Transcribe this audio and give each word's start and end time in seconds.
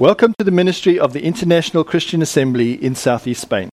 Welcome 0.00 0.34
to 0.38 0.44
the 0.44 0.50
ministry 0.50 0.98
of 0.98 1.12
the 1.12 1.22
International 1.22 1.84
Christian 1.84 2.20
Assembly 2.20 2.72
in 2.72 2.96
Southeast 2.96 3.42
Spain. 3.42 3.68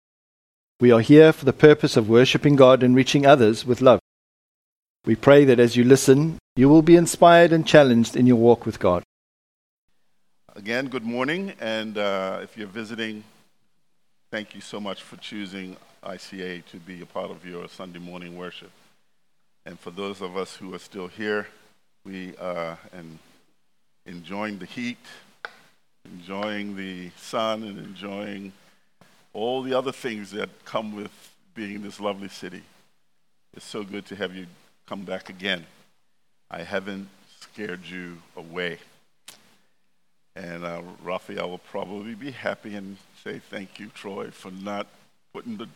We 0.80 0.92
are 0.92 1.00
here 1.00 1.32
for 1.32 1.46
the 1.46 1.54
purpose 1.54 1.96
of 1.96 2.10
worshipping 2.10 2.56
God 2.56 2.82
and 2.82 2.96
reaching 2.96 3.24
others 3.24 3.68
with 3.68 3.82
love. 3.82 4.00
We 5.06 5.16
pray 5.16 5.46
that 5.46 5.60
as 5.60 5.76
you 5.76 5.84
listen, 5.84 6.40
you 6.56 6.70
will 6.70 6.82
be 6.82 6.96
inspired 6.96 7.54
and 7.54 7.68
challenged 7.68 8.16
in 8.16 8.26
your 8.26 8.38
walk 8.38 8.66
with 8.66 8.80
God. 8.80 9.04
Again, 10.56 10.88
good 10.88 11.06
morning, 11.06 11.54
and 11.60 12.00
uh, 12.00 12.40
if 12.42 12.58
you're 12.58 12.66
visiting, 12.66 13.24
thank 14.32 14.56
you 14.56 14.62
so 14.62 14.80
much 14.80 15.04
for 15.04 15.18
choosing 15.18 15.78
ICA 16.04 16.66
to 16.66 16.78
be 16.78 17.00
a 17.04 17.06
part 17.06 17.30
of 17.30 17.46
your 17.46 17.70
Sunday 17.70 18.00
morning 18.00 18.36
worship. 18.36 18.72
And 19.68 19.80
for 19.80 19.92
those 19.92 20.24
of 20.24 20.36
us 20.36 20.56
who 20.56 20.74
are 20.74 20.80
still 20.80 21.10
here, 21.10 21.46
we 22.04 22.36
uh, 22.38 22.76
enjoying 24.08 24.58
the 24.58 24.66
heat, 24.66 24.98
enjoying 26.14 26.76
the 26.76 27.10
sun, 27.18 27.64
and 27.64 27.78
enjoying 27.78 28.52
all 29.34 29.62
the 29.62 29.74
other 29.74 29.92
things 29.92 30.32
that 30.32 30.50
come 30.66 30.96
with 30.96 31.12
being 31.54 31.76
in 31.76 31.82
this 31.84 32.00
lovely 32.00 32.30
city. 32.30 32.64
It's 33.56 33.66
so 33.66 33.84
good 33.84 34.06
to 34.08 34.16
have 34.16 34.36
you 34.36 34.48
come 34.88 35.04
back 35.04 35.30
again. 35.30 35.66
I 36.50 36.64
haven't 36.64 37.10
scared 37.40 37.86
you 37.86 38.18
away. 38.36 38.80
And 40.36 40.64
uh, 40.64 40.82
Raphael 41.04 41.50
will 41.50 41.58
probably 41.58 42.14
be 42.14 42.32
happy 42.32 42.76
and 42.76 42.98
say 43.24 43.40
thank 43.40 43.80
you, 43.80 43.88
Troy, 43.88 44.30
for 44.30 44.52
not 44.52 44.88
putting 45.34 45.58
the 45.58 45.68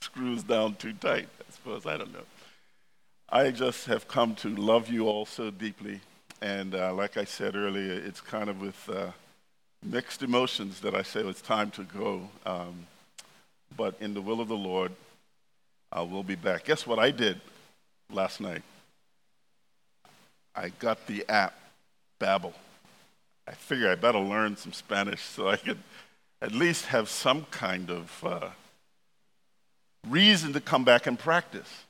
screws 0.00 0.42
down 0.42 0.74
too 0.76 0.94
tight. 0.94 1.28
I 1.40 1.52
suppose, 1.52 1.84
I 1.84 1.98
don't 1.98 2.12
know. 2.12 2.24
I 3.28 3.50
just 3.50 3.86
have 3.86 4.08
come 4.08 4.34
to 4.36 4.48
love 4.48 4.88
you 4.88 5.06
all 5.06 5.26
so 5.26 5.50
deeply. 5.50 6.00
And 6.40 6.74
uh, 6.74 6.94
like 6.94 7.16
I 7.16 7.24
said 7.24 7.56
earlier, 7.56 7.92
it's 7.92 8.20
kind 8.20 8.48
of 8.48 8.60
with 8.60 8.88
uh, 8.88 9.10
mixed 9.86 10.22
emotions 10.22 10.80
that 10.80 10.94
I 10.94 11.02
say 11.02 11.20
it's 11.20 11.40
time 11.40 11.70
to 11.72 11.84
go. 11.84 12.28
Um, 12.44 12.86
but 13.76 13.96
in 14.00 14.14
the 14.14 14.20
will 14.20 14.40
of 14.40 14.48
the 14.48 14.56
Lord, 14.56 14.92
I 15.92 16.02
will 16.02 16.22
be 16.22 16.34
back. 16.34 16.64
Guess 16.64 16.86
what 16.86 16.98
I 16.98 17.10
did 17.10 17.40
last 18.10 18.40
night? 18.40 18.62
I 20.54 20.70
got 20.78 21.06
the 21.06 21.24
app, 21.28 21.54
Babbel. 22.18 22.54
I 23.46 23.52
figure 23.52 23.90
I 23.90 23.94
better 23.94 24.18
learn 24.18 24.56
some 24.56 24.72
Spanish 24.72 25.22
so 25.22 25.48
I 25.48 25.56
could 25.56 25.78
at 26.42 26.52
least 26.52 26.86
have 26.86 27.08
some 27.08 27.46
kind 27.50 27.90
of 27.90 28.24
uh, 28.24 28.48
reason 30.08 30.52
to 30.54 30.60
come 30.60 30.84
back 30.84 31.06
and 31.06 31.18
practice. 31.18 31.84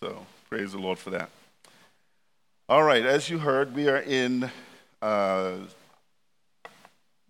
So 0.00 0.26
praise 0.48 0.72
the 0.72 0.78
Lord 0.78 0.98
for 0.98 1.10
that. 1.10 1.30
All 2.68 2.82
right, 2.82 3.04
as 3.04 3.30
you 3.30 3.38
heard, 3.38 3.74
we 3.74 3.88
are 3.88 3.96
in 3.96 4.50
uh, 5.00 5.52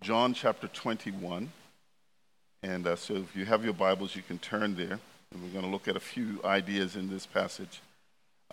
John 0.01 0.33
chapter 0.33 0.69
21. 0.69 1.51
And 2.63 2.87
uh, 2.87 2.95
so 2.95 3.15
if 3.17 3.35
you 3.35 3.45
have 3.47 3.65
your 3.65 3.75
Bibles, 3.75 4.15
you 4.15 4.23
can 4.23 4.39
turn 4.39 4.77
there. 4.77 5.01
And 5.33 5.43
we're 5.43 5.51
going 5.51 5.65
to 5.65 5.71
look 5.71 5.89
at 5.89 5.97
a 5.97 6.01
few 6.01 6.41
ideas 6.45 6.95
in 6.95 7.11
this 7.11 7.27
passage. 7.27 7.81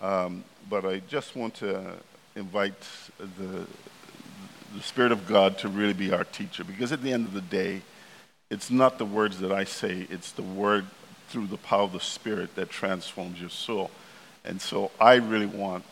Um, 0.02 0.44
but 0.70 0.86
I 0.86 1.00
just 1.08 1.36
want 1.36 1.54
to 1.56 1.94
invite 2.36 2.74
the, 3.20 3.66
the 4.76 4.82
Spirit 4.82 5.12
of 5.12 5.28
God 5.28 5.58
to 5.60 5.70
really 5.70 5.94
be 5.94 6.12
our 6.12 6.24
teacher. 6.24 6.64
Because 6.64 6.92
at 6.92 7.04
the 7.04 7.14
end 7.14 7.28
of 7.28 7.34
the 7.34 7.42
day, 7.42 7.82
it's 8.50 8.72
not 8.72 8.98
the 8.98 9.06
words 9.06 9.40
that 9.40 9.52
I 9.52 9.64
say, 9.66 10.08
it's 10.10 10.32
the 10.32 10.44
word 10.44 10.86
through 11.30 11.48
the 11.48 11.58
power 11.58 11.84
of 11.84 11.94
the 11.94 12.00
Spirit 12.00 12.56
that 12.56 12.70
transforms 12.70 13.40
your 13.40 13.50
soul. 13.52 13.92
And 14.44 14.60
so 14.60 14.92
I 15.00 15.16
really 15.16 15.46
want 15.46 15.86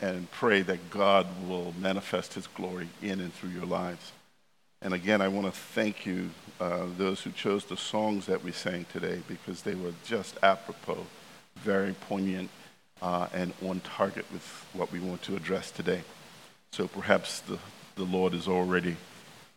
and 0.00 0.28
pray 0.32 0.62
that 0.62 0.90
God 0.90 1.26
will 1.48 1.72
manifest 1.78 2.34
His 2.34 2.48
glory 2.48 2.88
in 3.00 3.20
and 3.20 3.32
through 3.32 3.50
your 3.50 3.66
lives. 3.66 4.12
And 4.84 4.92
again, 4.92 5.22
I 5.22 5.28
want 5.28 5.46
to 5.46 5.52
thank 5.52 6.04
you, 6.04 6.28
uh, 6.60 6.84
those 6.98 7.22
who 7.22 7.30
chose 7.30 7.64
the 7.64 7.76
songs 7.76 8.26
that 8.26 8.44
we 8.44 8.52
sang 8.52 8.84
today, 8.92 9.22
because 9.26 9.62
they 9.62 9.74
were 9.74 9.94
just 10.04 10.36
apropos, 10.42 11.06
very 11.56 11.94
poignant, 11.94 12.50
uh, 13.00 13.28
and 13.32 13.54
on 13.66 13.80
target 13.80 14.26
with 14.30 14.66
what 14.74 14.92
we 14.92 15.00
want 15.00 15.22
to 15.22 15.36
address 15.36 15.70
today. 15.70 16.02
So 16.72 16.86
perhaps 16.86 17.40
the, 17.40 17.58
the 17.96 18.04
Lord 18.04 18.34
is 18.34 18.46
already 18.46 18.96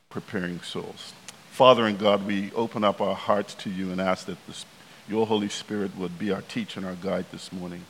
preparing 0.09 0.61
souls. 0.61 1.13
Father 1.51 1.85
and 1.85 1.99
God, 1.99 2.25
we 2.25 2.53
open 2.53 2.85
up 2.85 3.01
our 3.01 3.15
hearts 3.15 3.53
to 3.55 3.69
you 3.69 3.91
and 3.91 3.99
ask 3.99 4.27
that 4.27 4.37
this, 4.47 4.65
your 5.09 5.27
Holy 5.27 5.49
Spirit 5.49 5.97
would 5.97 6.17
be 6.17 6.31
our 6.31 6.41
teacher 6.43 6.79
and 6.79 6.87
our 6.87 6.95
guide 6.95 7.25
this 7.33 7.51
morning. 7.51 7.83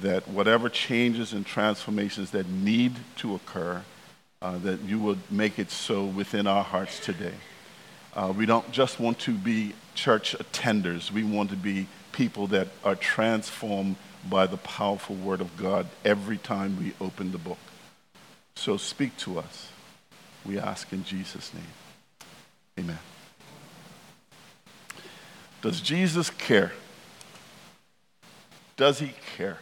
That 0.00 0.26
whatever 0.28 0.70
changes 0.70 1.34
and 1.34 1.44
transformations 1.44 2.30
that 2.30 2.48
need 2.48 2.94
to 3.16 3.34
occur, 3.34 3.82
uh, 4.44 4.58
that 4.58 4.78
you 4.82 4.98
would 4.98 5.18
make 5.32 5.58
it 5.58 5.70
so 5.70 6.04
within 6.04 6.46
our 6.46 6.62
hearts 6.62 7.00
today. 7.00 7.32
Uh, 8.14 8.30
we 8.36 8.44
don't 8.44 8.70
just 8.70 9.00
want 9.00 9.18
to 9.18 9.32
be 9.32 9.72
church 9.94 10.36
attenders, 10.38 11.10
we 11.10 11.24
want 11.24 11.48
to 11.48 11.56
be 11.56 11.86
people 12.12 12.46
that 12.48 12.68
are 12.84 12.94
transformed 12.94 13.96
by 14.28 14.46
the 14.46 14.58
powerful 14.58 15.16
Word 15.16 15.40
of 15.40 15.56
God 15.56 15.86
every 16.04 16.36
time 16.36 16.78
we 16.78 16.92
open 17.00 17.32
the 17.32 17.38
book. 17.38 17.58
So 18.54 18.76
speak 18.76 19.16
to 19.18 19.38
us, 19.38 19.68
we 20.44 20.58
ask 20.58 20.92
in 20.92 21.04
Jesus' 21.04 21.50
name. 21.54 21.64
Amen. 22.78 22.98
Does 25.62 25.80
Jesus 25.80 26.28
care? 26.28 26.72
Does 28.76 28.98
he 28.98 29.14
care? 29.36 29.58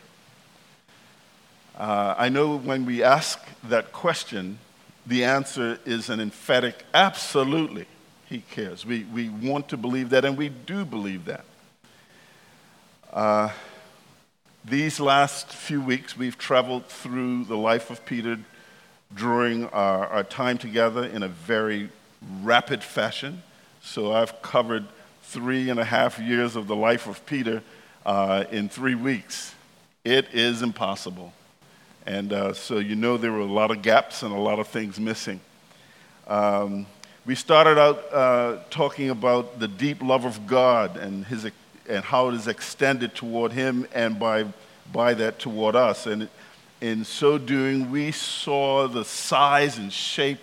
Uh, 1.79 2.17
I 2.19 2.29
know 2.29 2.57
when 2.59 2.85
we 2.85 3.05
ask 3.05 3.41
that 3.63 3.93
question, 3.93 4.59
the 5.07 5.25
answer 5.25 5.79
is 5.85 6.09
an 6.11 6.21
emphatic 6.21 6.85
absolutely. 6.95 7.87
He 8.29 8.41
cares. 8.51 8.87
We, 8.87 9.05
we 9.05 9.29
want 9.29 9.69
to 9.69 9.77
believe 9.77 10.11
that, 10.11 10.25
and 10.25 10.37
we 10.37 10.49
do 10.49 10.85
believe 10.85 11.25
that. 11.27 11.45
Uh, 13.13 13.51
these 14.65 15.01
last 15.01 15.49
few 15.49 15.83
weeks, 15.83 16.17
we've 16.17 16.39
traveled 16.39 16.87
through 16.87 17.45
the 17.45 17.57
life 17.57 17.91
of 17.91 18.05
Peter 18.07 18.39
during 19.15 19.67
our, 19.67 20.07
our 20.07 20.25
time 20.25 20.57
together 20.57 21.05
in 21.05 21.23
a 21.23 21.29
very 21.29 21.91
rapid 22.43 22.83
fashion. 22.83 23.43
So 23.83 24.13
I've 24.13 24.41
covered 24.41 24.87
three 25.23 25.69
and 25.69 25.81
a 25.81 25.85
half 25.85 26.19
years 26.19 26.57
of 26.57 26.69
the 26.69 26.77
life 26.77 27.07
of 27.07 27.25
Peter 27.27 27.63
uh, 28.07 28.45
in 28.51 28.69
three 28.69 28.95
weeks. 28.95 29.55
It 30.05 30.29
is 30.33 30.63
impossible. 30.63 31.33
And 32.07 32.33
uh, 32.33 32.53
so 32.53 32.79
you 32.79 32.97
know 32.97 33.17
there 33.17 33.33
were 33.33 33.41
a 33.41 33.45
lot 33.45 33.71
of 33.71 33.83
gaps 33.83 34.23
and 34.23 34.33
a 34.33 34.39
lot 34.39 34.59
of 34.59 34.69
things 34.69 34.99
missing. 34.99 35.41
Um, 36.27 36.87
we 37.25 37.37
started 37.37 37.79
out 37.79 38.13
uh, 38.13 38.59
talking 38.71 39.11
about 39.11 39.61
the 39.61 39.69
deep 39.69 40.03
love 40.03 40.25
of 40.25 40.47
God 40.47 40.97
and, 40.97 41.25
his, 41.25 41.49
and 41.89 42.05
how 42.05 42.29
it 42.29 42.35
is 42.35 42.49
extended 42.49 43.15
toward 43.15 43.53
Him 43.53 43.87
and 43.95 44.19
by, 44.19 44.47
by 44.93 45.15
that 45.15 45.39
toward 45.39 45.77
us. 45.77 46.07
And 46.07 46.29
in 46.81 47.05
so 47.05 47.39
doing, 47.39 47.93
we 47.93 48.11
saw 48.11 48.89
the 48.89 49.05
size 49.05 49.79
and 49.79 49.93
shape 49.93 50.41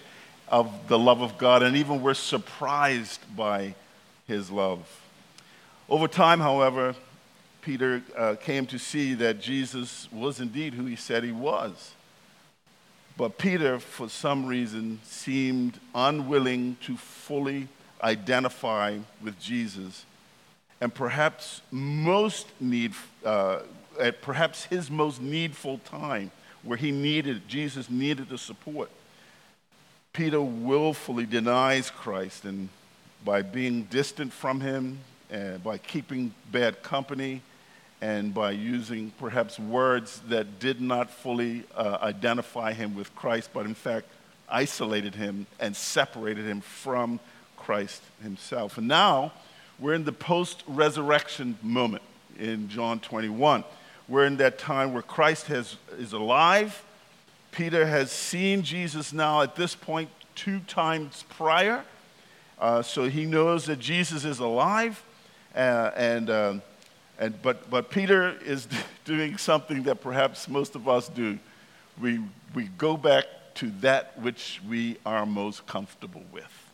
of 0.48 0.88
the 0.88 0.98
love 0.98 1.22
of 1.22 1.38
God, 1.38 1.62
and 1.64 1.76
even 1.76 2.02
were 2.02 2.14
surprised 2.14 3.20
by 3.36 3.76
His 4.26 4.50
love. 4.50 4.80
Over 5.90 6.08
time, 6.08 6.40
however, 6.40 6.96
Peter 7.62 8.02
uh, 8.18 8.36
came 8.36 8.66
to 8.68 8.78
see 8.78 9.14
that 9.16 9.40
Jesus 9.40 10.08
was 10.12 10.40
indeed 10.40 10.74
who 10.74 10.86
he 10.86 10.96
said 10.96 11.24
he 11.24 11.32
was. 11.32 11.94
But 13.18 13.38
Peter, 13.38 13.80
for 13.80 14.08
some 14.08 14.46
reason, 14.46 15.00
seemed 15.04 15.80
unwilling 15.94 16.78
to 16.84 16.96
fully 16.96 17.68
identify 18.02 18.98
with 19.22 19.38
Jesus. 19.40 20.06
And 20.80 20.94
perhaps 20.94 21.62
most 21.70 22.48
need, 22.62 22.94
uh, 23.26 23.60
at 24.00 24.22
perhaps 24.22 24.64
his 24.66 24.90
most 24.90 25.22
needful 25.22 25.80
time, 25.80 26.32
where 26.64 26.78
he 26.78 26.92
needed, 26.92 27.48
Jesus 27.48 27.90
needed 27.90 28.30
the 28.30 28.38
support, 28.38 28.90
Peter 30.14 30.42
willfully 30.42 31.26
denies 31.26 31.90
Christ, 31.90 32.46
and 32.46 32.70
by 33.26 33.42
being 33.42 33.84
distant 33.84 34.32
from 34.32 34.62
him, 34.62 35.00
and 35.30 35.64
by 35.64 35.78
keeping 35.78 36.34
bad 36.52 36.82
company, 36.82 37.42
and 38.02 38.34
by 38.34 38.52
using 38.52 39.12
perhaps 39.20 39.60
words 39.60 40.22
that 40.30 40.60
did 40.60 40.80
not 40.80 41.10
fully 41.10 41.64
uh, 41.76 41.98
identify 42.02 42.74
him 42.74 42.96
with 42.96 43.14
Christ, 43.16 43.50
but 43.54 43.66
in 43.66 43.74
fact 43.74 44.08
isolated 44.48 45.16
him 45.16 45.46
and 45.60 45.76
separated 45.76 46.46
him 46.46 46.62
from 46.62 47.20
Christ 47.58 48.02
himself. 48.24 48.78
And 48.78 48.88
now 48.88 49.34
we're 49.80 49.94
in 49.94 50.06
the 50.06 50.14
post 50.14 50.64
resurrection 50.66 51.58
moment 51.62 52.04
in 52.40 52.70
John 52.70 53.00
21. 53.00 53.64
We're 54.08 54.26
in 54.26 54.38
that 54.38 54.58
time 54.58 54.94
where 54.94 55.04
Christ 55.04 55.48
has, 55.48 55.76
is 55.98 56.14
alive. 56.14 56.84
Peter 57.52 57.86
has 57.86 58.12
seen 58.12 58.64
Jesus 58.64 59.14
now 59.14 59.42
at 59.42 59.56
this 59.56 59.76
point 59.76 60.10
two 60.36 60.60
times 60.62 61.26
prior. 61.30 61.84
Uh, 62.60 62.82
so 62.82 63.10
he 63.10 63.26
knows 63.26 63.66
that 63.66 63.80
Jesus 63.80 64.24
is 64.24 64.40
alive. 64.40 65.04
Uh, 65.54 65.92
and. 65.96 66.62
And, 67.20 67.40
but, 67.42 67.70
but 67.70 67.92
Peter 67.92 68.36
is 68.44 68.68
doing 69.06 69.38
something 69.38 69.84
that 69.84 70.02
perhaps 70.02 70.48
most 70.48 70.76
of 70.76 70.88
us 70.88 71.10
do. 71.10 71.38
We, 72.02 72.22
we 72.56 72.66
go 72.78 72.98
back 72.98 73.26
to 73.56 73.70
that 73.82 74.18
which 74.20 74.62
we 74.68 74.98
are 75.06 75.26
most 75.26 75.68
comfortable 75.68 76.24
with. 76.32 76.72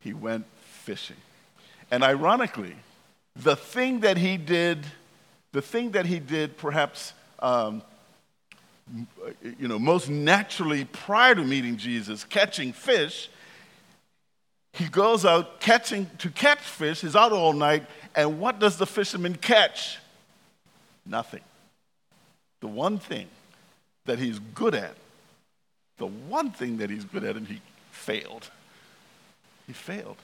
He 0.00 0.12
went 0.12 0.44
fishing. 0.60 1.16
And 1.90 2.04
ironically, 2.04 2.76
the 3.34 3.56
thing 3.56 4.00
that 4.00 4.18
he 4.18 4.36
did, 4.36 4.84
the 5.52 5.62
thing 5.62 5.92
that 5.92 6.06
he 6.06 6.20
did 6.20 6.56
perhaps 6.58 7.14
um, 7.38 7.82
you 9.58 9.68
know, 9.68 9.78
most 9.78 10.08
naturally 10.08 10.84
prior 10.84 11.34
to 11.34 11.44
meeting 11.44 11.76
Jesus, 11.76 12.24
catching 12.24 12.72
fish, 12.72 13.30
he 14.72 14.88
goes 14.88 15.24
out 15.24 15.60
catching 15.60 16.08
to 16.18 16.30
catch 16.30 16.60
fish. 16.60 17.00
He's 17.00 17.16
out 17.16 17.32
all 17.32 17.52
night, 17.52 17.86
and 18.14 18.40
what 18.40 18.58
does 18.58 18.76
the 18.76 18.86
fisherman 18.86 19.34
catch? 19.34 19.98
Nothing. 21.04 21.42
The 22.60 22.68
one 22.68 22.98
thing 22.98 23.28
that 24.06 24.18
he's 24.18 24.38
good 24.38 24.74
at, 24.74 24.94
the 25.98 26.06
one 26.06 26.50
thing 26.50 26.78
that 26.78 26.90
he's 26.90 27.04
good 27.04 27.24
at, 27.24 27.36
and 27.36 27.46
he 27.46 27.60
failed. 27.90 28.50
He 29.66 29.72
failed. 29.72 30.16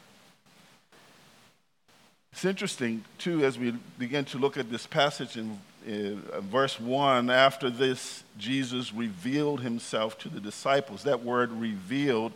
It's 2.33 2.45
interesting, 2.45 3.05
too, 3.19 3.45
as 3.45 3.59
we 3.59 3.73
begin 3.99 4.27
to 4.27 4.39
look 4.39 4.59
at 4.59 4.71
this 4.71 4.87
passage 4.87 5.37
in 5.37 5.59
uh, 5.87 6.41
verse 6.41 6.79
1 6.79 7.31
after 7.31 7.71
this, 7.71 8.25
Jesus 8.37 8.93
revealed 8.93 9.61
himself 9.61 10.19
to 10.19 10.29
the 10.29 10.41
disciples. 10.41 11.05
That 11.05 11.23
word 11.23 11.51
revealed, 11.53 12.33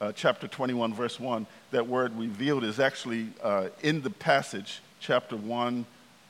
uh, 0.00 0.12
chapter 0.12 0.46
21, 0.46 0.94
verse 0.94 1.18
1, 1.18 1.46
that 1.70 1.86
word 1.86 2.16
revealed 2.18 2.64
is 2.64 2.78
actually 2.78 3.28
uh, 3.42 3.68
in 3.82 4.02
the 4.02 4.10
passage, 4.10 4.80
chapter 5.00 5.36
1, 5.36 5.84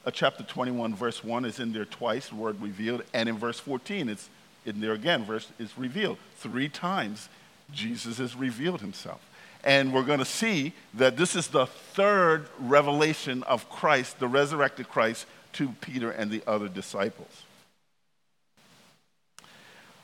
uh, 0.07 0.11
chapter 0.11 0.43
21, 0.43 0.95
verse 0.95 1.23
1 1.23 1.45
is 1.45 1.61
in 1.61 1.73
there 1.73 1.85
twice, 1.85 2.29
the 2.29 2.35
word 2.35 2.61
revealed, 2.61 3.03
and 3.13 3.29
in 3.29 3.37
verse 3.37 3.61
14, 3.61 4.09
it's 4.09 4.31
in 4.65 4.81
there 4.81 4.93
again, 4.93 5.25
verse 5.25 5.51
is 5.59 5.77
revealed. 5.77 6.19
Three 6.37 6.69
times 6.69 7.29
Jesus 7.73 8.19
has 8.19 8.35
revealed 8.35 8.81
himself. 8.81 9.21
And 9.65 9.93
we're 9.93 10.05
going 10.05 10.21
to 10.21 10.25
see 10.25 10.73
that 10.95 11.17
this 11.17 11.35
is 11.35 11.49
the 11.49 11.67
third 11.67 12.49
revelation 12.59 13.43
of 13.43 13.69
Christ, 13.69 14.19
the 14.19 14.29
resurrected 14.29 14.89
Christ, 14.89 15.27
to 15.55 15.71
Peter 15.81 16.11
and 16.11 16.31
the 16.31 16.43
other 16.47 16.69
disciples. 16.69 17.45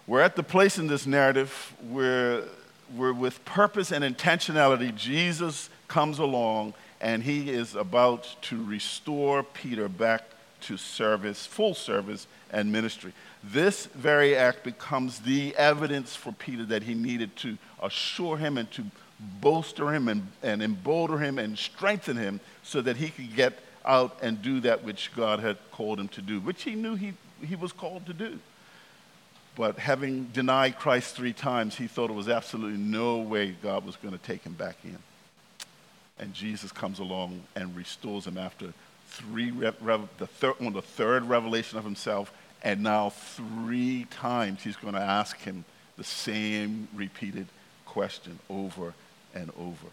We're 0.06 0.20
at 0.20 0.36
the 0.36 0.42
place 0.42 0.78
in 0.78 0.86
this 0.86 1.06
narrative 1.06 1.74
where, 1.88 2.44
with 2.96 3.44
purpose 3.44 3.92
and 3.92 4.04
intentionality, 4.04 4.94
Jesus 4.94 5.70
comes 5.88 6.18
along 6.18 6.74
and 7.00 7.22
he 7.22 7.50
is 7.50 7.74
about 7.74 8.36
to 8.42 8.64
restore 8.64 9.42
Peter 9.42 9.88
back 9.88 10.22
to 10.62 10.76
service, 10.76 11.44
full 11.44 11.74
service, 11.74 12.26
and 12.50 12.72
ministry. 12.72 13.12
This 13.42 13.86
very 13.86 14.36
act 14.36 14.64
becomes 14.64 15.20
the 15.20 15.54
evidence 15.56 16.16
for 16.16 16.32
Peter 16.32 16.64
that 16.66 16.82
he 16.82 16.94
needed 16.94 17.36
to 17.36 17.58
assure 17.82 18.38
him 18.38 18.56
and 18.56 18.70
to 18.72 18.84
bolster 19.40 19.92
him 19.92 20.08
and, 20.08 20.26
and 20.42 20.62
embolden 20.62 21.18
him 21.18 21.38
and 21.38 21.58
strengthen 21.58 22.16
him 22.16 22.40
so 22.62 22.80
that 22.80 22.96
he 22.96 23.10
could 23.10 23.36
get 23.36 23.58
out 23.84 24.16
and 24.22 24.40
do 24.40 24.60
that 24.60 24.82
which 24.82 25.10
God 25.14 25.40
had 25.40 25.58
called 25.72 26.00
him 26.00 26.08
to 26.08 26.22
do, 26.22 26.40
which 26.40 26.62
he 26.62 26.74
knew 26.74 26.94
he, 26.94 27.12
he 27.44 27.56
was 27.56 27.72
called 27.72 28.06
to 28.06 28.14
do. 28.14 28.38
But 29.56 29.78
having 29.78 30.24
denied 30.32 30.78
Christ 30.78 31.14
three 31.14 31.32
times, 31.32 31.76
he 31.76 31.86
thought 31.86 32.10
it 32.10 32.14
was 32.14 32.28
absolutely 32.28 32.78
no 32.78 33.18
way 33.18 33.54
God 33.62 33.84
was 33.84 33.96
going 33.96 34.12
to 34.12 34.22
take 34.22 34.42
him 34.42 34.54
back 34.54 34.76
in. 34.84 34.98
And 36.18 36.34
Jesus 36.34 36.72
comes 36.72 36.98
along 36.98 37.42
and 37.54 37.76
restores 37.76 38.26
him 38.26 38.36
after 38.36 38.72
three, 39.08 39.50
the 39.50 40.26
third, 40.26 40.54
on 40.60 40.72
the 40.72 40.82
third 40.82 41.24
revelation 41.24 41.78
of 41.78 41.84
himself, 41.84 42.32
and 42.62 42.82
now 42.82 43.10
three 43.10 44.06
times 44.10 44.62
he's 44.62 44.76
going 44.76 44.94
to 44.94 45.00
ask 45.00 45.38
him 45.40 45.64
the 45.96 46.04
same 46.04 46.88
repeated 46.94 47.46
question 47.84 48.38
over 48.50 48.94
and 49.34 49.50
over. 49.58 49.86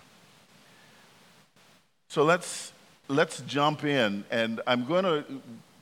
So 2.07 2.23
let's 2.23 2.73
let's 3.07 3.41
jump 3.41 3.83
in, 3.83 4.23
and 4.31 4.61
I'm 4.65 4.85
going 4.85 5.03
to 5.03 5.23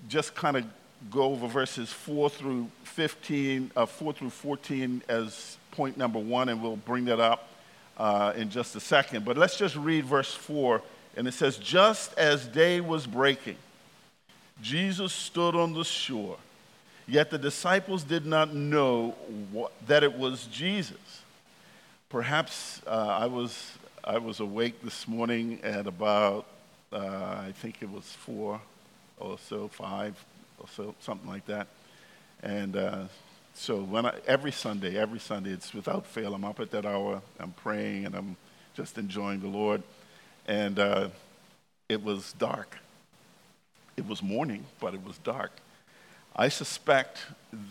just 0.07 0.35
kind 0.35 0.57
of 0.57 0.65
go 1.09 1.23
over 1.23 1.47
verses 1.47 1.91
4 1.91 2.29
through 2.29 2.69
15, 2.83 3.71
uh, 3.75 3.85
4 3.85 4.13
through 4.13 4.29
14 4.29 5.01
as 5.07 5.57
point 5.71 5.97
number 5.97 6.19
one, 6.19 6.49
and 6.49 6.61
we'll 6.61 6.75
bring 6.75 7.05
that 7.05 7.19
up 7.19 7.47
uh, 7.97 8.33
in 8.35 8.49
just 8.49 8.75
a 8.75 8.79
second. 8.79 9.25
But 9.25 9.37
let's 9.37 9.57
just 9.57 9.75
read 9.75 10.05
verse 10.05 10.33
4, 10.33 10.81
and 11.15 11.27
it 11.27 11.33
says, 11.33 11.57
Just 11.57 12.17
as 12.17 12.45
day 12.45 12.81
was 12.81 13.07
breaking, 13.07 13.57
Jesus 14.61 15.13
stood 15.13 15.55
on 15.55 15.73
the 15.73 15.85
shore, 15.85 16.37
yet 17.07 17.29
the 17.29 17.37
disciples 17.37 18.03
did 18.03 18.25
not 18.25 18.53
know 18.53 19.15
what, 19.51 19.71
that 19.87 20.03
it 20.03 20.13
was 20.13 20.45
Jesus. 20.47 20.97
Perhaps 22.09 22.81
uh, 22.85 23.17
I, 23.19 23.27
was, 23.27 23.71
I 24.03 24.17
was 24.17 24.39
awake 24.39 24.81
this 24.83 25.07
morning 25.07 25.59
at 25.63 25.87
about 25.87 26.45
uh, 26.91 26.97
I 27.47 27.53
think 27.55 27.81
it 27.81 27.89
was 27.89 28.03
four 28.05 28.59
or 29.19 29.37
so, 29.37 29.67
five 29.67 30.15
or 30.59 30.67
so, 30.75 30.95
something 30.99 31.29
like 31.29 31.45
that. 31.45 31.67
And 32.41 32.75
uh, 32.75 33.03
so 33.53 33.81
when 33.81 34.05
I, 34.05 34.13
every 34.27 34.51
Sunday, 34.51 34.97
every 34.97 35.19
Sunday, 35.19 35.51
it's 35.51 35.73
without 35.73 36.05
fail. 36.05 36.33
I'm 36.33 36.45
up 36.45 36.59
at 36.59 36.71
that 36.71 36.85
hour. 36.85 37.21
I'm 37.39 37.51
praying 37.51 38.05
and 38.05 38.15
I'm 38.15 38.37
just 38.73 38.97
enjoying 38.97 39.41
the 39.41 39.47
Lord. 39.47 39.83
And 40.47 40.79
uh, 40.79 41.09
it 41.87 42.03
was 42.03 42.33
dark. 42.33 42.77
It 43.97 44.07
was 44.07 44.23
morning, 44.23 44.65
but 44.79 44.93
it 44.93 45.03
was 45.03 45.17
dark. 45.19 45.51
I 46.35 46.47
suspect 46.47 47.19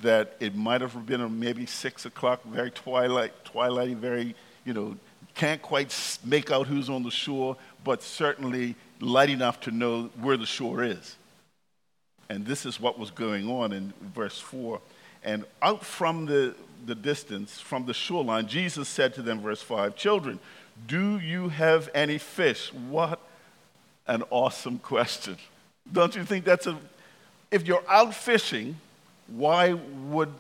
that 0.03 0.37
it 0.41 0.55
might 0.55 0.83
have 0.83 1.07
been 1.07 1.39
maybe 1.39 1.65
six 1.65 2.05
o'clock, 2.05 2.45
very 2.45 2.71
twilight, 2.71 3.33
twilight, 3.45 3.97
very, 3.97 4.35
you 4.65 4.75
know, 4.75 4.97
can't 5.35 5.63
quite 5.63 6.19
make 6.25 6.51
out 6.51 6.67
who's 6.67 6.91
on 6.91 7.03
the 7.03 7.11
shore, 7.11 7.57
but 7.85 8.03
certainly 8.03 8.75
light 9.01 9.31
enough 9.31 9.61
to 9.61 9.71
know 9.71 10.11
where 10.21 10.37
the 10.37 10.45
shore 10.45 10.83
is. 10.83 11.17
And 12.29 12.45
this 12.45 12.67
is 12.67 12.79
what 12.81 12.99
was 12.99 13.11
going 13.11 13.49
on 13.49 13.73
in 13.73 13.93
verse 14.15 14.39
4. 14.39 14.81
And 15.25 15.45
out 15.63 15.85
from 15.85 16.27
the, 16.27 16.55
the 16.87 16.95
distance, 16.95 17.61
from 17.61 17.87
the 17.87 17.95
shoreline, 17.95 18.47
Jesus 18.47 18.89
said 18.89 19.15
to 19.15 19.23
them, 19.23 19.41
verse 19.41 19.63
5, 19.63 19.97
Children, 19.97 20.39
do 20.87 21.19
you 21.19 21.49
have 21.49 21.89
any 21.95 22.19
fish? 22.19 22.73
What 22.73 23.21
an 24.07 24.23
awesome 24.31 24.79
question. 24.79 25.37
Don't 25.91 26.15
you 26.15 26.25
think 26.25 26.45
that's 26.45 26.67
a. 26.67 26.79
If 27.51 27.67
you're 27.67 27.85
out 27.89 28.15
fishing, 28.15 28.77
why 29.27 29.73
would. 29.73 30.31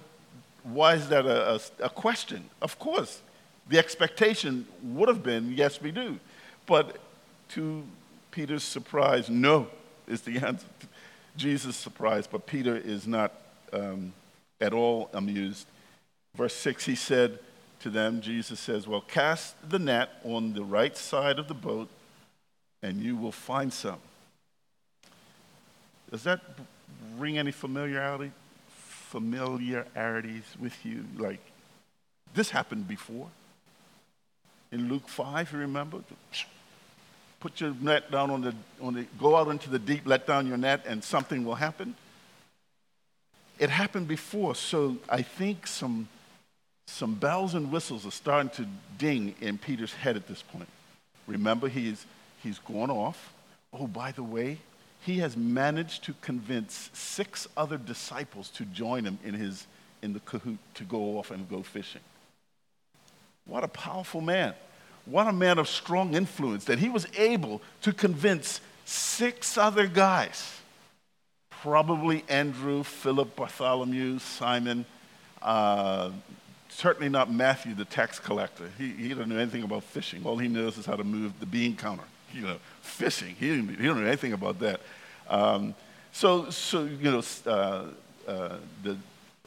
Why 0.63 0.95
is 0.95 1.09
that 1.09 1.25
a, 1.25 1.55
a, 1.55 1.61
a 1.85 1.89
question? 1.89 2.45
Of 2.61 2.79
course, 2.79 3.23
the 3.69 3.79
expectation 3.79 4.67
would 4.83 5.09
have 5.09 5.23
been, 5.23 5.53
yes, 5.53 5.81
we 5.81 5.91
do. 5.91 6.19
But 6.67 6.99
to 7.51 7.85
Peter's 8.31 8.65
surprise, 8.65 9.31
no, 9.31 9.69
is 10.07 10.23
the 10.23 10.39
answer. 10.47 10.67
Jesus' 11.39 11.77
surprised, 11.77 12.31
but 12.31 12.47
Peter 12.47 12.77
is 12.77 13.07
not 13.07 13.33
um, 13.73 14.13
at 14.61 14.73
all 14.73 15.09
amused. 15.15 15.67
Verse 16.35 16.55
6, 16.55 16.85
he 16.85 16.95
said 16.95 17.39
to 17.81 17.91
them, 17.91 18.21
Jesus 18.21 18.61
says, 18.61 18.87
Well, 18.87 19.01
cast 19.01 19.55
the 19.69 19.79
net 19.79 20.11
on 20.25 20.53
the 20.53 20.65
right 20.65 20.97
side 20.97 21.39
of 21.39 21.49
the 21.49 21.55
boat, 21.55 21.89
and 22.83 23.01
you 23.01 23.17
will 23.17 23.33
find 23.33 23.73
some. 23.73 23.99
Does 26.11 26.25
that 26.25 26.41
ring 27.17 27.39
any 27.39 27.53
familiarity, 27.53 28.33
familiarities 28.69 30.45
with 30.59 30.85
you? 30.85 31.05
Like, 31.17 31.41
this 32.35 32.51
happened 32.51 32.89
before. 32.89 33.29
In 34.73 34.89
Luke 34.89 35.09
5, 35.09 35.53
you 35.53 35.59
remember? 35.59 35.99
Put 37.41 37.61
your 37.61 37.75
net 37.81 38.11
down 38.11 38.31
on 38.31 38.41
the, 38.41 38.55
on 38.81 38.95
the, 38.95 39.07
go 39.19 39.37
out 39.37 39.49
into 39.49 39.71
the 39.71 39.79
deep, 39.79 40.03
let 40.05 40.27
down 40.27 40.47
your 40.47 40.57
net, 40.57 40.85
and 40.87 41.03
something 41.03 41.45
will 41.45 41.55
happen. 41.55 41.95
It 43.59 43.71
happened 43.71 44.09
before, 44.09 44.55
so 44.55 44.97
I 45.09 45.23
think 45.23 45.67
some, 45.67 46.09
some 46.87 47.15
bells 47.15 47.55
and 47.55 47.73
whistles 47.73 48.07
are 48.07 48.11
starting 48.11 48.51
to 48.51 48.67
ding 48.99 49.35
in 49.41 49.59
Peter's 49.59 49.93
head 49.93 50.17
at 50.17 50.27
this 50.27 50.43
point. 50.43 50.69
Remember, 51.27 51.69
he's, 51.69 52.07
he's 52.43 52.59
gone 52.59 52.91
off. 52.91 53.33
Oh, 53.73 53.87
by 53.87 54.13
the 54.13 54.23
way, 54.23 54.59
he 55.05 55.19
has 55.19 55.37
managed 55.37 56.05
to 56.05 56.15
convince 56.21 56.91
six 56.93 57.47
other 57.57 57.79
disciples 57.79 58.49
to 58.51 58.65
join 58.65 59.05
him 59.05 59.19
in, 59.25 59.35
his, 59.35 59.67
in 60.03 60.13
the 60.13 60.21
cahoot 60.21 60.59
to 60.75 60.85
go 60.85 61.19
off 61.19 61.31
and 61.31 61.49
go 61.49 61.63
fishing. 61.63 62.01
What 63.45 63.65
a 63.65 63.69
powerful 63.69 64.21
man. 64.21 64.55
What 65.11 65.27
a 65.27 65.33
man 65.33 65.59
of 65.59 65.69
strong 65.69 66.15
influence 66.15 66.65
that 66.65 66.79
he 66.79 66.91
was 66.91 67.07
able 67.17 67.63
to 67.83 67.93
convince 67.93 68.61
six 68.85 69.57
other 69.57 69.87
guys, 69.87 70.61
probably 71.49 72.25
Andrew, 72.29 72.83
Philip, 72.83 73.35
Bartholomew, 73.35 74.19
Simon, 74.19 74.85
uh, 75.41 76.11
certainly 76.69 77.09
not 77.09 77.33
Matthew, 77.33 77.75
the 77.75 77.87
tax 77.87 78.19
collector. 78.19 78.71
He, 78.77 78.91
he 78.91 79.09
doesn't 79.09 79.29
know 79.29 79.39
anything 79.39 79.63
about 79.63 79.85
fishing. 79.85 80.23
All 80.25 80.37
he 80.37 80.49
knows 80.49 80.77
is 80.77 80.85
how 80.85 80.97
to 80.97 81.05
move 81.05 81.33
the 81.41 81.47
bean 81.47 81.75
counter. 81.75 82.05
You 82.35 82.43
know, 82.43 82.57
fishing. 82.83 83.35
He, 83.41 83.49
didn't, 83.49 83.81
he 83.81 83.87
don't 83.87 84.01
know 84.01 84.07
anything 84.07 84.35
about 84.35 84.59
that. 84.61 84.81
Um, 85.29 85.75
so, 86.13 86.51
so, 86.51 86.85
you 86.85 87.11
know, 87.11 87.23
uh, 87.47 87.85
uh, 88.27 88.57
the, 88.83 88.97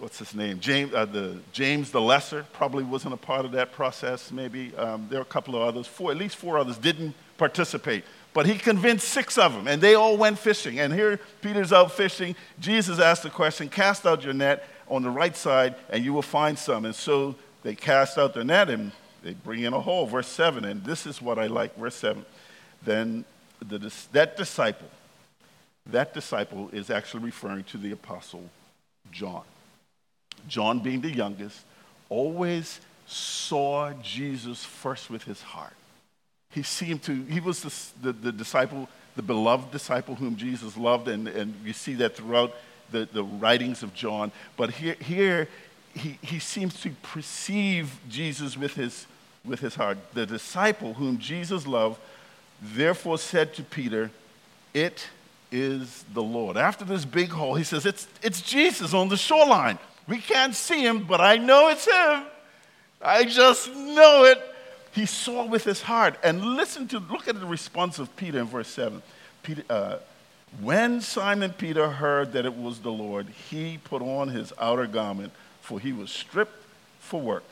what's 0.02 0.18
his 0.18 0.34
name? 0.34 0.60
James, 0.60 0.94
uh, 0.96 1.06
the, 1.06 1.38
James 1.52 1.92
the 1.92 2.02
Lesser 2.02 2.44
probably 2.54 2.84
wasn't 2.84 3.14
a 3.14 3.18
part 3.18 3.46
of 3.46 3.52
that 3.52 3.72
process, 3.72 4.32
maybe. 4.32 4.76
Um, 4.76 5.06
there 5.10 5.20
are 5.20 5.22
a 5.22 5.26
couple 5.26 5.56
of 5.56 5.62
others, 5.62 5.86
four, 5.86 6.10
at 6.10 6.18
least 6.18 6.38
four 6.38 6.58
others 6.58 6.78
didn't 6.78 7.14
participate. 7.38 8.04
But 8.34 8.48
he 8.48 8.58
convinced 8.58 9.08
six 9.08 9.38
of 9.38 9.54
them, 9.54 9.68
and 9.68 9.80
they 9.80 9.94
all 9.94 10.18
went 10.18 10.40
fishing. 10.40 10.80
And 10.80 10.92
here 10.92 11.20
Peter's 11.42 11.72
out 11.72 11.92
fishing. 11.92 12.36
Jesus 12.60 13.00
asked 13.00 13.24
the 13.24 13.30
question 13.30 13.70
Cast 13.70 14.06
out 14.06 14.24
your 14.24 14.34
net 14.34 14.68
on 14.88 15.04
the 15.04 15.10
right 15.10 15.36
side, 15.36 15.76
and 15.90 16.04
you 16.04 16.14
will 16.14 16.22
find 16.24 16.58
some. 16.58 16.86
And 16.86 16.96
so 16.96 17.36
they 17.62 17.76
cast 17.76 18.18
out 18.18 18.34
their 18.34 18.44
net, 18.44 18.70
and 18.70 18.92
they 19.22 19.34
bring 19.34 19.64
in 19.64 19.74
a 19.74 19.80
hole. 19.80 20.08
Verse 20.08 20.28
7, 20.28 20.66
and 20.66 20.84
this 20.84 21.06
is 21.06 21.22
what 21.22 21.38
I 21.38 21.46
like. 21.46 21.78
Verse 21.78 21.96
7. 21.96 22.26
Then 22.84 23.24
the, 23.60 23.94
that 24.14 24.36
disciple, 24.36 24.90
that 25.86 26.14
disciple 26.14 26.70
is 26.74 26.90
actually 26.90 27.24
referring 27.26 27.66
to 27.66 27.78
the 27.78 27.92
apostle 27.92 28.50
John. 29.12 29.44
John, 30.48 30.80
being 30.80 31.02
the 31.02 31.12
youngest, 31.12 31.60
always 32.10 32.80
saw 33.08 33.92
Jesus 34.02 34.64
first 34.64 35.10
with 35.10 35.24
his 35.24 35.42
heart. 35.42 35.74
He 36.52 36.64
seemed 36.64 37.04
to, 37.04 37.24
he 37.24 37.40
was 37.40 37.62
the, 37.62 38.12
the, 38.12 38.14
the 38.14 38.32
disciple, 38.32 38.90
the 39.16 39.22
beloved 39.22 39.72
disciple 39.72 40.16
whom 40.16 40.36
Jesus 40.36 40.76
loved, 40.76 41.08
and, 41.08 41.28
and 41.28 41.56
you 41.64 41.74
see 41.74 41.94
that 41.96 42.16
throughout 42.16 42.54
the, 42.92 43.08
the 43.12 43.24
writings 43.24 43.84
of 43.84 43.94
John. 43.94 44.32
But 44.58 44.72
here, 44.72 44.96
here 44.96 45.48
he, 45.94 46.18
he 46.22 46.40
seems 46.40 46.80
to 46.82 46.92
perceive 47.02 48.00
Jesus 48.10 48.58
with 48.58 48.76
his, 48.76 49.08
with 49.46 49.60
his 49.60 49.76
heart. 49.76 49.98
The 50.14 50.26
disciple 50.26 50.94
whom 50.94 51.18
Jesus 51.18 51.66
loved 51.66 52.00
therefore 52.62 53.18
said 53.18 53.54
to 53.56 53.64
Peter, 53.64 54.12
It 54.74 55.08
is 55.52 56.06
the 56.14 56.24
Lord. 56.24 56.58
After 56.58 56.86
this 56.86 57.06
big 57.06 57.30
hole, 57.30 57.56
he 57.56 57.64
says, 57.64 57.86
It's, 57.86 58.08
it's 58.22 58.42
Jesus 58.42 58.94
on 58.94 59.10
the 59.10 59.18
shoreline. 59.18 59.80
We 60.08 60.18
can't 60.18 60.56
see 60.56 60.84
him, 60.86 61.04
but 61.04 61.22
I 61.22 61.38
know 61.38 61.70
it's 61.70 61.86
him. 61.86 62.24
I 63.02 63.26
just 63.26 63.74
know 63.74 64.26
it. 64.26 64.42
He 64.94 65.06
saw 65.06 65.46
with 65.46 65.64
his 65.64 65.82
heart. 65.82 66.18
And 66.24 66.44
listen 66.44 66.88
to, 66.90 67.00
look 67.00 67.28
at 67.28 67.40
the 67.40 67.46
response 67.46 68.00
of 68.00 68.14
Peter 68.16 68.40
in 68.40 68.46
verse 68.46 68.68
7. 68.68 69.02
Peter, 69.44 69.64
uh, 69.70 69.98
when 70.60 71.00
Simon 71.00 71.54
Peter 71.54 71.90
heard 71.90 72.34
that 72.34 72.46
it 72.46 72.56
was 72.56 72.80
the 72.80 72.92
Lord, 72.92 73.28
he 73.50 73.80
put 73.84 74.02
on 74.02 74.28
his 74.28 74.52
outer 74.60 74.86
garment, 74.86 75.32
for 75.62 75.80
he 75.80 75.94
was 75.94 76.12
stripped 76.12 76.66
for 77.00 77.22
work, 77.22 77.44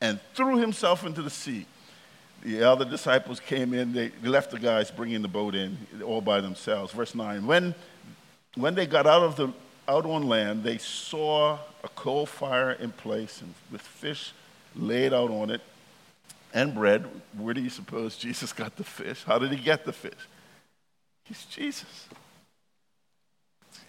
and 0.00 0.20
threw 0.34 0.58
himself 0.58 1.04
into 1.04 1.22
the 1.22 1.30
sea. 1.30 1.66
The 2.44 2.62
other 2.62 2.84
disciples 2.84 3.40
came 3.40 3.74
in, 3.74 3.92
they 3.92 4.12
left 4.22 4.52
the 4.52 4.60
guys 4.60 4.90
bringing 4.90 5.22
the 5.22 5.28
boat 5.28 5.56
in 5.56 5.76
all 6.04 6.20
by 6.20 6.40
themselves. 6.40 6.92
Verse 6.92 7.14
9 7.14 7.44
When, 7.46 7.74
when 8.54 8.76
they 8.76 8.86
got 8.86 9.06
out, 9.06 9.22
of 9.22 9.36
the, 9.36 9.52
out 9.88 10.06
on 10.06 10.28
land, 10.28 10.64
they 10.64 10.78
saw 10.78 11.58
a 11.84 11.88
coal 11.88 12.26
fire 12.26 12.72
in 12.72 12.90
place 12.92 13.40
and 13.40 13.54
with 13.70 13.80
fish 13.80 14.32
laid 14.74 15.12
out 15.12 15.30
on 15.30 15.50
it 15.50 15.60
and 16.52 16.74
bread. 16.74 17.04
Where 17.36 17.54
do 17.54 17.60
you 17.60 17.70
suppose 17.70 18.16
Jesus 18.18 18.52
got 18.52 18.76
the 18.76 18.84
fish? 18.84 19.24
How 19.24 19.38
did 19.38 19.52
he 19.52 19.58
get 19.62 19.84
the 19.84 19.92
fish? 19.92 20.12
He's 21.24 21.44
Jesus. 21.44 22.08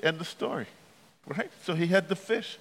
End 0.02 0.20
of 0.20 0.28
story, 0.28 0.68
right? 1.26 1.50
So 1.64 1.74
he 1.74 1.88
had 1.88 2.10
the 2.10 2.16
fish. 2.16 2.58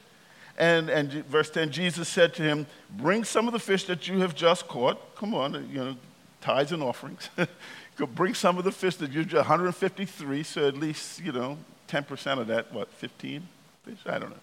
And, 0.58 0.88
and 0.88 1.12
verse 1.26 1.50
10 1.50 1.70
Jesus 1.70 2.08
said 2.08 2.32
to 2.34 2.42
him, 2.42 2.66
Bring 2.90 3.24
some 3.24 3.46
of 3.46 3.52
the 3.52 3.58
fish 3.58 3.84
that 3.84 4.08
you 4.08 4.20
have 4.20 4.34
just 4.34 4.68
caught. 4.68 5.14
Come 5.16 5.34
on, 5.34 5.68
you 5.70 5.84
know, 5.84 5.96
tithes 6.40 6.72
and 6.72 6.82
offerings. 6.82 7.28
Bring 8.14 8.34
some 8.34 8.56
of 8.58 8.64
the 8.64 8.72
fish 8.72 8.96
that 8.96 9.12
you 9.12 9.24
just, 9.24 9.34
153, 9.34 10.42
so 10.42 10.68
at 10.68 10.76
least, 10.76 11.20
you 11.20 11.32
know, 11.32 11.58
10% 11.88 12.38
of 12.38 12.46
that, 12.48 12.72
what, 12.72 12.92
15 12.92 13.46
fish? 13.84 13.98
I 14.06 14.18
don't 14.18 14.30
know. 14.30 14.36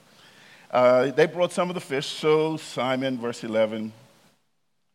Uh, 0.72 1.12
they 1.12 1.28
brought 1.28 1.52
some 1.52 1.70
of 1.70 1.76
the 1.76 1.82
fish, 1.82 2.08
so 2.08 2.58
Simon, 2.58 3.20
verse 3.20 3.44
11, 3.44 3.94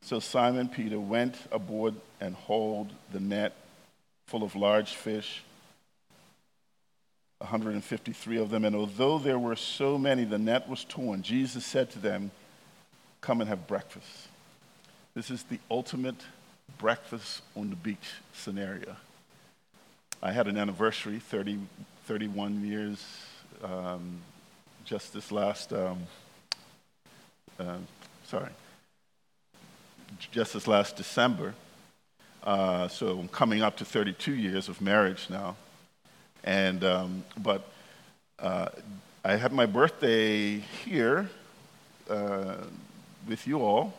so 0.02 0.18
Simon 0.18 0.68
Peter 0.68 0.98
went 0.98 1.36
aboard 1.52 1.94
and 2.20 2.34
hauled 2.34 2.90
the 3.12 3.20
net 3.20 3.54
full 4.26 4.42
of 4.42 4.56
large 4.56 4.94
fish 4.94 5.42
153 7.38 8.38
of 8.38 8.50
them. 8.50 8.64
And 8.64 8.74
although 8.74 9.18
there 9.18 9.38
were 9.38 9.56
so 9.56 9.96
many, 9.96 10.24
the 10.24 10.38
net 10.38 10.68
was 10.68 10.84
torn. 10.84 11.22
Jesus 11.22 11.64
said 11.64 11.90
to 11.90 11.98
them, 11.98 12.30
Come 13.20 13.40
and 13.40 13.48
have 13.48 13.66
breakfast. 13.66 14.28
This 15.14 15.30
is 15.30 15.42
the 15.44 15.58
ultimate 15.70 16.20
breakfast 16.78 17.42
on 17.56 17.70
the 17.70 17.76
beach 17.76 18.14
scenario. 18.32 18.96
I 20.22 20.32
had 20.32 20.46
an 20.46 20.56
anniversary, 20.56 21.18
30, 21.18 21.58
31 22.08 22.64
years, 22.64 23.04
um, 23.62 24.22
just 24.86 25.12
this 25.12 25.30
last, 25.30 25.74
um, 25.74 25.98
uh, 27.60 27.76
sorry, 28.24 28.48
just 30.30 30.54
this 30.54 30.66
last 30.66 30.96
December. 30.96 31.52
Uh, 32.42 32.88
so 32.88 33.18
I'm 33.18 33.28
coming 33.28 33.60
up 33.60 33.76
to 33.76 33.84
32 33.84 34.32
years 34.32 34.70
of 34.70 34.80
marriage 34.80 35.26
now. 35.28 35.54
And, 36.44 36.82
um, 36.82 37.24
but 37.36 37.68
uh, 38.38 38.68
I 39.22 39.36
had 39.36 39.52
my 39.52 39.66
birthday 39.66 40.60
here 40.86 41.28
uh, 42.08 42.54
with 43.28 43.46
you 43.46 43.60
all. 43.60 43.92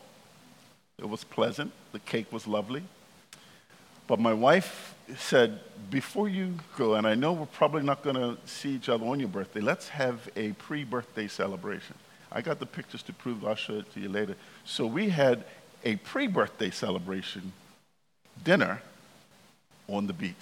It 0.98 1.08
was 1.08 1.24
pleasant. 1.24 1.72
The 1.92 2.00
cake 2.00 2.34
was 2.34 2.48
lovely. 2.48 2.82
But 4.08 4.20
my 4.20 4.34
wife 4.34 4.96
said, 5.18 5.60
before 5.90 6.30
you 6.30 6.56
go, 6.78 6.96
and 6.96 7.08
I 7.08 7.16
know 7.16 7.34
we're 7.34 7.46
probably 7.46 7.84
not 7.84 8.04
going 8.04 8.16
to 8.16 8.38
see 8.46 8.72
each 8.72 8.90
other 8.90 9.06
on 9.06 9.20
your 9.20 9.30
birthday, 9.30 9.60
let's 9.60 9.90
have 9.90 10.30
a 10.36 10.52
pre 10.54 10.84
birthday 10.84 11.28
celebration. 11.28 11.96
I 12.32 12.42
got 12.42 12.60
the 12.60 12.66
pictures 12.66 13.02
to 13.04 13.14
prove, 13.14 13.46
I'll 13.46 13.56
show 13.56 13.76
it 13.76 13.92
to 13.94 14.00
you 14.00 14.10
later. 14.10 14.36
So 14.66 14.86
we 14.86 15.10
had 15.10 15.46
a 15.84 15.96
pre 15.96 16.28
birthday 16.28 16.70
celebration 16.70 17.54
dinner 18.44 18.82
on 19.88 20.08
the 20.08 20.14
beach. 20.14 20.36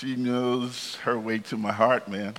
she 0.00 0.16
knows 0.16 0.94
her 1.02 1.18
way 1.18 1.38
to 1.38 1.58
my 1.58 1.72
heart, 1.72 2.08
man. 2.08 2.34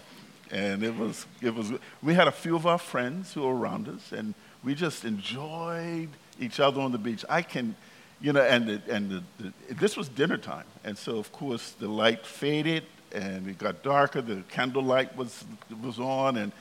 And 0.49 0.83
it 0.83 0.95
was, 0.95 1.27
it 1.41 1.53
was, 1.53 1.71
we 2.01 2.15
had 2.15 2.27
a 2.27 2.31
few 2.31 2.55
of 2.55 2.65
our 2.65 2.79
friends 2.79 3.33
who 3.33 3.43
were 3.43 3.55
around 3.55 3.87
us, 3.87 4.11
and 4.11 4.33
we 4.63 4.75
just 4.75 5.05
enjoyed 5.05 6.09
each 6.39 6.59
other 6.59 6.81
on 6.81 6.91
the 6.91 6.97
beach. 6.97 7.25
I 7.29 7.41
can, 7.41 7.75
you 8.19 8.33
know, 8.33 8.41
and, 8.41 8.67
the, 8.67 8.81
and 8.89 9.09
the, 9.09 9.23
the, 9.39 9.73
this 9.73 9.97
was 9.97 10.09
dinner 10.09 10.37
time. 10.37 10.65
And 10.83 10.97
so, 10.97 11.17
of 11.17 11.31
course, 11.31 11.71
the 11.71 11.87
light 11.87 12.25
faded 12.25 12.83
and 13.11 13.47
it 13.47 13.57
got 13.57 13.83
darker. 13.83 14.21
The 14.21 14.43
candlelight 14.49 15.15
was, 15.15 15.43
was 15.81 15.99
on, 15.99 16.37
and 16.37 16.51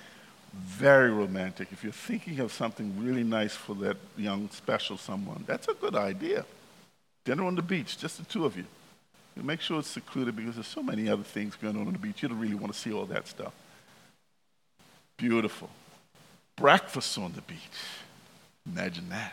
very 0.55 1.11
romantic. 1.11 1.69
If 1.73 1.85
you're 1.85 1.93
thinking 1.93 2.41
of 2.41 2.53
something 2.53 3.05
really 3.05 3.23
nice 3.23 3.55
for 3.55 3.75
that 3.77 3.97
young, 4.17 4.49
special 4.51 4.97
someone, 4.97 5.45
that's 5.47 5.69
a 5.69 5.75
good 5.75 5.95
idea. 5.95 6.45
Dinner 7.25 7.45
on 7.45 7.55
the 7.55 7.63
beach, 7.63 7.99
just 7.99 8.19
the 8.19 8.25
two 8.25 8.45
of 8.45 8.57
you. 8.57 8.65
Make 9.37 9.61
sure 9.61 9.79
it's 9.79 9.89
secluded 9.89 10.37
because 10.37 10.57
there's 10.57 10.67
so 10.67 10.83
many 10.83 11.09
other 11.09 11.23
things 11.23 11.57
going 11.57 11.77
on 11.77 11.87
on 11.87 11.93
the 11.93 11.99
beach. 11.99 12.23
You 12.23 12.29
don't 12.29 12.39
really 12.39 12.55
want 12.55 12.75
to 12.75 12.79
see 12.79 12.93
all 12.93 13.07
that 13.07 13.27
stuff. 13.27 13.53
Beautiful. 15.17 15.71
Breakfast 16.61 17.17
on 17.17 17.33
the 17.33 17.41
beach. 17.41 17.59
Imagine 18.67 19.09
that. 19.09 19.33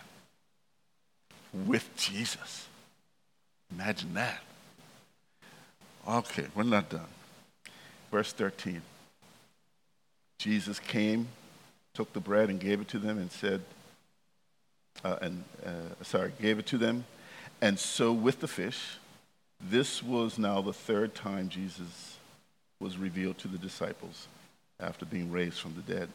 With 1.65 1.93
Jesus. 1.98 2.67
Imagine 3.72 4.13
that. 4.13 4.39
Okay, 6.07 6.46
we're 6.55 6.63
not 6.63 6.89
done. 6.89 7.01
Verse 8.12 8.31
13. 8.31 8.81
Jesus 10.39 10.79
came, 10.79 11.27
took 11.93 12.13
the 12.13 12.22
bread 12.22 12.50
and 12.50 12.62
gave 12.62 12.79
it 12.79 12.88
to 12.88 12.98
them 12.98 13.17
and 13.17 13.29
said, 13.29 13.62
uh, 15.03 15.17
and 15.22 15.43
uh, 15.65 16.03
sorry, 16.03 16.31
gave 16.41 16.60
it 16.60 16.65
to 16.67 16.77
them, 16.77 17.03
and 17.62 17.77
so 17.77 18.13
with 18.13 18.39
the 18.39 18.48
fish, 18.48 18.98
this 19.60 20.01
was 20.01 20.38
now 20.38 20.62
the 20.62 20.74
third 20.74 21.13
time 21.13 21.50
Jesus 21.50 22.17
was 22.79 22.98
revealed 22.98 23.38
to 23.39 23.48
the 23.48 23.57
disciples 23.57 24.27
after 24.79 25.05
being 25.05 25.31
raised 25.31 25.60
from 25.60 25.74
the 25.75 25.93
dead. 25.93 26.07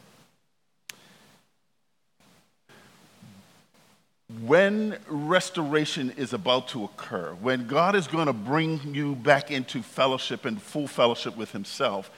When 4.41 4.97
restoration 5.07 6.11
is 6.17 6.33
about 6.33 6.69
to 6.69 6.83
occur, 6.85 7.33
when 7.41 7.67
God 7.67 7.95
is 7.95 8.07
going 8.07 8.25
to 8.25 8.33
bring 8.33 8.79
you 8.93 9.15
back 9.15 9.51
into 9.51 9.83
fellowship 9.83 10.45
and 10.45 10.61
full 10.61 10.87
fellowship 10.87 11.37
with 11.37 11.51
Himself, 11.51 12.09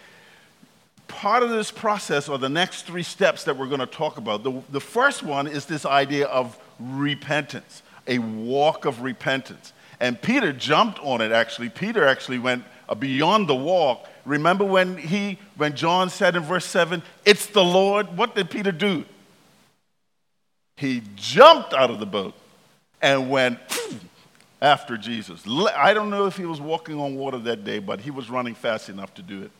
part 1.07 1.43
of 1.43 1.50
this 1.50 1.72
process 1.72 2.29
are 2.29 2.38
the 2.38 2.50
next 2.50 2.84
three 2.84 3.03
steps 3.03 3.43
that 3.43 3.57
we're 3.57 3.67
going 3.67 3.79
to 3.79 3.86
talk 3.86 4.17
about. 4.17 4.43
The, 4.43 4.62
the 4.69 4.79
first 4.79 5.24
one 5.24 5.48
is 5.48 5.65
this 5.65 5.86
idea 5.86 6.27
of 6.27 6.57
repentance, 6.79 7.84
a 8.07 8.19
walk 8.19 8.86
of 8.86 9.01
repentance. 9.01 9.74
And 10.00 10.22
Peter 10.22 10.53
jumped 10.53 11.00
on 11.00 11.22
it, 11.22 11.31
actually. 11.31 11.69
Peter 11.69 12.07
actually 12.07 12.39
went 12.39 12.63
uh, 12.88 12.95
beyond 12.95 13.48
the 13.48 13.55
walk. 13.55 14.07
Remember 14.25 14.63
when 14.63 14.98
he, 14.98 15.39
when 15.57 15.75
John 15.75 16.10
said 16.10 16.36
in 16.36 16.43
verse 16.43 16.65
7, 16.65 17.01
it's 17.25 17.48
the 17.48 17.63
Lord? 17.63 18.17
What 18.17 18.36
did 18.36 18.50
Peter 18.50 18.72
do? 18.72 19.05
He 20.77 21.01
jumped 21.15 21.74
out 21.74 21.89
of 21.89 22.00
the 22.00 22.05
boat 22.05 22.34
and 23.01 23.29
went 23.29 23.60
after 24.62 24.98
Jesus. 24.98 25.44
I 25.48 25.94
don't 25.94 26.10
know 26.10 26.25
if 26.25 26.38
he 26.38 26.46
was 26.46 26.60
walking 26.60 27.00
on 27.00 27.15
water 27.15 27.38
that 27.39 27.63
day, 27.63 27.79
but 27.79 28.01
he 28.01 28.12
was 28.12 28.29
running 28.29 28.55
fast 28.55 28.89
enough 28.89 29.13
to 29.15 29.22
do 29.22 29.44
it 29.44 29.51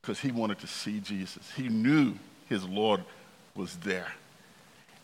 because 0.00 0.20
he 0.20 0.30
wanted 0.30 0.58
to 0.60 0.66
see 0.66 1.00
Jesus. 1.00 1.50
He 1.56 1.68
knew 1.68 2.14
his 2.48 2.64
Lord 2.64 3.02
was 3.56 3.76
there. 3.76 4.12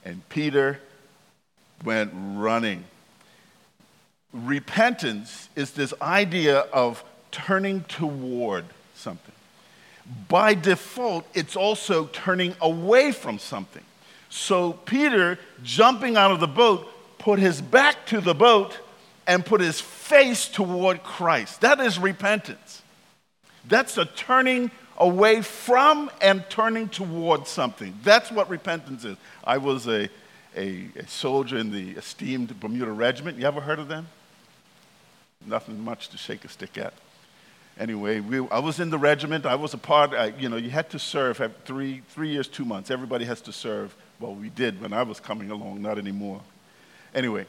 And 0.04 0.26
Peter 0.28 0.80
went 1.84 2.12
running. 2.14 2.84
Repentance 4.32 5.48
is 5.56 5.72
this 5.72 5.92
idea 6.00 6.60
of 6.72 7.02
turning 7.30 7.82
toward 7.84 8.64
something. 8.94 9.34
By 10.28 10.54
default, 10.54 11.26
it's 11.34 11.56
also 11.56 12.06
turning 12.06 12.54
away 12.60 13.12
from 13.12 13.38
something. 13.38 13.84
So 14.30 14.72
Peter, 14.72 15.38
jumping 15.62 16.16
out 16.16 16.30
of 16.30 16.40
the 16.40 16.48
boat, 16.48 16.88
put 17.18 17.38
his 17.38 17.60
back 17.60 18.06
to 18.06 18.20
the 18.20 18.34
boat 18.34 18.78
and 19.26 19.44
put 19.44 19.60
his 19.60 19.80
face 19.80 20.48
toward 20.48 21.02
Christ. 21.02 21.60
That 21.60 21.80
is 21.80 21.98
repentance. 21.98 22.82
That's 23.68 23.98
a 23.98 24.06
turning 24.06 24.70
away 24.96 25.42
from 25.42 26.10
and 26.20 26.44
turning 26.48 26.88
toward 26.88 27.46
something. 27.46 27.98
That's 28.02 28.30
what 28.30 28.48
repentance 28.48 29.04
is. 29.04 29.16
I 29.44 29.58
was 29.58 29.86
a, 29.86 30.08
a, 30.56 30.88
a, 30.96 31.06
soldier 31.06 31.58
in 31.58 31.70
the 31.70 31.92
esteemed 31.92 32.58
Bermuda 32.60 32.92
Regiment. 32.92 33.38
You 33.38 33.46
ever 33.46 33.60
heard 33.60 33.78
of 33.78 33.88
them? 33.88 34.06
Nothing 35.46 35.82
much 35.82 36.08
to 36.10 36.18
shake 36.18 36.44
a 36.44 36.48
stick 36.48 36.76
at. 36.78 36.92
Anyway, 37.78 38.20
we, 38.20 38.46
I 38.48 38.58
was 38.58 38.78
in 38.78 38.90
the 38.90 38.98
regiment. 38.98 39.46
I 39.46 39.54
was 39.54 39.72
a 39.72 39.78
part, 39.78 40.12
I, 40.12 40.26
you 40.38 40.48
know, 40.48 40.56
you 40.56 40.70
had 40.70 40.90
to 40.90 40.98
serve 40.98 41.40
three, 41.64 42.02
three 42.10 42.28
years, 42.28 42.46
two 42.46 42.64
months. 42.64 42.90
Everybody 42.90 43.24
has 43.24 43.40
to 43.42 43.52
serve. 43.52 43.96
Well, 44.20 44.34
we 44.34 44.50
did 44.50 44.82
when 44.82 44.92
I 44.92 45.02
was 45.02 45.18
coming 45.18 45.50
along, 45.50 45.80
not 45.80 45.96
anymore. 45.96 46.42
Anyway, 47.14 47.46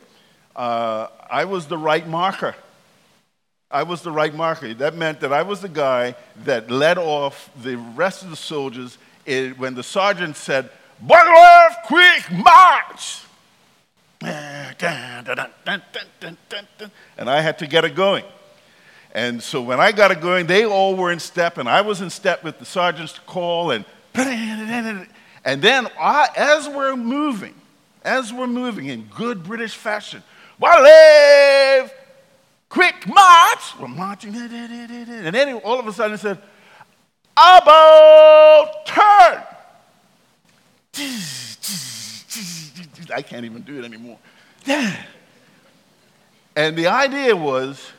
uh, 0.55 1.07
I 1.29 1.43
was 1.43 1.67
the 1.67 1.77
right 1.77 2.07
marker. 2.07 2.55
I 3.69 3.83
was 3.83 4.03
the 4.03 4.11
right 4.11 4.33
marker. 4.33 4.73
That 4.73 4.95
meant 4.95 5.19
that 5.19 5.33
I 5.33 5.43
was 5.43 5.59
the 5.59 5.69
guy 5.69 6.15
that 6.45 6.71
led 6.71 6.97
off 6.97 7.49
the 7.61 7.75
rest 7.75 8.23
of 8.23 8.29
the 8.29 8.37
soldiers 8.37 8.97
when 9.25 9.75
the 9.75 9.83
sergeant 9.83 10.37
said, 10.37 10.69
Buckle 11.01 11.33
off, 11.33 11.75
quick, 11.85 12.31
march! 12.31 13.19
And 14.21 14.77
I 17.29 17.41
had 17.41 17.59
to 17.59 17.67
get 17.67 17.83
it 17.83 17.95
going. 17.95 18.23
And 19.13 19.43
so 19.43 19.61
when 19.61 19.81
I 19.81 19.91
got 19.91 20.11
it 20.11 20.21
going, 20.21 20.47
they 20.47 20.65
all 20.65 20.95
were 20.95 21.11
in 21.11 21.19
step, 21.19 21.57
and 21.57 21.67
I 21.67 21.81
was 21.81 21.99
in 21.99 22.09
step 22.09 22.45
with 22.45 22.59
the 22.59 22.65
sergeant's 22.65 23.19
call, 23.19 23.71
and 23.71 23.83
and 25.43 25.61
then 25.61 25.87
I, 25.99 26.29
as 26.35 26.67
we're 26.69 26.95
moving, 26.95 27.55
as 28.03 28.31
we're 28.33 28.47
moving 28.47 28.87
in 28.87 29.09
good 29.15 29.43
British 29.43 29.75
fashion. 29.75 30.23
Walev! 30.61 31.89
Quick 32.69 33.07
march! 33.07 33.77
We're 33.79 33.87
marching. 33.87 34.35
And 34.35 35.35
then 35.35 35.55
all 35.55 35.79
of 35.79 35.87
a 35.87 35.93
sudden 35.93 36.13
it 36.13 36.19
said, 36.19 36.39
About 37.35 38.85
turn! 38.85 39.43
I 43.13 43.21
can't 43.21 43.45
even 43.45 43.61
do 43.63 43.79
it 43.79 43.85
anymore. 43.85 44.19
And 46.55 46.77
the 46.77 46.87
idea 46.87 47.35
was 47.35 47.91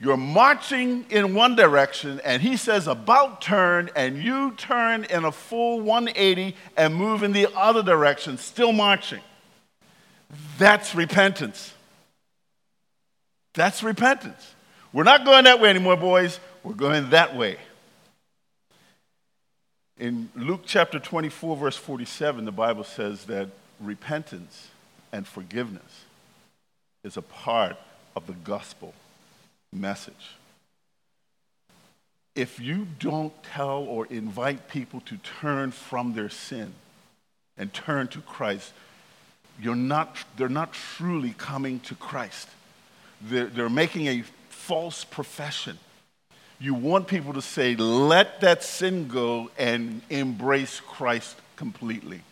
you're 0.00 0.16
marching 0.16 1.06
in 1.08 1.34
one 1.34 1.54
direction, 1.54 2.20
and 2.24 2.42
he 2.42 2.56
says 2.56 2.88
about 2.88 3.40
turn, 3.40 3.90
and 3.94 4.18
you 4.18 4.52
turn 4.52 5.04
in 5.04 5.24
a 5.24 5.30
full 5.30 5.80
180 5.80 6.56
and 6.76 6.94
move 6.94 7.22
in 7.22 7.32
the 7.32 7.48
other 7.56 7.82
direction, 7.82 8.36
still 8.36 8.72
marching. 8.72 9.20
That's 10.58 10.94
repentance. 10.94 11.72
That's 13.54 13.84
repentance. 13.84 14.54
We're 14.92 15.04
not 15.04 15.24
going 15.24 15.44
that 15.44 15.60
way 15.60 15.70
anymore, 15.70 15.96
boys. 15.96 16.40
We're 16.64 16.74
going 16.74 17.10
that 17.10 17.36
way. 17.36 17.56
In 19.96 20.28
Luke 20.34 20.62
chapter 20.66 20.98
24, 20.98 21.56
verse 21.56 21.76
47, 21.76 22.44
the 22.44 22.52
Bible 22.52 22.82
says 22.82 23.26
that 23.26 23.48
repentance 23.80 24.70
and 25.12 25.24
forgiveness 25.24 26.04
is 27.04 27.16
a 27.16 27.22
part 27.22 27.76
of 28.16 28.26
the 28.26 28.32
gospel 28.32 28.92
message. 29.74 30.36
If 32.34 32.58
you 32.58 32.86
don't 32.98 33.32
tell 33.42 33.78
or 33.78 34.06
invite 34.06 34.68
people 34.68 35.00
to 35.02 35.16
turn 35.18 35.70
from 35.70 36.14
their 36.14 36.28
sin 36.28 36.72
and 37.56 37.72
turn 37.72 38.08
to 38.08 38.20
Christ, 38.20 38.72
you're 39.60 39.76
not, 39.76 40.16
they're 40.36 40.48
not 40.48 40.72
truly 40.72 41.34
coming 41.38 41.80
to 41.80 41.94
Christ. 41.94 42.48
They're, 43.20 43.46
they're 43.46 43.68
making 43.68 44.08
a 44.08 44.24
false 44.48 45.04
profession. 45.04 45.78
You 46.58 46.74
want 46.74 47.06
people 47.06 47.34
to 47.34 47.42
say, 47.42 47.76
let 47.76 48.40
that 48.40 48.62
sin 48.62 49.06
go 49.08 49.50
and 49.58 50.00
embrace 50.10 50.80
Christ 50.80 51.36
completely. 51.56 52.22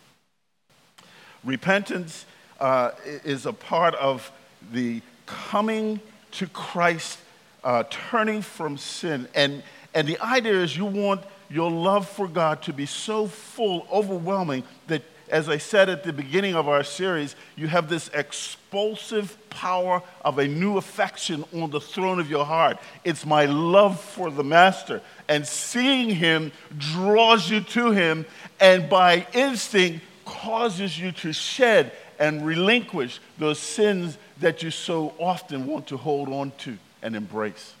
Repentance 1.43 2.25
uh, 2.59 2.91
is 3.23 3.45
a 3.45 3.53
part 3.53 3.95
of 3.95 4.31
the 4.71 5.01
coming 5.25 5.99
to 6.31 6.47
Christ, 6.47 7.19
uh, 7.63 7.83
turning 7.89 8.41
from 8.41 8.77
sin. 8.77 9.27
And, 9.33 9.63
and 9.93 10.07
the 10.07 10.19
idea 10.19 10.61
is 10.61 10.75
you 10.75 10.85
want 10.85 11.21
your 11.49 11.71
love 11.71 12.07
for 12.07 12.27
God 12.27 12.61
to 12.63 12.73
be 12.73 12.85
so 12.85 13.27
full, 13.27 13.87
overwhelming, 13.91 14.63
that 14.87 15.03
as 15.29 15.49
I 15.49 15.57
said 15.57 15.89
at 15.89 16.03
the 16.03 16.13
beginning 16.13 16.53
of 16.53 16.67
our 16.67 16.83
series, 16.83 17.35
you 17.55 17.67
have 17.67 17.89
this 17.89 18.09
expulsive 18.13 19.35
power 19.49 20.01
of 20.23 20.37
a 20.37 20.47
new 20.47 20.77
affection 20.77 21.43
on 21.53 21.71
the 21.71 21.79
throne 21.79 22.19
of 22.19 22.29
your 22.29 22.45
heart. 22.45 22.77
It's 23.03 23.25
my 23.25 23.45
love 23.45 23.99
for 23.99 24.29
the 24.29 24.43
Master. 24.43 25.01
And 25.27 25.47
seeing 25.47 26.09
him 26.09 26.51
draws 26.77 27.49
you 27.49 27.61
to 27.61 27.91
him, 27.91 28.25
and 28.59 28.89
by 28.89 29.25
instinct 29.33 30.05
causes 30.25 30.99
you 30.99 31.11
to 31.11 31.33
shed 31.33 31.91
and 32.19 32.45
relinquish 32.45 33.19
those 33.37 33.59
sins 33.59 34.17
that 34.39 34.61
you 34.61 34.71
so 34.71 35.13
often 35.17 35.65
want 35.65 35.87
to 35.87 35.97
hold 35.97 36.29
on 36.29 36.51
to 36.59 36.77
and 37.03 37.15
embrace. 37.15 37.73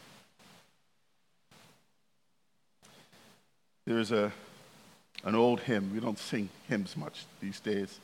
There's 3.85 4.11
a 4.11 4.31
an 5.23 5.35
old 5.35 5.61
hymn. 5.61 5.91
We 5.93 5.99
don't 5.99 6.19
sing 6.19 6.49
hymns 6.67 6.97
much 6.97 7.25
these 7.41 7.59
days. 7.59 7.99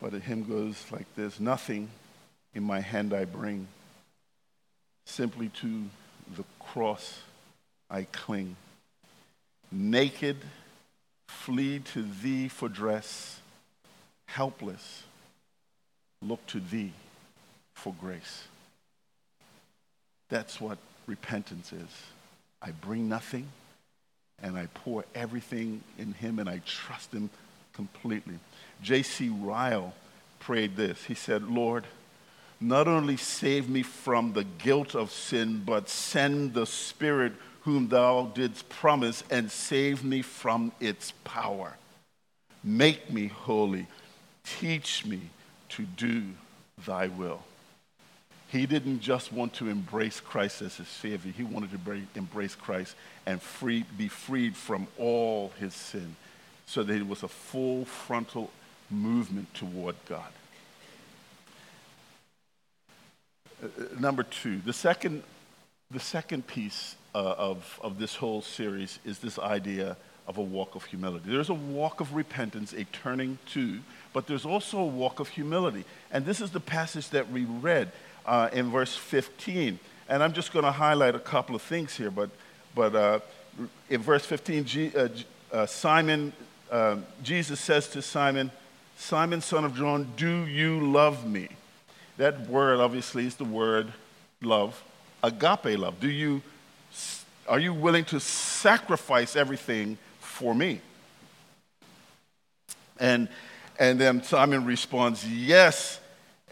But 0.00 0.12
the 0.12 0.18
hymn 0.18 0.44
goes 0.44 0.84
like 0.90 1.06
this 1.14 1.40
Nothing 1.40 1.88
in 2.54 2.64
my 2.64 2.80
hand 2.80 3.14
I 3.14 3.24
bring, 3.24 3.68
simply 5.04 5.48
to 5.60 5.84
the 6.36 6.44
cross 6.58 7.20
I 7.88 8.04
cling. 8.12 8.56
Naked, 9.70 10.36
flee 11.28 11.80
to 11.92 12.02
thee 12.02 12.48
for 12.48 12.68
dress, 12.68 13.40
helpless, 14.26 15.02
look 16.22 16.44
to 16.48 16.60
thee 16.60 16.92
for 17.74 17.94
grace. 18.00 18.44
That's 20.28 20.60
what 20.60 20.78
repentance 21.06 21.72
is. 21.72 21.88
I 22.60 22.70
bring 22.70 23.08
nothing 23.08 23.48
and 24.42 24.56
I 24.56 24.68
pour 24.74 25.04
everything 25.14 25.82
in 25.98 26.12
him 26.12 26.38
and 26.38 26.48
I 26.48 26.60
trust 26.66 27.12
him 27.12 27.30
completely. 27.72 28.38
J.C. 28.82 29.28
Ryle 29.28 29.94
prayed 30.40 30.76
this. 30.76 31.04
He 31.04 31.14
said, 31.14 31.44
Lord, 31.44 31.84
not 32.60 32.88
only 32.88 33.16
save 33.16 33.68
me 33.68 33.82
from 33.82 34.32
the 34.32 34.44
guilt 34.44 34.94
of 34.94 35.10
sin, 35.10 35.62
but 35.64 35.88
send 35.88 36.54
the 36.54 36.66
Spirit 36.66 37.32
whom 37.62 37.88
thou 37.88 38.30
didst 38.34 38.68
promise 38.68 39.24
and 39.30 39.50
save 39.50 40.04
me 40.04 40.22
from 40.22 40.72
its 40.80 41.12
power. 41.24 41.76
Make 42.62 43.12
me 43.12 43.26
holy. 43.26 43.86
Teach 44.44 45.04
me 45.04 45.20
to 45.70 45.82
do 45.82 46.22
thy 46.86 47.08
will. 47.08 47.42
He 48.48 48.66
didn't 48.66 49.00
just 49.00 49.32
want 49.32 49.54
to 49.54 49.68
embrace 49.68 50.20
Christ 50.20 50.62
as 50.62 50.76
his 50.76 50.88
Savior, 50.88 51.32
he 51.32 51.42
wanted 51.42 51.70
to 51.72 52.06
embrace 52.14 52.54
Christ 52.54 52.94
and 53.26 53.42
free, 53.42 53.84
be 53.96 54.08
freed 54.08 54.56
from 54.56 54.86
all 54.98 55.52
his 55.58 55.74
sin 55.74 56.16
so 56.66 56.82
that 56.82 56.94
it 56.94 57.06
was 57.06 57.22
a 57.22 57.28
full 57.28 57.84
frontal 57.84 58.50
movement 58.90 59.52
toward 59.54 59.96
God. 60.08 60.32
Uh, 63.62 63.68
number 63.98 64.22
two, 64.22 64.60
the 64.64 64.72
second, 64.72 65.22
the 65.90 66.00
second 66.00 66.46
piece 66.46 66.96
uh, 67.14 67.18
of, 67.18 67.80
of 67.82 67.98
this 67.98 68.16
whole 68.16 68.42
series 68.42 68.98
is 69.04 69.18
this 69.18 69.38
idea 69.38 69.96
of 70.28 70.38
a 70.38 70.42
walk 70.42 70.74
of 70.74 70.84
humility. 70.84 71.30
There's 71.30 71.50
a 71.50 71.54
walk 71.54 72.00
of 72.00 72.14
repentance, 72.14 72.72
a 72.72 72.84
turning 72.84 73.38
to, 73.52 73.78
but 74.12 74.26
there's 74.26 74.44
also 74.44 74.78
a 74.78 74.86
walk 74.86 75.20
of 75.20 75.28
humility. 75.28 75.84
And 76.10 76.26
this 76.26 76.40
is 76.40 76.50
the 76.50 76.60
passage 76.60 77.10
that 77.10 77.30
we 77.30 77.44
read 77.44 77.92
uh, 78.26 78.50
in 78.52 78.70
verse 78.70 78.94
15. 78.94 79.78
And 80.08 80.22
I'm 80.22 80.32
just 80.32 80.52
going 80.52 80.64
to 80.64 80.72
highlight 80.72 81.14
a 81.14 81.20
couple 81.20 81.56
of 81.56 81.62
things 81.62 81.96
here, 81.96 82.10
but, 82.10 82.30
but 82.74 82.94
uh, 82.94 83.20
in 83.88 84.02
verse 84.02 84.26
15, 84.26 84.64
G, 84.64 84.92
uh, 84.94 85.08
uh 85.52 85.66
Simon, 85.66 86.32
um, 86.70 87.04
Jesus 87.22 87.60
says 87.60 87.88
to 87.88 88.02
Simon, 88.02 88.50
Simon, 88.98 89.40
son 89.40 89.64
of 89.64 89.74
John, 89.74 90.12
do 90.16 90.46
you 90.46 90.80
love 90.80 91.26
me? 91.26 91.48
That 92.16 92.48
word 92.48 92.80
obviously 92.80 93.26
is 93.26 93.36
the 93.36 93.44
word 93.44 93.92
love, 94.40 94.82
agape 95.22 95.78
love. 95.78 96.00
Do 96.00 96.08
you, 96.08 96.42
are 97.48 97.58
you 97.58 97.74
willing 97.74 98.04
to 98.06 98.20
sacrifice 98.20 99.36
everything 99.36 99.98
for 100.20 100.54
me? 100.54 100.80
And, 102.98 103.28
and 103.78 104.00
then 104.00 104.22
Simon 104.22 104.64
responds, 104.64 105.28
Yes. 105.28 106.00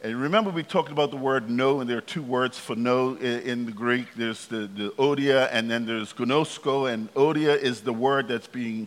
And 0.04 0.20
remember, 0.20 0.50
we 0.50 0.62
talked 0.62 0.92
about 0.92 1.10
the 1.10 1.16
word 1.16 1.48
no, 1.48 1.80
and 1.80 1.88
there 1.88 1.96
are 1.96 2.02
two 2.02 2.22
words 2.22 2.58
for 2.58 2.76
no 2.76 3.14
in, 3.14 3.40
in 3.40 3.64
the 3.64 3.72
Greek. 3.72 4.08
There's 4.14 4.44
the, 4.48 4.66
the 4.66 4.90
odia, 4.98 5.48
and 5.50 5.70
then 5.70 5.86
there's 5.86 6.12
gnosko, 6.12 6.92
and 6.92 7.12
odia 7.14 7.56
is 7.56 7.80
the 7.80 7.92
word 7.94 8.28
that's 8.28 8.46
being 8.46 8.86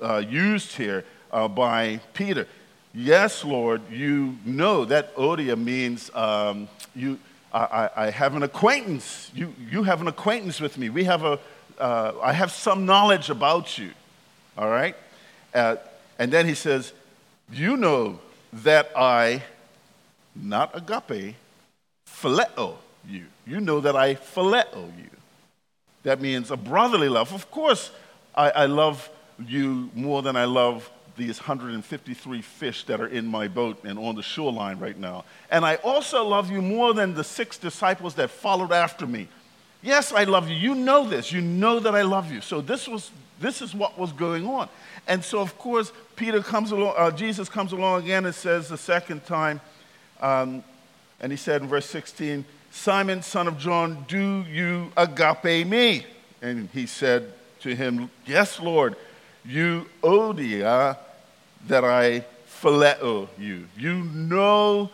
uh, 0.00 0.18
used 0.18 0.76
here 0.76 1.04
uh, 1.32 1.48
by 1.48 1.98
Peter. 2.14 2.46
Yes, 2.94 3.44
Lord, 3.44 3.82
you 3.90 4.36
know 4.44 4.84
that 4.84 5.16
odia 5.16 5.58
means 5.58 6.14
um, 6.14 6.68
you, 6.94 7.18
I, 7.52 7.90
I, 7.96 8.10
have 8.10 8.36
an 8.36 8.44
acquaintance. 8.44 9.32
You, 9.34 9.52
you 9.68 9.82
have 9.82 10.00
an 10.00 10.06
acquaintance 10.06 10.60
with 10.60 10.78
me. 10.78 10.90
We 10.90 11.02
have 11.04 11.24
a, 11.24 11.40
uh, 11.76 12.12
I 12.22 12.32
have 12.32 12.52
some 12.52 12.86
knowledge 12.86 13.30
about 13.30 13.78
you. 13.78 13.90
All 14.56 14.70
right? 14.70 14.94
Uh, 15.52 15.76
and 16.20 16.32
then 16.32 16.46
he 16.46 16.54
says, 16.54 16.92
You 17.50 17.76
know 17.76 18.20
that 18.52 18.92
I, 18.94 19.42
not 20.34 20.76
agape, 20.76 21.36
phileo 22.06 22.76
you. 23.08 23.26
You 23.46 23.60
know 23.60 23.80
that 23.80 23.96
I 23.96 24.14
phileo 24.14 24.96
you. 24.98 25.10
That 26.02 26.20
means 26.20 26.50
a 26.50 26.56
brotherly 26.56 27.08
love. 27.08 27.32
Of 27.32 27.50
course, 27.50 27.90
I, 28.34 28.50
I 28.50 28.66
love 28.66 29.08
you 29.38 29.90
more 29.94 30.22
than 30.22 30.36
I 30.36 30.44
love 30.44 30.90
these 31.16 31.38
153 31.38 32.42
fish 32.42 32.84
that 32.84 33.00
are 33.00 33.06
in 33.06 33.26
my 33.26 33.46
boat 33.48 33.84
and 33.84 33.98
on 33.98 34.14
the 34.14 34.22
shoreline 34.22 34.78
right 34.78 34.98
now. 34.98 35.24
And 35.50 35.64
I 35.64 35.76
also 35.76 36.24
love 36.24 36.50
you 36.50 36.62
more 36.62 36.94
than 36.94 37.14
the 37.14 37.24
six 37.24 37.58
disciples 37.58 38.14
that 38.14 38.30
followed 38.30 38.72
after 38.72 39.06
me. 39.06 39.28
Yes, 39.82 40.12
I 40.12 40.24
love 40.24 40.48
you. 40.48 40.56
You 40.56 40.74
know 40.74 41.06
this. 41.06 41.32
You 41.32 41.40
know 41.40 41.80
that 41.80 41.94
I 41.94 42.02
love 42.02 42.32
you. 42.32 42.40
So 42.40 42.60
this 42.60 42.88
was 42.88 43.10
this 43.40 43.60
is 43.60 43.74
what 43.74 43.98
was 43.98 44.12
going 44.12 44.46
on. 44.46 44.68
And 45.08 45.24
so 45.24 45.40
of 45.40 45.58
course 45.58 45.92
Peter 46.14 46.40
comes 46.40 46.70
along. 46.70 46.94
Uh, 46.96 47.10
Jesus 47.10 47.48
comes 47.48 47.72
along 47.72 48.04
again 48.04 48.24
and 48.24 48.34
says 48.34 48.68
the 48.68 48.78
second 48.78 49.26
time, 49.26 49.60
um, 50.22 50.64
and 51.20 51.30
he 51.30 51.36
said 51.36 51.62
in 51.62 51.68
verse 51.68 51.86
16, 51.86 52.44
Simon, 52.70 53.22
son 53.22 53.46
of 53.48 53.58
John, 53.58 54.04
do 54.08 54.42
you 54.42 54.90
agape 54.96 55.66
me? 55.66 56.06
And 56.40 56.68
he 56.72 56.86
said 56.86 57.32
to 57.60 57.74
him, 57.74 58.10
Yes, 58.26 58.58
Lord 58.58 58.96
you 59.44 59.86
odia 60.02 60.96
that 61.66 61.84
I 61.84 62.24
phileo 62.46 63.28
you. 63.38 63.66
You 63.76 64.04
know, 64.04 64.90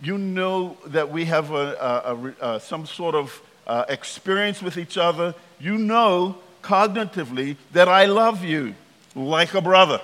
you 0.00 0.18
know 0.18 0.76
that 0.86 1.10
we 1.10 1.26
have 1.26 1.50
a, 1.50 2.34
a, 2.40 2.54
a, 2.54 2.60
some 2.60 2.86
sort 2.86 3.14
of 3.14 3.42
uh, 3.66 3.84
experience 3.88 4.62
with 4.62 4.76
each 4.76 4.96
other. 4.98 5.34
You 5.58 5.78
know 5.78 6.38
cognitively 6.62 7.56
that 7.72 7.88
I 7.88 8.06
love 8.06 8.42
you 8.42 8.74
like 9.14 9.54
a 9.54 9.60
brother. 9.60 10.00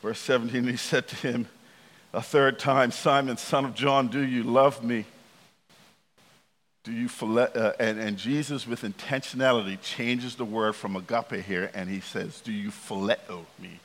Verse 0.00 0.18
17, 0.20 0.64
he 0.66 0.76
said 0.76 1.06
to 1.08 1.16
him 1.16 1.48
a 2.12 2.22
third 2.22 2.58
time, 2.58 2.90
Simon, 2.90 3.36
son 3.36 3.64
of 3.64 3.74
John, 3.74 4.08
do 4.08 4.20
you 4.20 4.42
love 4.42 4.84
me? 4.84 5.04
Do 6.84 6.92
you 6.92 7.08
uh, 7.28 7.72
and, 7.78 8.00
and 8.00 8.16
Jesus, 8.16 8.66
with 8.66 8.82
intentionality, 8.82 9.80
changes 9.80 10.34
the 10.34 10.44
word 10.44 10.74
from 10.74 10.96
agape 10.96 11.44
here, 11.44 11.70
and 11.74 11.88
he 11.88 12.00
says, 12.00 12.40
Do 12.40 12.52
you 12.52 12.70
phileo 12.70 13.44
me? 13.60 13.78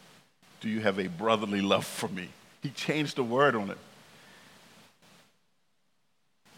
Do 0.62 0.70
you 0.70 0.82
have 0.82 0.98
a 0.98 1.08
brotherly 1.08 1.62
love 1.62 1.86
for 1.86 2.08
me? 2.10 2.30
He 2.64 2.70
changed 2.72 3.16
the 3.16 3.24
word 3.24 3.56
on 3.56 3.70
it. 3.70 3.78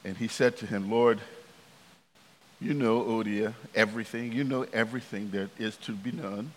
And 0.05 0.15
he 0.15 0.29
said 0.29 0.55
to 0.57 0.65
him, 0.65 0.89
Lord, 0.89 1.19
you 2.61 2.73
know, 2.73 3.03
Odia, 3.03 3.53
everything. 3.75 4.31
You 4.31 4.45
know 4.45 4.65
everything 4.71 5.31
there 5.31 5.49
is 5.59 5.75
to 5.77 5.91
be 5.91 6.11
known. 6.11 6.51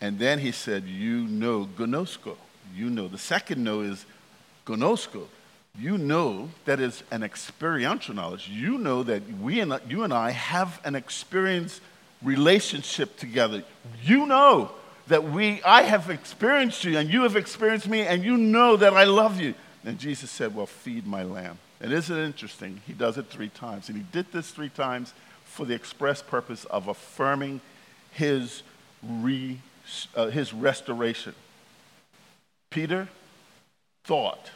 And 0.00 0.18
then 0.18 0.40
he 0.40 0.50
said, 0.50 0.84
You 0.84 1.26
know 1.28 1.68
gnosko. 1.76 2.36
You 2.74 2.90
know. 2.90 3.08
The 3.08 3.18
second 3.18 3.62
know 3.62 3.80
is 3.80 4.04
gnosko 4.66 5.26
you 5.78 5.96
know 5.98 6.50
that 6.64 6.80
is 6.80 7.02
an 7.10 7.22
experiential 7.22 8.14
knowledge. 8.14 8.48
You 8.48 8.78
know 8.78 9.02
that 9.04 9.22
we 9.40 9.60
and 9.60 9.78
you 9.88 10.02
and 10.02 10.12
I 10.12 10.30
have 10.30 10.80
an 10.84 10.94
experience 10.94 11.80
relationship 12.22 13.16
together. 13.16 13.62
You 14.02 14.26
know 14.26 14.72
that 15.06 15.24
we 15.24 15.62
I 15.62 15.82
have 15.82 16.10
experienced 16.10 16.84
you 16.84 16.98
and 16.98 17.12
you 17.12 17.22
have 17.22 17.36
experienced 17.36 17.88
me 17.88 18.02
and 18.02 18.24
you 18.24 18.36
know 18.36 18.76
that 18.76 18.94
I 18.94 19.04
love 19.04 19.40
you. 19.40 19.54
And 19.84 19.98
Jesus 19.98 20.30
said, 20.30 20.54
"Well, 20.54 20.66
feed 20.66 21.06
my 21.06 21.22
lamb." 21.22 21.58
And 21.80 21.92
isn't 21.92 22.14
it 22.14 22.26
interesting? 22.26 22.82
He 22.86 22.92
does 22.92 23.16
it 23.16 23.28
3 23.28 23.48
times. 23.48 23.88
And 23.88 23.96
he 23.96 24.04
did 24.12 24.30
this 24.32 24.50
3 24.50 24.68
times 24.68 25.14
for 25.46 25.64
the 25.64 25.74
express 25.74 26.20
purpose 26.20 26.66
of 26.66 26.88
affirming 26.88 27.62
his 28.10 28.62
re, 29.02 29.58
uh, 30.14 30.26
his 30.26 30.52
restoration. 30.52 31.34
Peter 32.70 33.08
thought 34.04 34.50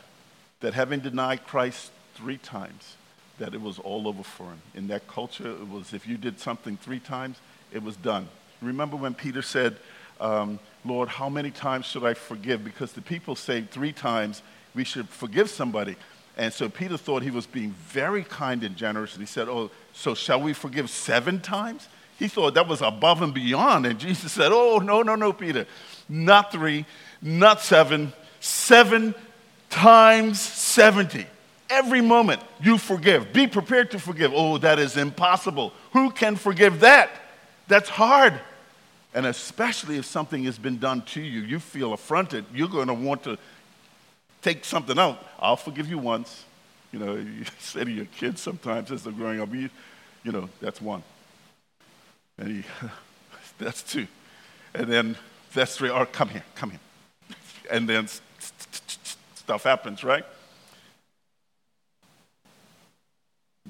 that 0.61 0.75
having 0.75 1.01
denied 1.01 1.45
Christ 1.47 1.91
three 2.15 2.39
times, 2.39 2.97
that 3.39 3.55
it 3.55 3.61
was 3.61 3.79
all 3.81 4.07
over 4.07 4.23
for 4.23 4.45
him. 4.45 4.63
In 4.75 4.87
that 4.89 5.07
culture, 5.09 5.51
it 5.51 5.69
was 5.69 5.93
if 5.93 6.07
you 6.07 6.17
did 6.17 6.39
something 6.39 6.77
three 6.77 7.01
times, 7.01 7.39
it 7.73 7.83
was 7.83 7.97
done. 7.97 8.29
Remember 8.63 8.97
when 8.97 9.15
Peter 9.15 9.43
said, 9.43 9.77
um, 10.21 10.61
Lord, 10.85 11.09
how 11.09 11.29
many 11.29 11.51
times 11.51 11.87
should 11.87 12.05
I 12.05 12.15
forgive? 12.15 12.65
Because 12.65 12.93
the 12.93 13.03
people 13.03 13.35
say 13.35 13.63
three 13.63 13.93
times 13.93 14.43
we 14.75 14.85
should 14.85 15.09
forgive 15.09 15.51
somebody. 15.51 15.97
And 16.37 16.53
so 16.53 16.69
Peter 16.69 16.97
thought 16.97 17.23
he 17.23 17.31
was 17.31 17.47
being 17.47 17.71
very 17.73 18.23
kind 18.23 18.63
and 18.63 18.77
generous. 18.77 19.15
And 19.15 19.23
he 19.23 19.27
said, 19.27 19.49
Oh, 19.49 19.71
so 19.93 20.15
shall 20.15 20.41
we 20.41 20.53
forgive 20.53 20.91
seven 20.91 21.41
times? 21.41 21.89
He 22.19 22.29
thought 22.29 22.55
that 22.55 22.69
was 22.69 22.81
above 22.81 23.23
and 23.23 23.35
beyond. 23.35 23.87
And 23.87 23.99
Jesus 23.99 24.33
said, 24.33 24.51
Oh, 24.53 24.79
no, 24.79 25.03
no, 25.03 25.15
no, 25.15 25.33
Peter. 25.33 25.67
Not 26.09 26.53
three, 26.53 26.87
not 27.23 27.61
seven, 27.61 28.13
seven 28.41 29.15
times 29.71 30.41
70. 30.41 31.27
Every 31.71 32.01
moment 32.01 32.43
you 32.61 32.79
forgive. 32.79 33.33
Be 33.33 33.47
prepared 33.47 33.91
to 33.93 33.99
forgive. 33.99 34.33
Oh, 34.35 34.59
that 34.59 34.79
is 34.79 34.97
impossible. 34.97 35.73
Who 35.93 36.11
can 36.11 36.37
forgive 36.37 36.81
that? 36.81 37.11
That's 37.67 37.89
hard. 37.89 38.39
And 39.15 39.27
especially 39.27 39.97
if 39.97 40.05
something 40.05 40.45
has 40.45 40.59
been 40.59 40.79
done 40.79 41.03
to 41.03 41.21
you, 41.21 41.41
you 41.41 41.59
feel 41.59 41.93
affronted, 41.93 42.45
you're 42.53 42.69
going 42.69 42.89
to 42.89 42.95
want 42.95 43.23
to 43.25 43.39
take 44.43 44.65
something 44.65 44.99
out. 44.99 45.25
I'll 45.39 45.57
forgive 45.57 45.89
you 45.89 45.99
once. 45.99 46.45
You 46.93 46.99
know, 46.99 47.15
you 47.17 47.45
say 47.59 47.85
to 47.85 47.91
your 47.91 48.07
kids 48.07 48.41
sometimes 48.41 48.91
as 48.91 49.05
they're 49.05 49.13
growing 49.13 49.41
up, 49.41 49.53
you, 49.55 49.71
you 50.23 50.33
know, 50.33 50.49
that's 50.61 50.81
one. 50.81 51.03
And 52.39 52.49
he, 52.49 52.65
that's 53.59 53.83
two. 53.83 54.07
And 54.75 54.87
then 54.87 55.17
that's 55.55 55.77
three. 55.77 55.91
Or 55.91 56.07
come 56.07 56.29
here, 56.29 56.45
come 56.55 56.71
here. 56.71 56.81
And 57.71 57.89
then 57.89 58.09
stuff 59.35 59.63
happens, 59.63 60.05
right? 60.05 60.25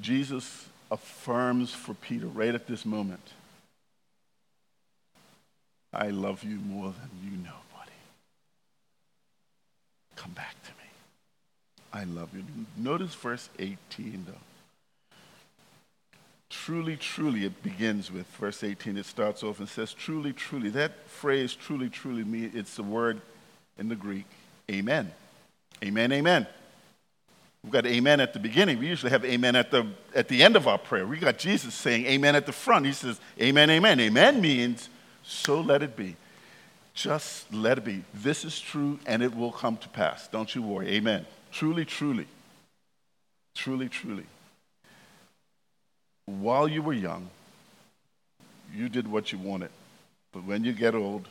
Jesus 0.00 0.66
affirms 0.90 1.72
for 1.72 1.94
Peter 1.94 2.26
right 2.26 2.54
at 2.54 2.66
this 2.66 2.84
moment 2.84 3.32
I 5.94 6.08
love 6.08 6.42
you 6.42 6.56
more 6.56 6.92
than 6.92 7.10
you 7.22 7.36
know, 7.36 7.54
buddy. 7.72 7.92
Come 10.16 10.32
back 10.32 10.56
to 10.64 10.70
me. 10.70 10.88
I 11.92 12.02
love 12.04 12.30
you. 12.34 12.42
Notice 12.76 13.14
verse 13.14 13.48
18, 13.60 14.26
though. 14.26 14.32
Truly, 16.50 16.96
truly, 16.96 17.44
it 17.44 17.62
begins 17.62 18.12
with 18.12 18.26
verse 18.38 18.62
18. 18.62 18.96
It 18.96 19.06
starts 19.06 19.42
off 19.42 19.58
and 19.58 19.68
says, 19.68 19.92
truly, 19.92 20.32
truly. 20.32 20.70
That 20.70 21.08
phrase, 21.08 21.54
truly, 21.54 21.88
truly, 21.88 22.50
it's 22.54 22.76
the 22.76 22.82
word 22.82 23.20
in 23.78 23.88
the 23.88 23.96
Greek, 23.96 24.26
amen. 24.70 25.10
Amen, 25.82 26.12
amen. 26.12 26.46
We've 27.62 27.72
got 27.72 27.86
amen 27.86 28.20
at 28.20 28.34
the 28.34 28.38
beginning. 28.38 28.78
We 28.78 28.88
usually 28.88 29.10
have 29.10 29.24
amen 29.24 29.56
at 29.56 29.70
the, 29.70 29.86
at 30.14 30.28
the 30.28 30.42
end 30.42 30.54
of 30.54 30.68
our 30.68 30.76
prayer. 30.76 31.06
We 31.06 31.16
got 31.16 31.38
Jesus 31.38 31.74
saying 31.74 32.04
amen 32.06 32.36
at 32.36 32.44
the 32.44 32.52
front. 32.52 32.84
He 32.84 32.92
says, 32.92 33.18
Amen, 33.40 33.70
amen. 33.70 34.00
Amen 34.00 34.40
means, 34.40 34.90
so 35.22 35.60
let 35.60 35.82
it 35.82 35.96
be. 35.96 36.16
Just 36.92 37.52
let 37.52 37.78
it 37.78 37.84
be. 37.84 38.04
This 38.12 38.44
is 38.44 38.60
true 38.60 38.98
and 39.06 39.22
it 39.22 39.34
will 39.34 39.50
come 39.50 39.78
to 39.78 39.88
pass. 39.88 40.28
Don't 40.28 40.54
you 40.54 40.62
worry. 40.62 40.88
Amen. 40.90 41.24
Truly, 41.50 41.84
truly. 41.84 42.26
Truly, 43.54 43.88
truly. 43.88 44.26
While 46.26 46.68
you 46.68 46.82
were 46.82 46.92
young, 46.92 47.28
you 48.74 48.88
did 48.88 49.06
what 49.06 49.32
you 49.32 49.38
wanted. 49.38 49.70
But 50.32 50.44
when 50.44 50.64
you 50.64 50.72
get 50.72 50.94
old, 50.94 51.28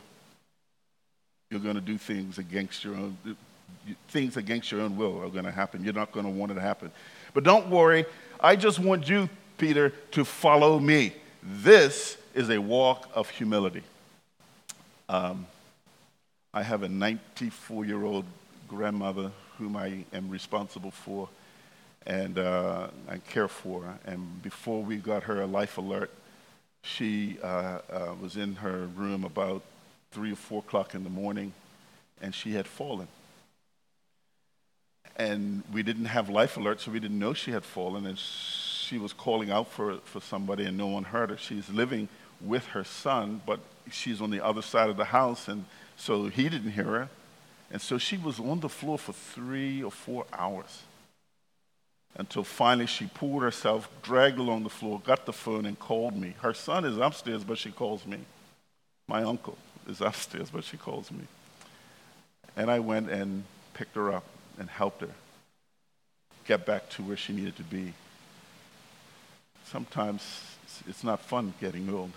you're 1.50 1.60
going 1.60 1.76
to 1.76 1.82
do 1.82 1.98
things 1.98 2.38
against 2.38 2.84
your 2.84 2.96
own 2.96 3.18
things 4.10 4.38
against 4.38 4.72
your 4.72 4.82
own 4.82 4.96
will 4.96 5.22
are 5.22 5.30
going 5.30 5.46
to 5.46 5.52
happen. 5.52 5.84
You're 5.84 5.94
not 5.94 6.12
going 6.12 6.26
to 6.26 6.32
want 6.32 6.52
it 6.52 6.56
to 6.56 6.62
happen. 6.62 6.92
But 7.34 7.44
don't 7.44 7.70
worry. 7.70 8.06
I 8.40 8.56
just 8.56 8.80
want 8.80 9.10
you, 9.10 9.30
Peter, 9.58 9.90
to 10.12 10.24
follow 10.24 10.80
me. 10.80 11.14
This 11.42 12.18
is 12.34 12.50
a 12.50 12.60
walk 12.60 13.10
of 13.14 13.30
humility. 13.30 13.84
Um, 15.10 15.48
I 16.54 16.64
have 16.64 16.84
a 16.84 16.90
94 16.90 17.86
year 17.86 18.04
old 18.04 18.26
grandmother 18.68 19.32
whom 19.58 19.76
I 19.76 20.06
am 20.14 20.30
responsible 20.30 20.92
for 20.92 21.30
and 22.06 22.38
uh, 22.38 22.88
I 23.08 23.18
care 23.18 23.48
for. 23.48 23.98
And 24.06 24.42
before 24.42 24.84
we 24.84 24.98
got 24.98 25.24
her 25.24 25.42
a 25.42 25.46
life 25.46 25.78
alert, 25.78 26.12
she 26.82 27.38
uh, 27.42 27.80
uh, 27.92 28.14
was 28.22 28.36
in 28.36 28.56
her 28.56 28.88
room 28.96 29.24
about 29.24 29.62
three 30.12 30.34
or 30.34 30.36
four 30.36 30.60
o'clock 30.60 30.94
in 30.96 31.04
the 31.04 31.10
morning, 31.10 31.54
and 32.22 32.36
she 32.36 32.54
had 32.54 32.68
fallen. 32.68 33.08
And 35.16 35.64
we 35.72 35.84
didn't 35.84 36.06
have 36.06 36.30
life 36.30 36.58
alert, 36.58 36.82
so 36.82 36.92
we 36.92 37.00
didn't 37.00 37.20
know 37.20 37.34
she 37.34 37.52
had 37.52 37.64
fallen. 37.64 38.06
And 38.06 38.18
she 38.18 38.98
was 38.98 39.14
calling 39.14 39.52
out 39.52 39.70
for, 39.70 39.98
for 40.04 40.20
somebody, 40.20 40.66
and 40.66 40.78
no 40.78 40.88
one 40.88 41.04
heard 41.04 41.30
her. 41.30 41.38
She's 41.38 41.70
living 41.70 42.10
with 42.42 42.66
her 42.68 42.84
son, 42.84 43.42
but 43.46 43.60
she's 43.92 44.22
on 44.22 44.32
the 44.32 44.44
other 44.44 44.62
side 44.62 44.90
of 44.90 44.98
the 44.98 45.06
house, 45.06 45.48
and 45.48 45.66
so 45.96 46.28
he 46.28 46.50
didn't 46.50 46.72
hear 46.72 46.84
her. 46.84 47.10
And 47.72 47.82
so 47.82 47.98
she 47.98 48.18
was 48.18 48.40
on 48.40 48.60
the 48.60 48.70
floor 48.70 49.00
for 49.00 49.14
three 49.14 49.82
or 49.82 49.92
four 49.92 50.26
hours 50.34 50.84
until 52.16 52.44
finally 52.44 52.86
she 52.86 53.06
pulled 53.08 53.42
herself, 53.42 53.90
dragged 54.02 54.38
along 54.38 54.64
the 54.64 54.70
floor, 54.70 55.02
got 55.04 55.26
the 55.26 55.34
phone, 55.34 55.66
and 55.66 55.80
called 55.80 56.16
me. 56.16 56.36
Her 56.42 56.54
son 56.54 56.86
is 56.86 56.98
upstairs, 56.98 57.44
but 57.44 57.58
she 57.58 57.72
calls 57.72 58.06
me. 58.06 58.20
My 59.08 59.24
uncle 59.24 59.58
is 59.88 60.02
upstairs, 60.10 60.50
but 60.50 60.64
she 60.64 60.78
calls 60.78 61.12
me. 61.12 61.26
And 62.56 62.70
I 62.70 62.80
went 62.80 63.10
and 63.10 63.44
picked 63.74 63.96
her 63.96 64.14
up 64.14 64.26
and 64.60 64.70
helped 64.70 65.02
her 65.02 65.10
get 66.46 66.66
back 66.66 66.90
to 66.90 67.02
where 67.02 67.18
she 67.18 67.34
needed 67.34 67.56
to 67.56 67.64
be. 67.64 67.94
Sometimes 69.66 70.42
it's 70.88 71.04
not 71.04 71.22
fun 71.22 71.54
getting 71.60 71.92
old. 71.92 72.12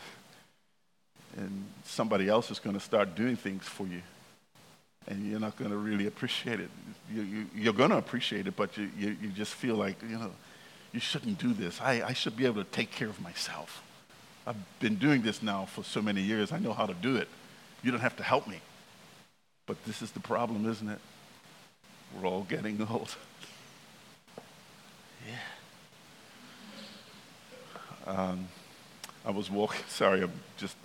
And 1.37 1.66
somebody 1.85 2.28
else 2.28 2.50
is 2.50 2.59
going 2.59 2.74
to 2.74 2.80
start 2.80 3.14
doing 3.14 3.37
things 3.37 3.64
for 3.64 3.87
you 3.87 4.02
and 5.08 5.30
you're 5.30 5.40
not 5.40 5.56
going 5.56 5.70
to 5.70 5.76
really 5.76 6.06
appreciate 6.06 6.60
it. 6.60 6.70
You, 7.12 7.46
you, 7.54 7.70
are 7.70 7.72
going 7.72 7.90
to 7.90 7.98
appreciate 7.98 8.46
it, 8.46 8.56
but 8.56 8.76
you, 8.76 8.90
you, 8.98 9.16
you, 9.22 9.28
just 9.28 9.54
feel 9.54 9.76
like, 9.76 10.02
you 10.02 10.18
know, 10.18 10.32
you 10.92 11.00
shouldn't 11.00 11.38
do 11.38 11.52
this. 11.52 11.80
I, 11.80 12.02
I 12.04 12.12
should 12.12 12.36
be 12.36 12.46
able 12.46 12.64
to 12.64 12.70
take 12.70 12.90
care 12.90 13.08
of 13.08 13.20
myself. 13.20 13.82
I've 14.46 14.56
been 14.80 14.96
doing 14.96 15.22
this 15.22 15.42
now 15.42 15.66
for 15.66 15.84
so 15.84 16.02
many 16.02 16.22
years. 16.22 16.52
I 16.52 16.58
know 16.58 16.72
how 16.72 16.86
to 16.86 16.94
do 16.94 17.16
it. 17.16 17.28
You 17.82 17.90
don't 17.90 18.00
have 18.00 18.16
to 18.16 18.22
help 18.22 18.46
me. 18.48 18.60
But 19.66 19.84
this 19.84 20.02
is 20.02 20.10
the 20.12 20.20
problem, 20.20 20.68
isn't 20.68 20.88
it? 20.88 21.00
We're 22.14 22.28
all 22.28 22.46
getting 22.48 22.80
old. 22.90 23.14
yeah. 25.26 25.34
Um, 28.06 28.48
I 29.24 29.30
was 29.30 29.50
walking, 29.50 29.82
sorry, 29.88 30.22
I'm 30.22 30.32
just 30.56 30.76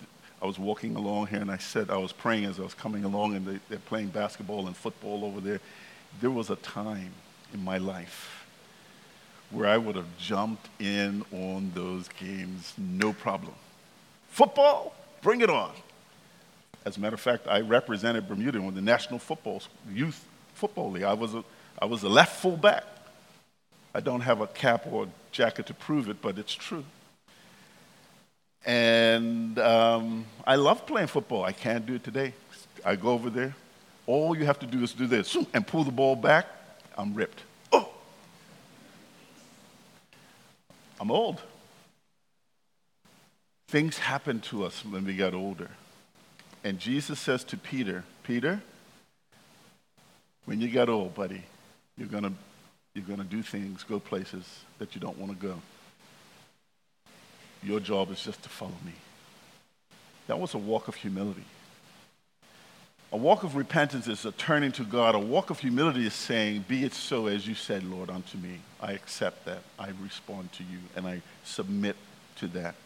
I 0.42 0.46
was 0.46 0.58
walking 0.58 0.96
along 0.96 1.28
here 1.28 1.40
and 1.40 1.50
I 1.50 1.58
said, 1.58 1.88
I 1.88 1.96
was 1.98 2.12
praying 2.12 2.46
as 2.46 2.58
I 2.58 2.62
was 2.62 2.74
coming 2.74 3.04
along 3.04 3.36
and 3.36 3.46
they, 3.46 3.60
they're 3.68 3.78
playing 3.78 4.08
basketball 4.08 4.66
and 4.66 4.76
football 4.76 5.24
over 5.24 5.40
there. 5.40 5.60
There 6.20 6.32
was 6.32 6.50
a 6.50 6.56
time 6.56 7.12
in 7.54 7.62
my 7.62 7.78
life 7.78 8.44
where 9.52 9.68
I 9.68 9.76
would 9.76 9.94
have 9.94 10.18
jumped 10.18 10.68
in 10.80 11.24
on 11.30 11.70
those 11.74 12.08
games, 12.08 12.74
no 12.76 13.12
problem. 13.12 13.54
Football, 14.30 14.94
bring 15.22 15.42
it 15.42 15.50
on. 15.50 15.72
As 16.84 16.96
a 16.96 17.00
matter 17.00 17.14
of 17.14 17.20
fact, 17.20 17.46
I 17.46 17.60
represented 17.60 18.26
Bermuda 18.26 18.58
on 18.58 18.74
the 18.74 18.82
National 18.82 19.20
Football 19.20 19.62
Youth 19.94 20.26
Football 20.54 20.90
League. 20.90 21.04
I 21.04 21.14
was 21.14 21.34
a, 21.34 21.44
I 21.78 21.84
was 21.84 22.02
a 22.02 22.08
left 22.08 22.40
fullback. 22.40 22.84
I 23.94 24.00
don't 24.00 24.22
have 24.22 24.40
a 24.40 24.48
cap 24.48 24.86
or 24.90 25.04
a 25.04 25.08
jacket 25.30 25.66
to 25.66 25.74
prove 25.74 26.08
it, 26.08 26.20
but 26.20 26.38
it's 26.38 26.54
true. 26.54 26.84
And 28.64 29.21
I 30.44 30.56
love 30.56 30.86
playing 30.86 31.08
football. 31.08 31.44
I 31.44 31.52
can't 31.52 31.86
do 31.86 31.94
it 31.94 32.04
today. 32.04 32.34
I 32.84 32.96
go 32.96 33.10
over 33.10 33.30
there. 33.30 33.54
All 34.06 34.36
you 34.36 34.44
have 34.46 34.58
to 34.60 34.66
do 34.66 34.82
is 34.82 34.92
do 34.92 35.06
this 35.06 35.36
and 35.54 35.66
pull 35.66 35.84
the 35.84 35.92
ball 35.92 36.16
back. 36.16 36.46
I'm 36.98 37.14
ripped. 37.14 37.42
Oh! 37.70 37.88
I'm 41.00 41.10
old. 41.10 41.40
Things 43.68 43.98
happen 43.98 44.40
to 44.40 44.64
us 44.64 44.84
when 44.84 45.04
we 45.04 45.14
get 45.14 45.34
older. 45.34 45.70
And 46.64 46.78
Jesus 46.78 47.18
says 47.18 47.44
to 47.44 47.56
Peter, 47.56 48.04
Peter, 48.22 48.60
when 50.44 50.60
you 50.60 50.68
get 50.68 50.88
old, 50.88 51.14
buddy, 51.14 51.44
you're 51.96 52.08
going 52.08 52.24
to 52.24 52.32
you're 52.94 53.06
going 53.06 53.18
to 53.18 53.24
do 53.24 53.42
things, 53.42 53.84
go 53.84 53.98
places 53.98 54.44
that 54.78 54.94
you 54.94 55.00
don't 55.00 55.16
want 55.16 55.32
to 55.32 55.46
go. 55.46 55.54
Your 57.62 57.80
job 57.80 58.10
is 58.10 58.22
just 58.22 58.42
to 58.42 58.50
follow 58.50 58.76
me. 58.84 58.92
That 60.32 60.40
was 60.40 60.54
a 60.54 60.58
walk 60.58 60.88
of 60.88 60.94
humility. 60.94 61.44
A 63.12 63.18
walk 63.18 63.42
of 63.42 63.54
repentance 63.54 64.08
is 64.08 64.24
a 64.24 64.32
turning 64.32 64.72
to 64.72 64.82
God. 64.82 65.14
A 65.14 65.18
walk 65.18 65.50
of 65.50 65.60
humility 65.60 66.06
is 66.06 66.14
saying, 66.14 66.64
Be 66.66 66.84
it 66.84 66.94
so 66.94 67.26
as 67.26 67.46
you 67.46 67.54
said, 67.54 67.84
Lord, 67.84 68.08
unto 68.08 68.38
me. 68.38 68.60
I 68.80 68.92
accept 68.92 69.44
that. 69.44 69.58
I 69.78 69.90
respond 70.02 70.50
to 70.52 70.62
you, 70.62 70.78
and 70.96 71.06
I 71.06 71.20
submit 71.44 71.96
to 72.36 72.46
that. 72.46 72.76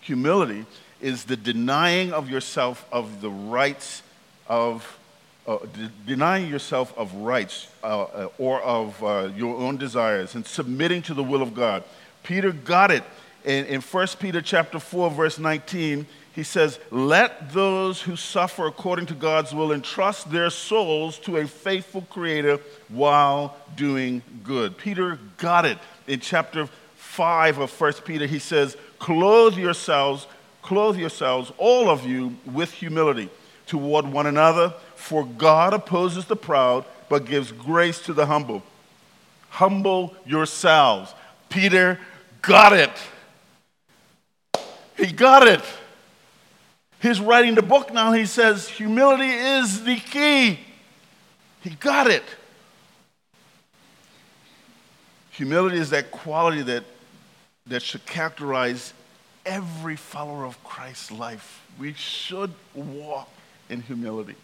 Humility 0.00 0.66
is 1.00 1.22
the 1.22 1.36
denying 1.36 2.12
of 2.12 2.28
yourself 2.28 2.84
of 2.90 3.20
the 3.20 3.30
rights 3.30 4.02
of, 4.48 4.98
uh, 5.46 5.58
de- 5.58 5.92
denying 6.08 6.48
yourself 6.48 6.92
of 6.98 7.14
rights 7.14 7.68
uh, 7.84 8.02
uh, 8.02 8.28
or 8.36 8.60
of 8.62 9.00
uh, 9.04 9.28
your 9.36 9.56
own 9.58 9.76
desires 9.76 10.34
and 10.34 10.44
submitting 10.44 11.02
to 11.02 11.14
the 11.14 11.22
will 11.22 11.40
of 11.40 11.54
God. 11.54 11.84
Peter 12.24 12.50
got 12.50 12.90
it 12.90 13.04
in, 13.44 13.64
in 13.66 13.80
1 13.80 14.06
Peter 14.18 14.42
chapter 14.42 14.80
4, 14.80 15.10
verse 15.10 15.38
19, 15.38 16.04
he 16.32 16.42
says, 16.42 16.78
Let 16.90 17.52
those 17.52 18.02
who 18.02 18.16
suffer 18.16 18.66
according 18.66 19.06
to 19.06 19.14
God's 19.14 19.52
will 19.52 19.72
entrust 19.72 20.30
their 20.30 20.50
souls 20.50 21.18
to 21.20 21.38
a 21.38 21.46
faithful 21.46 22.02
creator 22.02 22.60
while 22.88 23.56
doing 23.76 24.22
good. 24.44 24.78
Peter 24.78 25.18
got 25.38 25.64
it. 25.64 25.78
In 26.06 26.20
chapter 26.20 26.68
5 26.96 27.58
of 27.58 27.80
1 27.80 27.92
Peter, 28.04 28.26
he 28.26 28.38
says, 28.38 28.76
Clothe 28.98 29.58
yourselves, 29.58 30.26
clothe 30.62 30.96
yourselves, 30.96 31.52
all 31.58 31.90
of 31.90 32.06
you, 32.06 32.36
with 32.46 32.70
humility 32.70 33.28
toward 33.66 34.06
one 34.06 34.26
another, 34.26 34.74
for 34.94 35.24
God 35.24 35.74
opposes 35.74 36.26
the 36.26 36.36
proud, 36.36 36.84
but 37.08 37.24
gives 37.24 37.50
grace 37.50 38.00
to 38.02 38.12
the 38.12 38.26
humble. 38.26 38.62
Humble 39.48 40.14
yourselves. 40.24 41.12
Peter 41.48 41.98
got 42.42 42.72
it. 42.72 42.90
He 44.96 45.10
got 45.10 45.46
it. 45.48 45.62
He's 47.00 47.20
writing 47.20 47.54
the 47.54 47.62
book 47.62 47.92
now. 47.92 48.12
He 48.12 48.26
says, 48.26 48.68
humility 48.68 49.30
is 49.30 49.84
the 49.84 49.96
key. 49.96 50.60
He 51.62 51.70
got 51.70 52.06
it. 52.06 52.24
Humility 55.30 55.78
is 55.78 55.90
that 55.90 56.10
quality 56.10 56.62
that, 56.62 56.84
that 57.66 57.82
should 57.82 58.04
characterize 58.04 58.92
every 59.46 59.96
follower 59.96 60.44
of 60.44 60.62
Christ's 60.62 61.10
life. 61.10 61.64
We 61.78 61.94
should 61.94 62.52
walk 62.74 63.30
in 63.70 63.80
humility. 63.80 64.34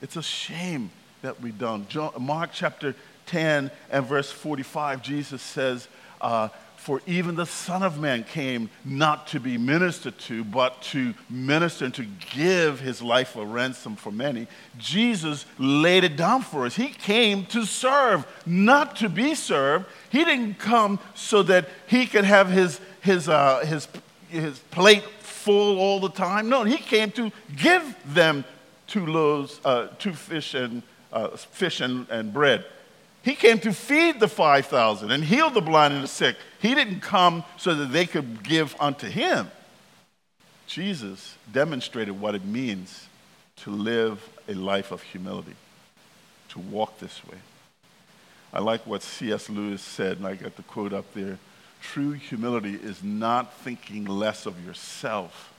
It's 0.00 0.16
a 0.16 0.22
shame 0.22 0.90
that 1.20 1.40
we 1.42 1.50
don't. 1.50 1.86
John, 1.88 2.12
Mark 2.18 2.50
chapter 2.54 2.94
10 3.26 3.70
and 3.90 4.06
verse 4.06 4.30
45, 4.32 5.02
Jesus 5.02 5.42
says, 5.42 5.88
uh, 6.22 6.48
for 6.80 7.02
even 7.06 7.34
the 7.34 7.44
Son 7.44 7.82
of 7.82 8.00
Man 8.00 8.24
came 8.24 8.70
not 8.86 9.26
to 9.26 9.38
be 9.38 9.58
ministered 9.58 10.18
to, 10.20 10.42
but 10.42 10.80
to 10.80 11.12
minister 11.28 11.84
and 11.84 11.94
to 11.94 12.06
give 12.34 12.80
his 12.80 13.02
life 13.02 13.36
a 13.36 13.44
ransom 13.44 13.96
for 13.96 14.10
many. 14.10 14.46
Jesus 14.78 15.44
laid 15.58 16.04
it 16.04 16.16
down 16.16 16.40
for 16.40 16.64
us. 16.64 16.76
He 16.76 16.88
came 16.88 17.44
to 17.46 17.66
serve, 17.66 18.26
not 18.46 18.96
to 18.96 19.10
be 19.10 19.34
served. 19.34 19.84
He 20.08 20.24
didn't 20.24 20.54
come 20.58 20.98
so 21.14 21.42
that 21.42 21.68
he 21.86 22.06
could 22.06 22.24
have 22.24 22.48
his, 22.48 22.80
his, 23.02 23.28
uh, 23.28 23.58
his, 23.66 23.86
his 24.30 24.58
plate 24.70 25.04
full 25.18 25.78
all 25.78 26.00
the 26.00 26.08
time. 26.08 26.48
No, 26.48 26.64
he 26.64 26.78
came 26.78 27.10
to 27.10 27.30
give 27.56 27.94
them 28.06 28.42
two 28.86 29.04
loaves, 29.04 29.60
uh, 29.66 29.88
two 29.98 30.14
fish 30.14 30.54
and, 30.54 30.82
uh, 31.12 31.28
fish 31.36 31.82
and, 31.82 32.08
and 32.08 32.32
bread. 32.32 32.64
He 33.22 33.34
came 33.34 33.58
to 33.60 33.72
feed 33.72 34.18
the 34.18 34.28
5,000 34.28 35.10
and 35.10 35.22
heal 35.22 35.50
the 35.50 35.60
blind 35.60 35.94
and 35.94 36.02
the 36.02 36.08
sick. 36.08 36.36
He 36.60 36.74
didn't 36.74 37.00
come 37.00 37.44
so 37.56 37.74
that 37.74 37.92
they 37.92 38.06
could 38.06 38.42
give 38.42 38.74
unto 38.80 39.08
him. 39.08 39.50
Jesus 40.66 41.36
demonstrated 41.52 42.18
what 42.18 42.34
it 42.34 42.44
means 42.44 43.08
to 43.56 43.70
live 43.70 44.26
a 44.48 44.54
life 44.54 44.90
of 44.90 45.02
humility, 45.02 45.54
to 46.50 46.58
walk 46.58 46.98
this 46.98 47.20
way. 47.26 47.38
I 48.52 48.60
like 48.60 48.86
what 48.86 49.02
C.S. 49.02 49.50
Lewis 49.50 49.82
said, 49.82 50.16
and 50.16 50.26
I 50.26 50.34
got 50.34 50.56
the 50.56 50.62
quote 50.62 50.92
up 50.92 51.12
there. 51.12 51.38
True 51.82 52.12
humility 52.12 52.74
is 52.74 53.02
not 53.02 53.52
thinking 53.54 54.04
less 54.04 54.46
of 54.46 54.64
yourself, 54.64 55.52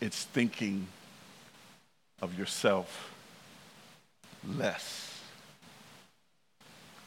it's 0.00 0.24
thinking 0.24 0.86
of 2.22 2.38
yourself 2.38 3.12
less. 4.56 5.09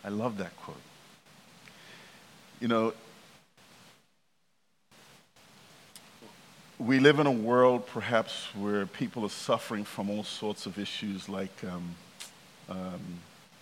I 0.04 0.10
love 0.10 0.38
that 0.38 0.56
quote. 0.58 0.78
You 2.60 2.68
know, 2.68 2.94
we 6.78 7.00
live 7.00 7.20
in 7.20 7.28
a 7.28 7.32
world 7.32 7.88
perhaps 7.88 8.48
where 8.56 8.86
people 8.86 9.24
are 9.24 9.30
suffering 9.30 9.86
from 9.86 10.10
all 10.10 10.24
sorts 10.24 10.66
of 10.66 10.78
issues 10.78 11.30
like 11.30 11.64
um, 11.64 11.96
um, 12.70 13.02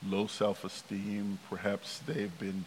low 0.08 0.26
self 0.26 0.64
esteem. 0.66 1.38
Perhaps 1.50 2.00
they've 2.08 2.38
been 2.40 2.66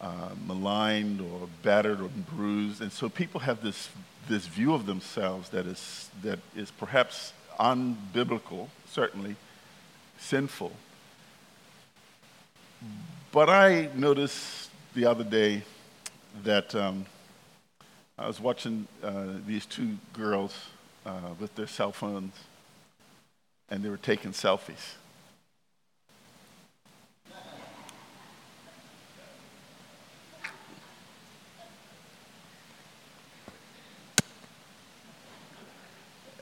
uh, 0.00 0.30
maligned 0.46 1.20
or 1.20 1.48
battered 1.62 2.00
or 2.00 2.08
bruised. 2.08 2.80
And 2.80 2.90
so 2.90 3.08
people 3.08 3.40
have 3.40 3.62
this, 3.62 3.88
this 4.28 4.46
view 4.46 4.74
of 4.74 4.86
themselves 4.86 5.50
that 5.50 5.66
is, 5.66 6.10
that 6.22 6.40
is 6.56 6.70
perhaps 6.72 7.32
unbiblical, 7.60 8.68
certainly 8.88 9.36
sinful. 10.18 10.72
But 13.32 13.48
I 13.48 13.88
noticed 13.94 14.70
the 14.94 15.06
other 15.06 15.24
day 15.24 15.62
that 16.42 16.74
um, 16.74 17.06
I 18.18 18.26
was 18.26 18.40
watching 18.40 18.88
uh, 19.02 19.26
these 19.46 19.66
two 19.66 19.98
girls 20.12 20.54
uh, 21.06 21.30
with 21.38 21.54
their 21.54 21.66
cell 21.66 21.92
phones, 21.92 22.34
and 23.68 23.82
they 23.82 23.88
were 23.88 23.96
taking 23.96 24.32
selfies. 24.32 24.94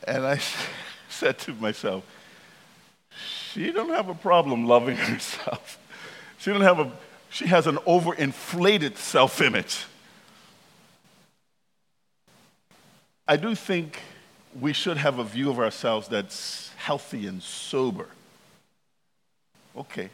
And 0.07 0.25
I 0.27 0.41
said 1.11 1.39
to 1.41 1.53
myself, 1.55 2.03
she 3.53 3.73
don't 3.73 3.91
have 3.91 4.09
a 4.09 4.15
problem 4.15 4.67
loving 4.67 4.97
herself. 5.11 5.79
She 6.39 6.51
don't 6.51 6.61
have 6.61 6.79
a 6.79 6.93
she 7.31 7.47
has 7.47 7.67
an 7.67 7.77
overinflated 7.79 8.97
self-image. 8.97 9.85
I 13.27 13.37
do 13.37 13.55
think 13.55 14.01
we 14.59 14.73
should 14.73 14.97
have 14.97 15.19
a 15.19 15.25
view 15.25 15.51
of 15.51 15.59
ourselves 15.59 16.09
that's 16.09 16.73
healthy 16.77 17.27
and 17.27 17.43
sober. 17.43 18.07
Okay. 19.77 20.09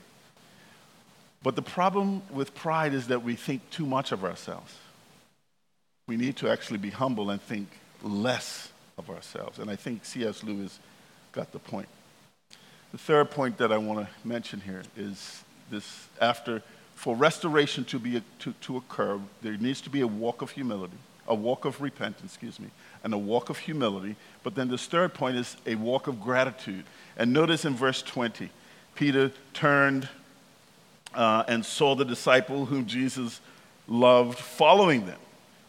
But 1.42 1.54
the 1.54 1.62
problem 1.62 2.22
with 2.30 2.54
pride 2.54 2.94
is 2.94 3.06
that 3.08 3.22
we 3.22 3.36
think 3.36 3.70
too 3.70 3.86
much 3.86 4.10
of 4.10 4.24
ourselves. 4.24 4.74
We 6.08 6.16
need 6.16 6.36
to 6.36 6.48
actually 6.48 6.78
be 6.78 6.90
humble 6.90 7.30
and 7.30 7.40
think 7.40 7.68
less 8.02 8.72
of 8.98 9.08
ourselves. 9.08 9.58
And 9.58 9.70
I 9.70 9.76
think 9.76 10.04
C.S. 10.04 10.42
Lewis 10.42 10.80
got 11.32 11.52
the 11.52 11.58
point. 11.58 11.88
The 12.92 12.98
third 12.98 13.30
point 13.30 13.58
that 13.58 13.72
I 13.72 13.78
want 13.78 14.00
to 14.00 14.28
mention 14.28 14.60
here 14.60 14.82
is 14.96 15.44
this 15.70 16.08
after, 16.20 16.62
for 16.94 17.16
restoration 17.16 17.84
to, 17.86 17.98
be, 17.98 18.22
to, 18.40 18.52
to 18.52 18.76
occur, 18.76 19.18
there 19.42 19.56
needs 19.56 19.80
to 19.82 19.90
be 19.90 20.00
a 20.00 20.06
walk 20.06 20.42
of 20.42 20.50
humility, 20.50 20.96
a 21.26 21.34
walk 21.34 21.64
of 21.64 21.80
repentance, 21.80 22.32
excuse 22.32 22.60
me, 22.60 22.68
and 23.02 23.12
a 23.12 23.18
walk 23.18 23.50
of 23.50 23.58
humility. 23.58 24.16
But 24.42 24.54
then 24.54 24.68
this 24.68 24.86
third 24.86 25.14
point 25.14 25.36
is 25.36 25.56
a 25.66 25.74
walk 25.74 26.06
of 26.06 26.20
gratitude. 26.20 26.84
And 27.16 27.32
notice 27.32 27.64
in 27.64 27.74
verse 27.74 28.02
20, 28.02 28.50
Peter 28.94 29.32
turned 29.52 30.08
uh, 31.14 31.44
and 31.48 31.64
saw 31.64 31.94
the 31.94 32.04
disciple 32.04 32.66
whom 32.66 32.86
Jesus 32.86 33.40
loved 33.86 34.38
following 34.38 35.06
them, 35.06 35.18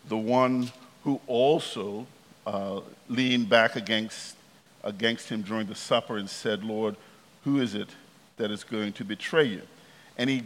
the 0.07 0.17
one 0.17 0.71
who 1.03 1.19
also 1.27 2.07
uh, 2.47 2.81
leaned 3.09 3.49
back 3.49 3.75
against, 3.75 4.35
against 4.83 5.29
him 5.29 5.41
during 5.41 5.67
the 5.67 5.75
supper 5.75 6.17
and 6.17 6.29
said, 6.29 6.63
Lord, 6.63 6.95
who 7.43 7.59
is 7.59 7.75
it 7.75 7.89
that 8.37 8.51
is 8.51 8.63
going 8.63 8.93
to 8.93 9.05
betray 9.05 9.45
you? 9.45 9.61
Any 10.17 10.43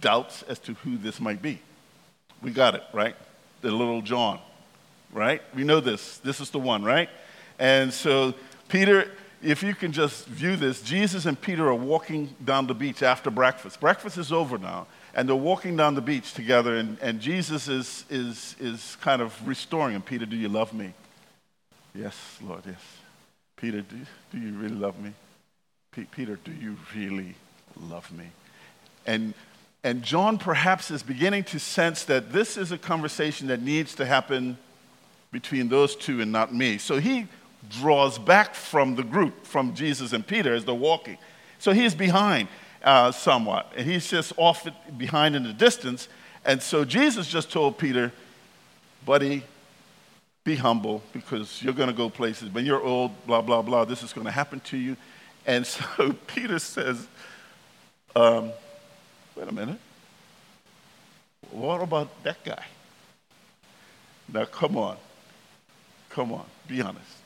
doubts 0.00 0.42
as 0.44 0.58
to 0.60 0.74
who 0.74 0.96
this 0.96 1.20
might 1.20 1.42
be? 1.42 1.60
We 2.42 2.50
got 2.50 2.74
it, 2.74 2.82
right? 2.92 3.14
The 3.60 3.70
little 3.70 4.02
John, 4.02 4.40
right? 5.12 5.42
We 5.54 5.64
know 5.64 5.80
this. 5.80 6.18
This 6.18 6.40
is 6.40 6.50
the 6.50 6.58
one, 6.58 6.82
right? 6.82 7.10
And 7.58 7.92
so, 7.92 8.34
Peter, 8.68 9.10
if 9.42 9.62
you 9.62 9.74
can 9.74 9.92
just 9.92 10.26
view 10.26 10.56
this, 10.56 10.82
Jesus 10.82 11.26
and 11.26 11.40
Peter 11.40 11.68
are 11.68 11.74
walking 11.74 12.34
down 12.44 12.66
the 12.66 12.74
beach 12.74 13.02
after 13.02 13.30
breakfast. 13.30 13.80
Breakfast 13.80 14.18
is 14.18 14.32
over 14.32 14.58
now, 14.58 14.86
and 15.14 15.28
they're 15.28 15.36
walking 15.36 15.76
down 15.76 15.94
the 15.94 16.00
beach 16.00 16.32
together, 16.32 16.76
and, 16.76 16.98
and 17.00 17.20
Jesus 17.20 17.68
is, 17.68 18.04
is, 18.08 18.56
is 18.58 18.96
kind 19.00 19.20
of 19.20 19.46
restoring 19.46 19.94
him. 19.94 20.02
Peter, 20.02 20.26
do 20.26 20.36
you 20.36 20.48
love 20.48 20.72
me? 20.72 20.92
Yes, 21.94 22.16
Lord, 22.42 22.62
yes. 22.66 22.80
Peter, 23.56 23.82
do, 23.82 23.96
do 24.32 24.38
you 24.38 24.52
really 24.52 24.74
love 24.74 24.98
me? 24.98 25.12
P- 25.92 26.04
Peter, 26.04 26.38
do 26.44 26.52
you 26.52 26.76
really 26.94 27.34
love 27.88 28.10
me? 28.12 28.26
And, 29.06 29.34
and 29.82 30.02
John 30.02 30.38
perhaps 30.38 30.90
is 30.90 31.02
beginning 31.02 31.44
to 31.44 31.58
sense 31.58 32.04
that 32.04 32.32
this 32.32 32.56
is 32.56 32.72
a 32.72 32.78
conversation 32.78 33.48
that 33.48 33.62
needs 33.62 33.94
to 33.96 34.06
happen 34.06 34.58
between 35.32 35.68
those 35.68 35.96
two 35.96 36.20
and 36.20 36.32
not 36.32 36.54
me. 36.54 36.78
So 36.78 36.98
he 36.98 37.26
draws 37.68 38.18
back 38.18 38.54
from 38.54 38.96
the 38.96 39.02
group, 39.02 39.46
from 39.46 39.74
Jesus 39.74 40.12
and 40.12 40.26
Peter 40.26 40.54
as 40.54 40.64
they're 40.64 40.74
walking. 40.74 41.18
So 41.58 41.72
he's 41.72 41.94
behind 41.94 42.48
uh, 42.82 43.12
somewhat, 43.12 43.72
and 43.76 43.86
he's 43.88 44.08
just 44.08 44.32
off 44.36 44.66
behind 44.96 45.36
in 45.36 45.42
the 45.42 45.52
distance. 45.52 46.08
And 46.44 46.62
so 46.62 46.84
Jesus 46.84 47.28
just 47.28 47.52
told 47.52 47.78
Peter, 47.78 48.12
buddy, 49.04 49.42
be 50.44 50.56
humble 50.56 51.02
because 51.12 51.62
you're 51.62 51.74
going 51.74 51.90
to 51.90 51.94
go 51.94 52.08
places. 52.08 52.48
When 52.50 52.64
you're 52.64 52.82
old, 52.82 53.12
blah, 53.26 53.42
blah, 53.42 53.62
blah, 53.62 53.84
this 53.84 54.02
is 54.02 54.12
going 54.12 54.24
to 54.24 54.32
happen 54.32 54.60
to 54.60 54.76
you. 54.76 54.96
And 55.46 55.66
so 55.66 56.14
Peter 56.26 56.58
says, 56.58 57.06
um, 58.16 58.52
wait 59.40 59.48
a 59.48 59.54
minute. 59.54 59.78
What 61.50 61.80
about 61.80 62.22
that 62.24 62.44
guy? 62.44 62.62
Now, 64.32 64.44
come 64.44 64.76
on. 64.76 64.98
Come 66.10 66.32
on. 66.32 66.44
Be 66.68 66.82
honest. 66.82 67.16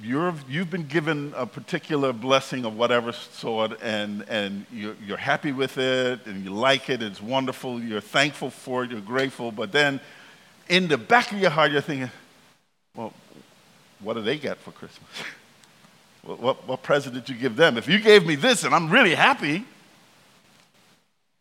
you're, 0.00 0.32
you've 0.48 0.70
been 0.70 0.86
given 0.86 1.32
a 1.36 1.44
particular 1.44 2.12
blessing 2.12 2.64
of 2.64 2.76
whatever 2.76 3.10
sort, 3.12 3.80
and, 3.82 4.24
and 4.28 4.64
you're, 4.72 4.94
you're 5.04 5.16
happy 5.16 5.50
with 5.50 5.76
it, 5.76 6.24
and 6.24 6.44
you 6.44 6.50
like 6.50 6.88
it, 6.88 7.02
it's 7.02 7.20
wonderful, 7.20 7.82
you're 7.82 8.00
thankful 8.00 8.48
for 8.48 8.84
it, 8.84 8.92
you're 8.92 9.00
grateful, 9.00 9.50
but 9.50 9.72
then 9.72 10.00
in 10.68 10.86
the 10.86 10.96
back 10.96 11.32
of 11.32 11.40
your 11.40 11.50
heart, 11.50 11.72
you're 11.72 11.80
thinking, 11.80 12.12
well, 12.94 13.12
what 13.98 14.14
do 14.14 14.22
they 14.22 14.38
get 14.38 14.58
for 14.58 14.70
Christmas? 14.70 15.10
what, 16.22 16.40
what, 16.40 16.68
what 16.68 16.82
present 16.82 17.14
did 17.14 17.28
you 17.28 17.34
give 17.34 17.56
them? 17.56 17.78
If 17.78 17.88
you 17.88 17.98
gave 17.98 18.26
me 18.26 18.34
this 18.34 18.64
and 18.64 18.74
I'm 18.74 18.90
really 18.90 19.14
happy, 19.14 19.64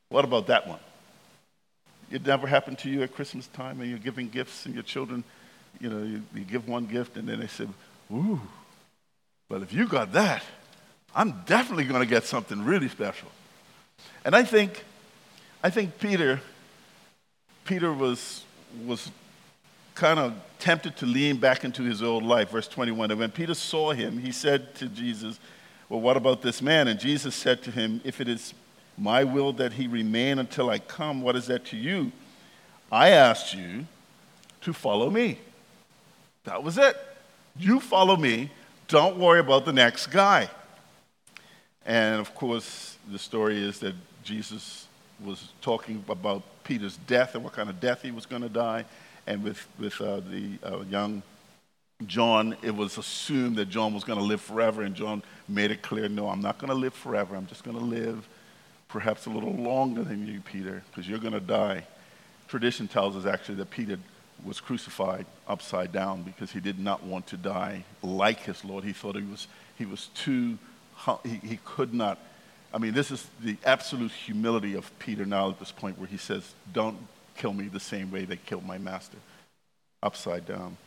what 0.10 0.26
about 0.26 0.48
that 0.48 0.68
one? 0.68 0.80
It 2.10 2.26
never 2.26 2.48
happened 2.48 2.80
to 2.80 2.90
you 2.90 3.04
at 3.04 3.14
Christmas 3.14 3.48
time 3.48 3.82
and 3.82 3.90
you're 3.90 4.00
giving 4.00 4.30
gifts 4.30 4.66
and 4.66 4.74
your 4.74 4.84
children, 4.84 5.24
you 5.80 5.90
know, 5.90 6.04
you, 6.04 6.22
you 6.34 6.46
give 6.46 6.68
one 6.68 6.86
gift 6.86 7.18
and 7.18 7.28
then 7.28 7.40
they 7.40 7.48
say, 7.48 7.68
Ooh, 8.12 8.40
but 9.50 9.62
if 9.62 9.74
you 9.74 9.88
got 9.88 10.14
that, 10.14 10.44
I'm 11.16 11.42
definitely 11.46 11.86
going 11.86 12.02
to 12.02 12.08
get 12.08 12.24
something 12.24 12.64
really 12.64 12.88
special. 12.90 13.30
And 14.24 14.36
I 14.36 14.44
think, 14.44 14.84
I 15.64 15.70
think 15.70 16.00
Peter, 16.00 16.40
Peter 17.66 17.92
was, 17.92 18.44
was 18.86 19.12
kind 19.98 20.20
of 20.20 20.34
tempted 20.60 20.96
to 20.96 21.06
lean 21.06 21.38
back 21.38 21.64
into 21.64 21.84
his 21.84 22.04
old 22.04 22.24
life. 22.24 22.52
Verse 22.52 22.68
21. 22.68 23.12
And 23.12 23.20
when 23.20 23.32
Peter 23.32 23.56
saw 23.56 23.92
him, 23.92 24.20
he 24.20 24.32
said 24.32 24.76
to 24.76 24.88
Jesus, 24.88 25.40
Well, 25.90 26.00
what 26.00 26.16
about 26.16 26.42
this 26.42 26.62
man? 26.62 26.88
And 26.88 27.00
Jesus 27.00 27.36
said 27.36 27.64
to 27.64 27.72
him, 27.72 28.00
If 28.04 28.22
it 28.22 28.28
is 28.28 28.54
my 28.98 29.24
will 29.24 29.54
that 29.54 29.74
he 29.74 29.88
remain 29.88 30.40
until 30.40 30.70
I 30.70 30.80
come, 30.80 31.22
what 31.22 31.36
is 31.36 31.48
that 31.48 31.66
to 31.66 31.78
you? 31.78 32.12
I 32.92 33.10
asked 33.10 33.56
you 33.56 33.86
to 34.62 34.72
follow 34.72 35.10
me. 35.10 35.40
That 36.46 36.64
was 36.64 36.78
it. 36.78 36.96
You 37.58 37.80
follow 37.80 38.16
me. 38.16 38.52
Don't 38.88 39.18
worry 39.18 39.40
about 39.40 39.66
the 39.66 39.74
next 39.74 40.08
guy. 40.08 40.50
And 41.86 42.22
of 42.22 42.34
course, 42.36 42.98
the 43.12 43.20
story 43.20 43.62
is 43.62 43.80
that 43.80 43.96
Jesus 44.24 44.88
was 45.24 45.50
talking 45.62 46.04
about 46.08 46.44
Peter's 46.64 46.98
death 47.08 47.34
and 47.34 47.44
what 47.44 47.54
kind 47.54 47.70
of 47.70 47.80
death 47.80 48.04
he 48.04 48.12
was 48.12 48.26
going 48.26 48.44
to 48.44 48.50
die. 48.50 48.86
And 49.28 49.44
with, 49.44 49.68
with 49.78 50.00
uh, 50.02 50.22
the 50.22 50.58
uh, 50.64 50.80
young 50.90 51.22
John, 52.06 52.56
it 52.62 52.76
was 52.76 52.98
assumed 52.98 53.56
that 53.58 53.70
John 53.70 53.94
was 53.94 54.04
going 54.04 54.20
to 54.20 54.26
live 54.26 54.42
forever. 54.42 54.84
And 54.84 54.96
John 54.96 55.24
made 55.48 55.72
it 55.72 55.82
clear 55.82 56.08
no, 56.08 56.30
I'm 56.30 56.42
not 56.42 56.58
going 56.60 56.70
to 56.70 56.76
live 56.76 56.94
forever. 56.94 57.36
I'm 57.36 57.48
just 57.48 57.64
going 57.64 57.78
to 57.78 57.84
live 57.84 58.28
perhaps 58.88 59.26
a 59.26 59.30
little 59.30 59.54
longer 59.54 60.04
than 60.04 60.26
you, 60.26 60.40
Peter, 60.42 60.84
because 60.90 61.10
you're 61.10 61.20
going 61.20 61.34
to 61.34 61.40
die. 61.40 61.86
Tradition 62.48 62.88
tells 62.88 63.16
us 63.16 63.26
actually 63.26 63.56
that 63.56 63.70
Peter 63.70 63.98
was 64.46 64.62
crucified 64.62 65.26
upside 65.48 65.92
down 65.92 66.22
because 66.22 66.52
he 66.52 66.60
did 66.60 66.80
not 66.80 67.04
want 67.04 67.28
to 67.28 67.38
die 67.38 67.84
like 68.04 68.42
his 68.42 68.64
Lord. 68.64 68.84
He 68.84 68.94
thought 68.94 69.16
he 69.16 69.24
was, 69.24 69.48
he 69.78 69.86
was 69.86 70.08
too, 70.14 70.58
he, 71.24 71.36
he 71.44 71.60
could 71.66 71.94
not. 71.94 72.20
I 72.74 72.78
mean, 72.78 72.94
this 72.94 73.12
is 73.12 73.26
the 73.42 73.58
absolute 73.66 74.12
humility 74.12 74.76
of 74.76 74.98
Peter 75.00 75.26
now 75.26 75.50
at 75.50 75.60
this 75.60 75.72
point 75.72 75.98
where 75.98 76.08
he 76.08 76.18
says, 76.18 76.54
Don't 76.74 76.98
kill 77.38 77.54
me 77.54 77.68
the 77.68 77.80
same 77.80 78.12
way 78.12 78.26
they 78.26 78.38
killed 78.38 78.66
my 78.66 78.78
master, 78.78 79.18
upside 80.02 80.46
down. 80.46 80.78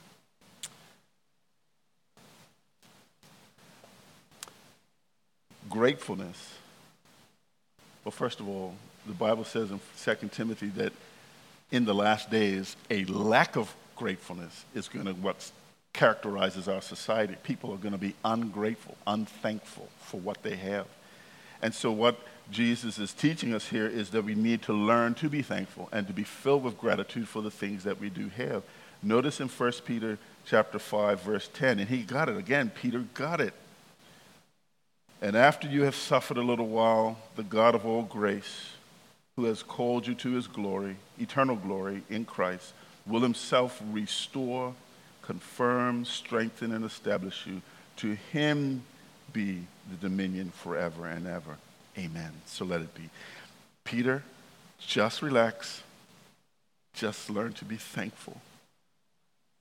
Gratefulness. 5.68 6.54
Well, 8.04 8.12
first 8.12 8.40
of 8.40 8.48
all, 8.48 8.74
the 9.06 9.12
Bible 9.12 9.44
says 9.44 9.70
in 9.70 9.80
2 10.04 10.28
Timothy 10.28 10.68
that 10.68 10.92
in 11.70 11.84
the 11.84 11.94
last 11.94 12.30
days, 12.30 12.76
a 12.90 13.04
lack 13.04 13.56
of 13.56 13.72
gratefulness 13.94 14.64
is 14.74 14.88
going 14.88 15.06
to 15.06 15.12
what 15.12 15.50
characterizes 15.92 16.68
our 16.68 16.82
society. 16.82 17.36
People 17.42 17.72
are 17.72 17.76
going 17.76 17.92
to 17.92 17.98
be 17.98 18.14
ungrateful, 18.24 18.96
unthankful 19.06 19.88
for 20.00 20.18
what 20.20 20.42
they 20.42 20.56
have. 20.56 20.86
And 21.62 21.74
so, 21.74 21.92
what 21.92 22.18
Jesus 22.50 22.98
is 22.98 23.12
teaching 23.12 23.54
us 23.54 23.68
here 23.68 23.86
is 23.86 24.10
that 24.10 24.24
we 24.24 24.34
need 24.34 24.62
to 24.62 24.72
learn 24.72 25.14
to 25.14 25.28
be 25.28 25.42
thankful 25.42 25.88
and 25.92 26.06
to 26.06 26.12
be 26.12 26.24
filled 26.24 26.64
with 26.64 26.78
gratitude 26.78 27.28
for 27.28 27.42
the 27.42 27.50
things 27.50 27.84
that 27.84 28.00
we 28.00 28.10
do 28.10 28.28
have. 28.36 28.62
Notice 29.02 29.40
in 29.40 29.48
1 29.48 29.72
Peter 29.84 30.18
chapter 30.44 30.78
5 30.78 31.22
verse 31.22 31.48
10 31.54 31.78
and 31.78 31.88
he 31.88 32.02
got 32.02 32.28
it 32.28 32.36
again 32.36 32.70
Peter 32.74 33.04
got 33.14 33.40
it. 33.40 33.54
And 35.22 35.36
after 35.36 35.68
you 35.68 35.82
have 35.82 35.94
suffered 35.94 36.38
a 36.38 36.42
little 36.42 36.66
while 36.66 37.18
the 37.36 37.42
God 37.42 37.74
of 37.74 37.84
all 37.86 38.02
grace 38.02 38.70
who 39.36 39.44
has 39.44 39.62
called 39.62 40.06
you 40.06 40.14
to 40.14 40.32
his 40.32 40.46
glory, 40.46 40.96
eternal 41.18 41.56
glory 41.56 42.02
in 42.10 42.24
Christ, 42.24 42.72
will 43.06 43.20
himself 43.20 43.80
restore, 43.90 44.74
confirm, 45.22 46.04
strengthen 46.04 46.72
and 46.72 46.84
establish 46.84 47.46
you. 47.46 47.62
To 47.98 48.14
him 48.32 48.82
be 49.32 49.62
the 49.90 49.96
dominion 49.96 50.50
forever 50.50 51.06
and 51.06 51.26
ever. 51.26 51.56
Amen. 51.98 52.32
So 52.46 52.64
let 52.64 52.80
it 52.80 52.94
be. 52.94 53.10
Peter, 53.84 54.22
just 54.78 55.22
relax. 55.22 55.82
Just 56.94 57.30
learn 57.30 57.52
to 57.54 57.64
be 57.64 57.76
thankful 57.76 58.40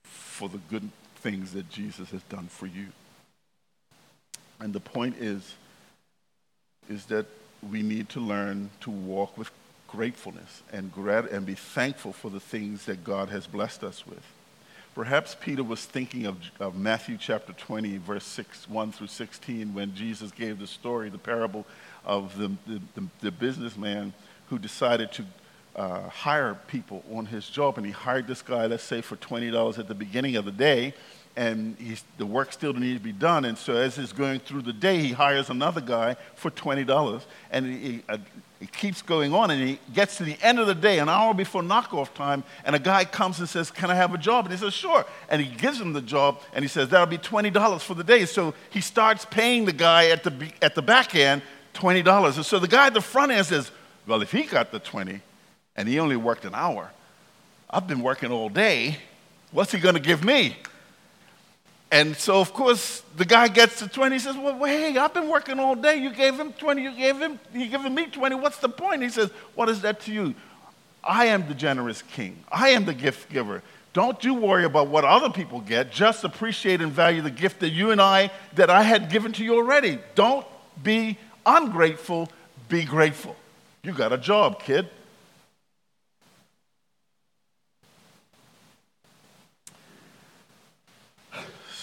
for 0.03 0.49
the 0.49 0.59
good 0.69 0.89
things 1.17 1.53
that 1.53 1.69
Jesus 1.69 2.11
has 2.11 2.21
done 2.23 2.47
for 2.47 2.65
you. 2.65 2.88
And 4.59 4.73
the 4.73 4.80
point 4.80 5.17
is, 5.17 5.55
is 6.89 7.05
that 7.05 7.25
we 7.69 7.82
need 7.82 8.09
to 8.09 8.19
learn 8.19 8.69
to 8.82 8.89
walk 8.89 9.38
with 9.38 9.51
gratefulness 9.88 10.63
and, 10.71 10.93
grat- 10.93 11.32
and 11.32 11.45
be 11.45 11.55
thankful 11.55 12.13
for 12.13 12.30
the 12.30 12.39
things 12.39 12.86
that 12.86 13.03
God 13.03 13.30
has 13.30 13.47
blessed 13.47 13.84
us 13.84 14.05
with. 14.07 14.23
Perhaps 15.00 15.38
Peter 15.39 15.64
was 15.64 15.86
thinking 15.86 16.26
of, 16.26 16.36
of 16.60 16.76
Matthew 16.76 17.16
chapter 17.18 17.54
20, 17.54 18.00
verse 18.00 18.26
6, 18.26 18.68
1 18.68 18.91
through 18.91 19.08
16, 19.08 19.74
when 19.74 19.95
Jesus 19.95 20.30
gave 20.30 20.60
the 20.60 20.68
story, 20.68 21.10
the 21.10 21.18
parable 21.18 21.66
of 22.04 22.38
the, 22.38 22.50
the, 22.68 22.82
the, 22.95 23.08
the 23.22 23.32
businessman 23.32 24.12
who 24.50 24.60
decided 24.60 25.10
to 25.14 25.26
uh, 25.78 26.10
hire 26.10 26.54
people 26.68 27.02
on 27.14 27.28
his 27.28 27.50
job. 27.50 27.78
And 27.78 27.86
he 27.86 27.93
hired 27.93 28.28
this 28.28 28.41
guy, 28.41 28.66
let's 28.66 28.84
say, 28.84 29.00
for 29.00 29.16
$20 29.16 29.80
at 29.80 29.88
the 29.88 29.95
beginning 29.95 30.36
of 30.36 30.43
the 30.43 30.52
day. 30.52 30.93
And 31.36 31.77
the 32.17 32.25
work 32.25 32.51
still 32.51 32.73
needed 32.73 32.97
to 32.97 33.03
be 33.03 33.13
done. 33.13 33.45
And 33.45 33.57
so 33.57 33.75
as 33.75 33.95
he's 33.95 34.11
going 34.11 34.41
through 34.41 34.63
the 34.63 34.73
day, 34.73 34.97
he 34.99 35.11
hires 35.13 35.49
another 35.49 35.80
guy 35.80 36.17
for 36.36 36.51
$20. 36.51 37.21
And 37.51 37.65
he, 37.65 38.03
uh, 38.09 38.17
keeps 38.67 39.01
going 39.01 39.34
on, 39.34 39.51
and 39.51 39.61
he 39.61 39.80
gets 39.93 40.17
to 40.17 40.23
the 40.23 40.38
end 40.41 40.59
of 40.59 40.67
the 40.67 40.75
day, 40.75 40.99
an 40.99 41.07
hour 41.07 41.34
before 41.34 41.61
knockoff 41.61 42.13
time, 42.13 42.43
and 42.65 42.75
a 42.75 42.80
guy 42.80 43.05
comes 43.05 43.39
and 43.39 43.47
says, 43.47 43.71
Can 43.71 43.89
I 43.89 43.95
have 43.95 44.13
a 44.13 44.17
job? 44.17 44.45
And 44.45 44.53
he 44.53 44.59
says, 44.59 44.73
Sure. 44.73 45.05
And 45.30 45.41
he 45.41 45.55
gives 45.55 45.80
him 45.80 45.93
the 45.93 46.01
job, 46.01 46.41
and 46.53 46.63
he 46.63 46.67
says, 46.67 46.89
That'll 46.89 47.07
be 47.07 47.17
$20 47.17 47.82
for 47.82 47.93
the 47.93 48.03
day. 48.03 48.25
So 48.25 48.53
he 48.69 48.82
starts 48.82 49.25
paying 49.25 49.65
the 49.65 49.73
guy 49.73 50.07
at 50.09 50.23
the, 50.23 50.51
at 50.61 50.75
the 50.75 50.82
back 50.82 51.15
end 51.15 51.41
$20. 51.73 52.36
And 52.36 52.45
so 52.45 52.59
the 52.59 52.67
guy 52.67 52.88
at 52.88 52.93
the 52.93 53.01
front 53.01 53.32
end 53.32 53.45
says, 53.45 53.71
Well, 54.05 54.21
if 54.21 54.32
he 54.32 54.43
got 54.43 54.71
the 54.71 54.80
20 54.80 55.21
and 55.75 55.88
he 55.88 55.99
only 55.99 56.17
worked 56.17 56.45
an 56.45 56.55
hour, 56.55 56.91
I've 57.69 57.88
been 57.88 58.01
working 58.01 58.32
all 58.32 58.49
day, 58.49 58.97
what's 59.51 59.71
he 59.71 59.80
going 59.80 59.95
to 59.95 60.01
give 60.01 60.23
me? 60.23 60.57
And 61.92 62.16
so, 62.16 62.40
of 62.40 62.54
course, 62.54 63.02
the 63.18 63.26
guy 63.26 63.48
gets 63.48 63.80
to 63.80 63.88
20. 63.88 64.16
He 64.16 64.20
says, 64.20 64.36
Well, 64.38 64.64
hey, 64.66 64.96
I've 64.96 65.14
been 65.14 65.28
working 65.28 65.60
all 65.60 65.76
day. 65.76 65.96
You 65.96 66.14
gave 66.14 66.40
him 66.40 66.54
20. 66.54 66.84
You 66.84 66.96
gave 66.96 67.20
him, 67.20 67.40
he 67.52 67.68
giving 67.68 67.96
me 67.96 68.06
20. 68.08 68.36
What's 68.36 68.58
the 68.58 68.70
point? 68.70 69.02
He 69.02 69.10
says, 69.10 69.32
What 69.56 69.70
is 69.70 69.82
that 69.82 70.02
to 70.02 70.14
you? 70.14 70.36
I 71.04 71.26
am 71.26 71.48
the 71.48 71.56
generous 71.56 72.02
king. 72.02 72.38
I 72.52 72.70
am 72.70 72.86
the 72.86 72.94
gift 72.94 73.32
giver. 73.32 73.64
Don't 73.94 74.24
you 74.24 74.36
worry 74.36 74.66
about 74.66 74.88
what 74.88 75.04
other 75.04 75.32
people 75.32 75.62
get. 75.62 75.92
Just 75.92 76.24
appreciate 76.24 76.82
and 76.82 76.92
value 76.92 77.22
the 77.22 77.32
gift 77.32 77.62
that 77.62 77.70
you 77.70 77.90
and 77.90 78.00
I, 78.00 78.30
that 78.54 78.70
I 78.70 78.84
had 78.84 79.10
given 79.10 79.32
to 79.34 79.44
you 79.44 79.56
already. 79.56 79.98
Don't 80.14 80.46
be 80.84 81.18
ungrateful. 81.46 82.30
Be 82.68 82.84
grateful. 82.84 83.36
You 83.82 83.94
got 83.94 84.14
a 84.14 84.18
job, 84.18 84.62
kid. 84.62 84.90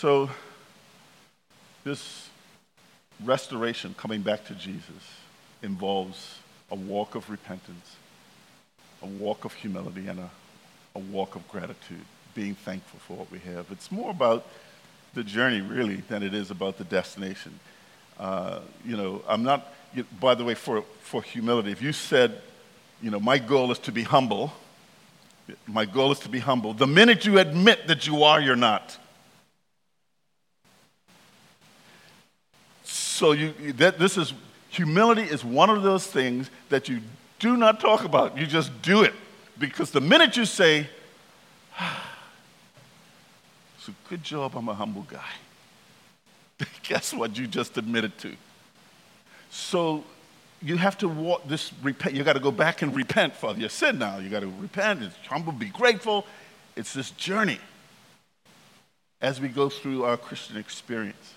So, 0.06 0.30
this 1.82 2.28
restoration, 3.24 3.92
coming 3.98 4.22
back 4.22 4.46
to 4.46 4.54
Jesus, 4.54 5.02
involves 5.64 6.38
a 6.70 6.76
walk 6.76 7.16
of 7.16 7.28
repentance, 7.28 7.96
a 9.02 9.06
walk 9.06 9.44
of 9.44 9.52
humility, 9.52 10.06
and 10.06 10.20
a, 10.20 10.30
a 10.94 11.00
walk 11.00 11.34
of 11.34 11.48
gratitude, 11.48 12.04
being 12.36 12.54
thankful 12.54 13.00
for 13.00 13.16
what 13.16 13.32
we 13.32 13.40
have. 13.40 13.66
It's 13.72 13.90
more 13.90 14.12
about 14.12 14.46
the 15.14 15.24
journey, 15.24 15.60
really, 15.60 15.96
than 15.96 16.22
it 16.22 16.34
is 16.34 16.52
about 16.52 16.78
the 16.78 16.84
destination. 16.84 17.58
Uh, 18.16 18.60
you 18.84 18.96
know, 18.96 19.24
I'm 19.26 19.42
not, 19.42 19.74
by 20.20 20.36
the 20.36 20.44
way, 20.44 20.54
for, 20.54 20.82
for 21.00 21.20
humility, 21.20 21.72
if 21.72 21.82
you 21.82 21.92
said, 21.92 22.42
you 23.02 23.10
know, 23.10 23.18
my 23.18 23.38
goal 23.38 23.72
is 23.72 23.80
to 23.80 23.90
be 23.90 24.04
humble, 24.04 24.52
my 25.66 25.84
goal 25.84 26.12
is 26.12 26.20
to 26.20 26.28
be 26.28 26.38
humble, 26.38 26.74
the 26.74 26.86
minute 26.86 27.26
you 27.26 27.40
admit 27.40 27.88
that 27.88 28.06
you 28.06 28.22
are, 28.22 28.40
you're 28.40 28.54
not. 28.54 29.00
So 33.16 33.32
you, 33.32 33.54
that, 33.78 33.98
this 33.98 34.18
is, 34.18 34.34
humility 34.68 35.22
is 35.22 35.42
one 35.42 35.70
of 35.70 35.82
those 35.82 36.06
things 36.06 36.50
that 36.68 36.86
you 36.86 37.00
do 37.38 37.56
not 37.56 37.80
talk 37.80 38.04
about. 38.04 38.36
You 38.36 38.46
just 38.46 38.82
do 38.82 39.04
it. 39.04 39.14
Because 39.58 39.90
the 39.90 40.02
minute 40.02 40.36
you 40.36 40.44
say, 40.44 40.86
so 43.78 43.94
good 44.10 44.22
job, 44.22 44.54
I'm 44.54 44.68
a 44.68 44.74
humble 44.74 45.06
guy. 45.10 45.30
Guess 46.82 47.14
what 47.14 47.38
you 47.38 47.46
just 47.46 47.78
admitted 47.78 48.18
to? 48.18 48.36
So 49.48 50.04
you 50.60 50.76
have 50.76 50.98
to 50.98 51.08
walk 51.08 51.48
this 51.48 51.72
repent. 51.82 52.14
You 52.14 52.22
got 52.22 52.34
to 52.34 52.40
go 52.40 52.50
back 52.50 52.82
and 52.82 52.94
repent 52.94 53.34
for 53.34 53.54
your 53.54 53.70
sin 53.70 53.98
now. 53.98 54.18
You 54.18 54.28
got 54.28 54.40
to 54.40 54.52
repent. 54.60 55.02
It's 55.02 55.16
humble, 55.26 55.52
be 55.52 55.70
grateful. 55.70 56.26
It's 56.76 56.92
this 56.92 57.12
journey 57.12 57.60
as 59.22 59.40
we 59.40 59.48
go 59.48 59.70
through 59.70 60.04
our 60.04 60.18
Christian 60.18 60.58
experience. 60.58 61.32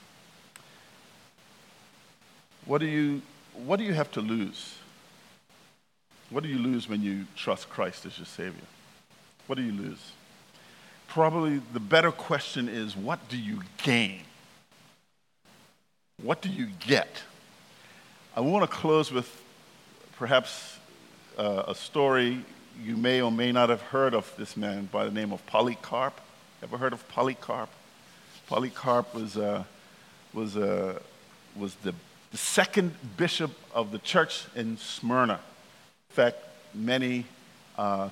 What 2.69 2.81
do 2.81 2.85
you, 2.85 3.23
what 3.65 3.77
do 3.77 3.83
you 3.83 3.95
have 3.95 4.11
to 4.11 4.21
lose? 4.21 4.75
What 6.29 6.43
do 6.43 6.49
you 6.49 6.59
lose 6.59 6.87
when 6.87 7.01
you 7.01 7.25
trust 7.35 7.67
Christ 7.67 8.05
as 8.05 8.19
your 8.19 8.27
Savior? 8.27 8.67
What 9.47 9.55
do 9.55 9.63
you 9.63 9.71
lose? 9.71 10.11
Probably 11.07 11.63
the 11.73 11.79
better 11.79 12.11
question 12.11 12.69
is 12.69 12.95
what 12.95 13.27
do 13.27 13.37
you 13.37 13.61
gain? 13.81 14.19
What 16.21 16.43
do 16.43 16.49
you 16.49 16.67
get? 16.79 17.23
I 18.35 18.41
want 18.41 18.69
to 18.69 18.77
close 18.77 19.11
with 19.11 19.41
perhaps 20.17 20.77
uh, 21.39 21.63
a 21.69 21.73
story 21.73 22.45
you 22.79 22.95
may 22.95 23.19
or 23.19 23.31
may 23.31 23.51
not 23.51 23.69
have 23.69 23.81
heard 23.81 24.13
of 24.13 24.31
this 24.37 24.55
man 24.55 24.89
by 24.91 25.05
the 25.05 25.11
name 25.11 25.33
of 25.33 25.43
Polycarp. 25.47 26.21
Ever 26.61 26.77
heard 26.77 26.93
of 26.93 27.07
Polycarp? 27.09 27.69
Polycarp 28.45 29.15
was, 29.15 29.37
uh, 29.37 29.63
was, 30.35 30.55
uh, 30.55 30.99
was 31.55 31.73
the 31.77 31.95
the 32.31 32.37
second 32.37 32.95
bishop 33.17 33.51
of 33.73 33.91
the 33.91 33.99
church 33.99 34.45
in 34.55 34.77
Smyrna. 34.77 35.39
In 36.09 36.15
fact, 36.15 36.37
many 36.73 37.25
uh, 37.77 38.09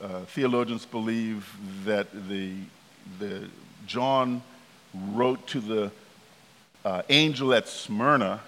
uh, 0.00 0.20
theologians 0.26 0.86
believe 0.86 1.52
that 1.84 2.06
the, 2.28 2.54
the 3.18 3.48
John 3.86 4.42
wrote 4.94 5.46
to 5.48 5.60
the 5.60 5.90
uh, 6.84 7.02
angel 7.08 7.52
at 7.54 7.66
Smyrna, 7.66 8.40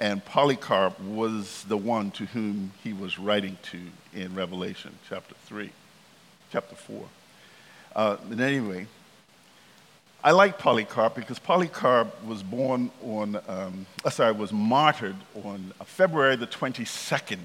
and 0.00 0.24
Polycarp 0.24 0.98
was 1.00 1.64
the 1.68 1.76
one 1.76 2.10
to 2.12 2.26
whom 2.26 2.72
he 2.82 2.92
was 2.92 3.18
writing 3.18 3.56
to 3.70 3.80
in 4.12 4.34
Revelation 4.34 4.92
chapter 5.08 5.34
3, 5.46 5.70
chapter 6.50 6.74
4. 6.74 7.04
Uh, 7.94 8.16
but 8.28 8.40
anyway, 8.40 8.86
I 10.24 10.30
like 10.30 10.56
Polycarp 10.56 11.16
because 11.16 11.40
Polycarp 11.40 12.24
was 12.24 12.44
born 12.44 12.92
on, 13.02 13.40
um, 13.48 13.86
uh, 14.04 14.10
sorry, 14.10 14.32
was 14.32 14.52
martyred 14.52 15.16
on 15.42 15.72
February 15.84 16.36
the 16.36 16.46
22nd. 16.46 17.40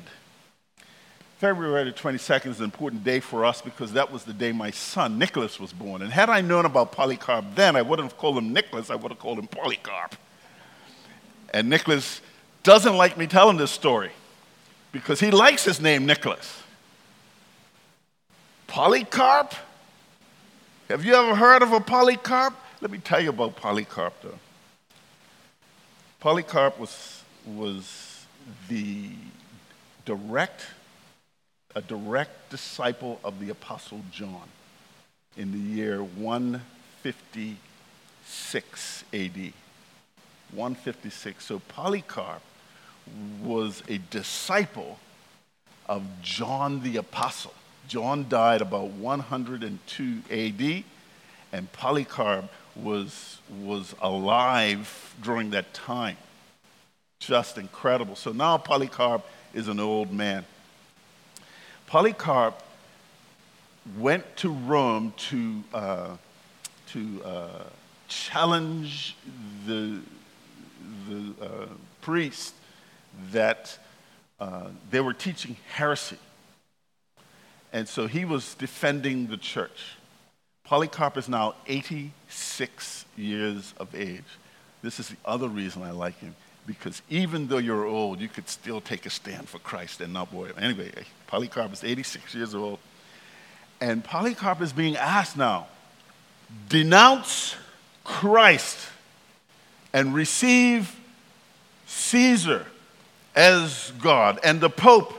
February 1.39 1.85
the 1.85 1.91
22nd 1.91 2.47
is 2.47 2.59
an 2.59 2.65
important 2.65 3.03
day 3.03 3.19
for 3.19 3.45
us 3.45 3.61
because 3.63 3.93
that 3.93 4.11
was 4.11 4.25
the 4.25 4.33
day 4.33 4.51
my 4.51 4.69
son 4.69 5.17
Nicholas 5.17 5.59
was 5.59 5.73
born. 5.73 6.03
And 6.03 6.11
had 6.11 6.29
I 6.29 6.41
known 6.41 6.65
about 6.65 6.91
Polycarp 6.91 7.45
then, 7.55 7.75
I 7.75 7.81
wouldn't 7.81 8.11
have 8.11 8.17
called 8.17 8.37
him 8.37 8.53
Nicholas, 8.53 8.91
I 8.91 8.95
would 8.95 9.11
have 9.11 9.19
called 9.19 9.39
him 9.39 9.47
Polycarp. 9.47 10.15
And 11.51 11.69
Nicholas 11.69 12.21
doesn't 12.61 12.95
like 12.95 13.17
me 13.17 13.25
telling 13.25 13.57
this 13.57 13.71
story 13.71 14.11
because 14.91 15.19
he 15.19 15.31
likes 15.31 15.63
his 15.63 15.81
name 15.81 16.05
Nicholas. 16.05 16.61
Polycarp? 18.67 19.55
Have 20.89 21.03
you 21.03 21.15
ever 21.15 21.33
heard 21.33 21.63
of 21.63 21.71
a 21.71 21.79
Polycarp? 21.79 22.53
Let 22.79 22.91
me 22.91 22.99
tell 22.99 23.19
you 23.19 23.29
about 23.29 23.55
Polycarp, 23.55 24.21
though. 24.21 24.37
Polycarp 26.19 26.79
was, 26.79 27.23
was 27.43 28.23
the 28.69 29.09
direct, 30.05 30.67
a 31.75 31.81
direct 31.81 32.51
disciple 32.51 33.19
of 33.23 33.39
the 33.39 33.49
Apostle 33.49 34.01
John 34.11 34.47
in 35.35 35.51
the 35.51 35.57
year 35.57 36.03
156 36.03 39.03
AD. 39.11 39.53
156. 40.51 41.45
So 41.45 41.57
Polycarp 41.67 42.43
was 43.41 43.81
a 43.87 43.97
disciple 43.97 44.99
of 45.87 46.03
John 46.21 46.83
the 46.83 46.97
Apostle. 46.97 47.55
John 47.87 48.29
died 48.29 48.61
about 48.61 48.89
102 48.89 50.21
AD, 50.29 50.83
and 51.53 51.71
Polycarp 51.71 52.51
was, 52.83 53.39
was 53.63 53.95
alive 54.01 55.15
during 55.21 55.51
that 55.51 55.73
time. 55.73 56.17
Just 57.19 57.57
incredible. 57.57 58.15
So 58.15 58.31
now 58.31 58.57
Polycarp 58.57 59.25
is 59.53 59.67
an 59.67 59.79
old 59.79 60.11
man. 60.11 60.45
Polycarp 61.87 62.61
went 63.97 64.35
to 64.37 64.49
Rome 64.49 65.13
to, 65.29 65.63
uh, 65.73 66.17
to 66.87 67.23
uh, 67.23 67.63
challenge 68.07 69.15
the, 69.65 69.99
the 71.09 71.33
uh, 71.41 71.65
priest 72.01 72.53
that 73.31 73.77
uh, 74.39 74.67
they 74.91 74.99
were 74.99 75.13
teaching 75.13 75.55
heresy. 75.73 76.17
And 77.73 77.87
so 77.87 78.07
he 78.07 78.25
was 78.25 78.53
defending 78.55 79.27
the 79.27 79.37
church. 79.37 79.96
Polycarp 80.67 81.15
is 81.17 81.29
now 81.29 81.55
86 81.65 83.05
years 83.15 83.73
of 83.77 83.95
age. 83.95 84.23
This 84.81 84.99
is 84.99 85.07
the 85.07 85.15
other 85.25 85.47
reason 85.47 85.81
I 85.81 85.91
like 85.91 86.19
him, 86.19 86.35
because 86.65 87.01
even 87.09 87.47
though 87.47 87.57
you're 87.57 87.85
old, 87.85 88.19
you 88.19 88.27
could 88.27 88.49
still 88.49 88.81
take 88.81 89.05
a 89.05 89.09
stand 89.09 89.47
for 89.47 89.59
Christ 89.59 90.01
and 90.01 90.11
not 90.11 90.33
worry. 90.33 90.51
Anyway, 90.57 90.91
Polycarp 91.27 91.71
is 91.71 91.85
86 91.85 92.35
years 92.35 92.53
old. 92.53 92.79
And 93.79 94.03
Polycarp 94.03 94.61
is 94.61 94.73
being 94.73 94.97
asked 94.97 95.37
now 95.37 95.67
denounce 96.69 97.55
Christ 98.03 98.77
and 99.93 100.13
receive 100.13 100.97
Caesar 101.85 102.65
as 103.35 103.91
God 104.01 104.39
and 104.43 104.59
the 104.59 104.69
Pope 104.69 105.13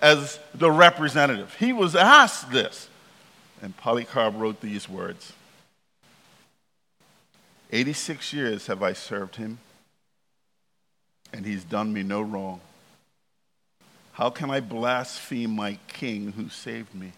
as 0.00 0.38
the 0.54 0.70
representative. 0.70 1.54
He 1.54 1.72
was 1.72 1.96
asked 1.96 2.52
this. 2.52 2.88
And 3.62 3.76
Polycarp 3.76 4.34
wrote 4.36 4.60
these 4.60 4.88
words 4.88 5.32
86 7.70 8.32
years 8.34 8.66
have 8.66 8.82
I 8.82 8.92
served 8.92 9.36
him, 9.36 9.58
and 11.32 11.46
he's 11.46 11.64
done 11.64 11.92
me 11.92 12.02
no 12.02 12.20
wrong. 12.20 12.60
How 14.12 14.28
can 14.28 14.50
I 14.50 14.60
blaspheme 14.60 15.56
my 15.56 15.78
king 15.88 16.32
who 16.32 16.50
saved 16.50 16.94
me? 16.94 17.12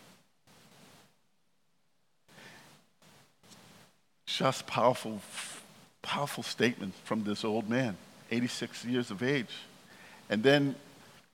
Just 4.27 4.67
powerful, 4.67 5.21
powerful 6.03 6.45
statement 6.45 6.95
from 7.05 7.25
this 7.25 7.45
old 7.45 7.69
man, 7.69 7.97
86 8.31 8.85
years 8.85 9.11
of 9.11 9.23
age. 9.23 9.51
And 10.31 10.43
then 10.43 10.77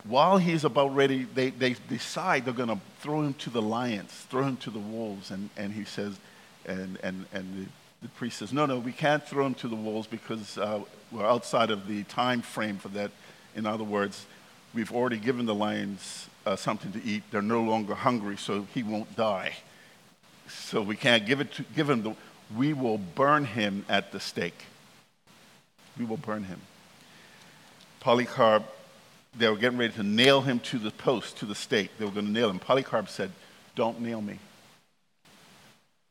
while 0.05 0.39
he's 0.39 0.65
about 0.65 0.95
ready, 0.95 1.25
they, 1.25 1.51
they 1.51 1.77
decide 1.89 2.45
they're 2.45 2.55
going 2.55 2.69
to 2.69 2.81
throw 3.01 3.23
him 3.23 3.35
to 3.35 3.51
the 3.51 3.63
lions, 3.63 4.11
throw 4.31 4.45
him 4.45 4.57
to 4.59 4.71
the 4.71 4.79
wolves. 4.79 5.31
And, 5.31 5.51
and 5.57 5.73
he 5.73 5.85
says, 5.85 6.19
and, 6.67 6.99
and, 7.03 7.27
and 7.33 7.67
the, 7.67 7.71
the 8.03 8.09
priest 8.09 8.39
says, 8.39 8.53
no, 8.53 8.67
no, 8.67 8.79
we 8.79 8.93
can't 8.93 9.27
throw 9.27 9.45
him 9.45 9.55
to 9.55 9.69
the 9.69 9.77
wolves 9.77 10.07
because 10.07 10.57
uh, 10.57 10.81
we're 11.13 11.27
outside 11.27 11.71
of 11.71 11.87
the 11.87 12.05
time 12.05 12.41
frame 12.41 12.79
for 12.79 12.89
that. 12.89 13.11
In 13.55 13.67
other 13.67 13.85
words, 13.85 14.27
we've 14.75 14.93
already 14.93 15.19
given 15.19 15.45
the 15.45 15.55
lions 15.55 16.29
uh, 16.47 16.57
something 16.57 16.93
to 16.93 17.05
eat. 17.05 17.23
They're 17.31 17.43
no 17.43 17.63
longer 17.63 17.95
hungry, 17.95 18.37
so 18.37 18.67
he 18.73 18.83
won't 18.83 19.17
die. 19.17 19.55
So 20.49 20.81
we 20.81 20.97
can't 20.97 21.27
give, 21.27 21.41
it 21.41 21.53
to, 21.55 21.65
give 21.77 21.91
him 21.91 22.03
the, 22.03 22.15
we 22.57 22.73
will 22.73 22.99
burn 22.99 23.45
him 23.45 23.85
at 23.89 24.13
the 24.13 24.21
stake. 24.21 24.65
We 25.99 26.05
will 26.05 26.17
burn 26.17 26.45
him. 26.45 26.61
Polycarp 28.01 28.65
they 29.37 29.49
were 29.49 29.57
getting 29.57 29.79
ready 29.79 29.93
to 29.95 30.03
nail 30.03 30.41
him 30.41 30.61
to 30.61 30.79
the 30.79 30.91
post, 30.91 31.39
to 31.39 31.47
the 31.47 31.55
stake. 31.55 31.91
They 31.99 32.05
were 32.05 32.11
going 32.11 32.27
to 32.27 32.33
nail 32.33 32.51
him. 32.51 32.59
Polycarp 32.59 33.09
said, 33.09 33.31
Don't 33.75 34.01
nail 34.01 34.21
me. 34.21 34.39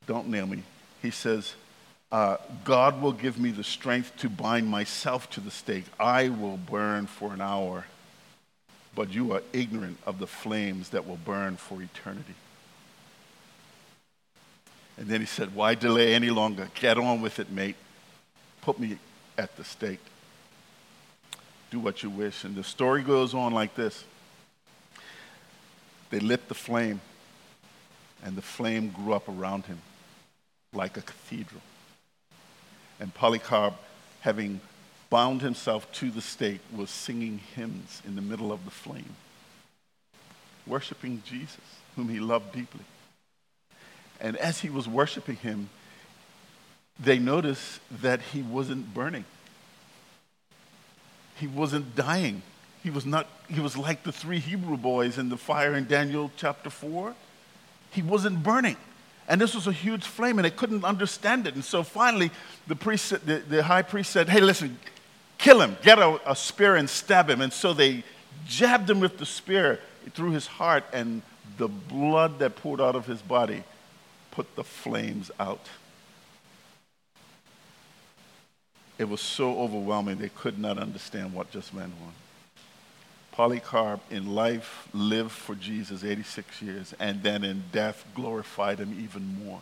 Don't 0.08 0.30
nail 0.30 0.48
me. 0.48 0.64
He 1.02 1.12
says, 1.12 1.54
uh, 2.12 2.38
God 2.64 3.02
will 3.02 3.12
give 3.12 3.38
me 3.38 3.52
the 3.52 3.64
strength 3.64 4.18
to 4.18 4.30
bind 4.30 4.68
myself 4.68 5.30
to 5.32 5.42
the 5.42 5.52
stake. 5.52 5.86
I 6.00 6.30
will 6.30 6.58
burn 6.58 7.06
for 7.06 7.34
an 7.34 7.42
hour, 7.42 7.86
but 8.96 9.14
you 9.14 9.32
are 9.34 9.44
ignorant 9.54 9.98
of 10.08 10.18
the 10.18 10.26
flames 10.26 10.90
that 10.90 11.08
will 11.08 11.18
burn 11.18 11.58
for 11.58 11.82
eternity. 11.82 12.34
And 14.98 15.08
then 15.08 15.22
he 15.22 15.28
said, 15.28 15.54
Why 15.54 15.76
delay 15.76 16.16
any 16.16 16.32
longer? 16.32 16.70
Get 16.74 16.98
on 16.98 17.22
with 17.22 17.40
it, 17.40 17.52
mate. 17.52 17.76
Put 18.62 18.80
me 18.80 18.98
at 19.38 19.56
the 19.56 19.64
stake 19.64 20.02
do 21.70 21.80
what 21.80 22.04
you 22.04 22.10
wish. 22.10 22.44
And 22.44 22.56
the 22.56 22.64
story 22.64 23.02
goes 23.02 23.34
on 23.34 23.54
like 23.54 23.76
this 23.76 24.04
They 26.10 26.20
lit 26.20 26.48
the 26.48 26.56
flame, 26.56 27.02
and 28.24 28.36
the 28.36 28.42
flame 28.42 28.90
grew 28.90 29.14
up 29.14 29.28
around 29.28 29.66
him 29.66 29.80
like 30.74 30.98
a 30.98 31.02
cathedral. 31.02 31.62
And 33.00 33.14
Polycarp, 33.14 33.76
having 34.22 34.60
bound 35.10 35.42
himself 35.42 35.92
to 35.94 36.12
the 36.12 36.22
stake, 36.22 36.60
was 36.76 36.90
singing 36.90 37.40
hymns 37.56 38.02
in 38.06 38.16
the 38.16 38.22
middle 38.22 38.52
of 38.52 38.66
the 38.66 38.72
flame, 38.72 39.16
worshiping 40.68 41.24
Jesus, 41.26 41.58
whom 41.96 42.10
he 42.10 42.20
loved 42.20 42.54
deeply. 42.54 42.84
And 44.22 44.36
as 44.38 44.60
he 44.60 44.70
was 44.70 44.88
worshiping 44.88 45.38
him, 45.38 45.70
they 47.00 47.18
noticed 47.18 47.80
that 48.02 48.22
he 48.22 48.42
wasn't 48.42 48.94
burning 48.94 49.24
he 51.40 51.48
wasn't 51.48 51.96
dying. 51.96 52.42
He 52.84 52.90
was 52.90 53.06
not, 53.06 53.28
he 53.50 53.60
was 53.60 53.78
like 53.78 54.04
the 54.04 54.12
three 54.12 54.40
Hebrew 54.40 54.78
boys 54.78 55.18
in 55.18 55.30
the 55.30 55.38
fire 55.38 55.76
in 55.76 55.88
Daniel 55.88 56.32
chapter 56.38 56.70
4. 56.70 57.14
He 57.92 58.02
wasn't 58.02 58.44
burning. 58.44 58.78
And 59.28 59.40
this 59.40 59.54
was 59.54 59.68
a 59.68 59.72
huge 59.72 60.04
flame, 60.04 60.40
and 60.40 60.46
they 60.46 60.52
couldn't 60.52 60.84
understand 60.84 61.46
it. 61.46 61.56
And 61.56 61.64
so 61.64 61.84
finally, 61.84 62.32
the, 62.68 62.76
priest, 62.76 63.12
the, 63.26 63.38
the 63.48 63.64
high 63.64 63.84
priest 63.84 64.12
said, 64.12 64.28
Hey, 64.28 64.42
listen, 64.42 64.80
kill 65.38 65.62
him, 65.62 65.78
get 65.84 66.00
a, 66.00 66.20
a 66.30 66.36
spear 66.36 66.76
and 66.76 66.90
stab 66.90 67.30
him. 67.30 67.42
And 67.42 67.54
so 67.54 67.74
they 67.74 68.04
jabbed 68.48 68.90
him 68.90 69.00
with 69.00 69.18
the 69.18 69.26
spear 69.26 69.80
through 70.14 70.32
his 70.32 70.48
heart, 70.48 70.84
and 70.92 71.22
the 71.58 71.68
blood 71.68 72.40
that 72.40 72.56
poured 72.56 72.82
out 72.82 72.96
of 72.96 73.06
his 73.06 73.22
body 73.22 73.64
put 74.32 74.56
the 74.56 74.64
flames 74.64 75.30
out. 75.40 75.68
It 79.00 79.08
was 79.08 79.22
so 79.22 79.58
overwhelming 79.60 80.18
they 80.18 80.30
could 80.30 80.60
not 80.60 80.78
understand 80.78 81.34
what 81.34 81.50
just 81.50 81.74
went 81.74 81.94
on. 82.06 82.14
Polycarp 83.32 84.02
in 84.12 84.36
life 84.36 84.90
lived 84.94 85.32
for 85.32 85.56
Jesus 85.56 86.04
86 86.04 86.62
years, 86.62 86.94
and 87.00 87.24
then 87.24 87.46
in 87.46 87.64
death 87.72 88.06
glorified 88.14 88.80
him 88.80 89.00
even 89.02 89.42
more 89.42 89.62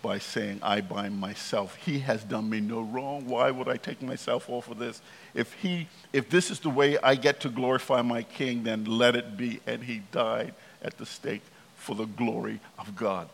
by 0.00 0.18
saying, 0.18 0.58
I 0.62 0.80
bind 0.80 1.20
myself. 1.20 1.76
He 1.76 2.00
has 2.00 2.24
done 2.24 2.48
me 2.48 2.60
no 2.60 2.80
wrong. 2.80 3.26
Why 3.26 3.50
would 3.50 3.68
I 3.68 3.76
take 3.76 4.00
myself 4.00 4.48
off 4.48 4.68
of 4.68 4.78
this? 4.78 5.02
If, 5.34 5.52
he, 5.52 5.86
if 6.14 6.30
this 6.30 6.50
is 6.50 6.58
the 6.58 6.70
way 6.70 6.98
I 6.98 7.14
get 7.14 7.40
to 7.40 7.50
glorify 7.50 8.00
my 8.00 8.22
king, 8.22 8.64
then 8.64 8.86
let 8.86 9.14
it 9.14 9.36
be. 9.36 9.60
And 9.66 9.84
he 9.84 10.00
died 10.10 10.54
at 10.80 10.96
the 10.96 11.06
stake 11.06 11.42
for 11.76 11.94
the 11.94 12.06
glory 12.06 12.58
of 12.78 12.96
God. 12.96 13.28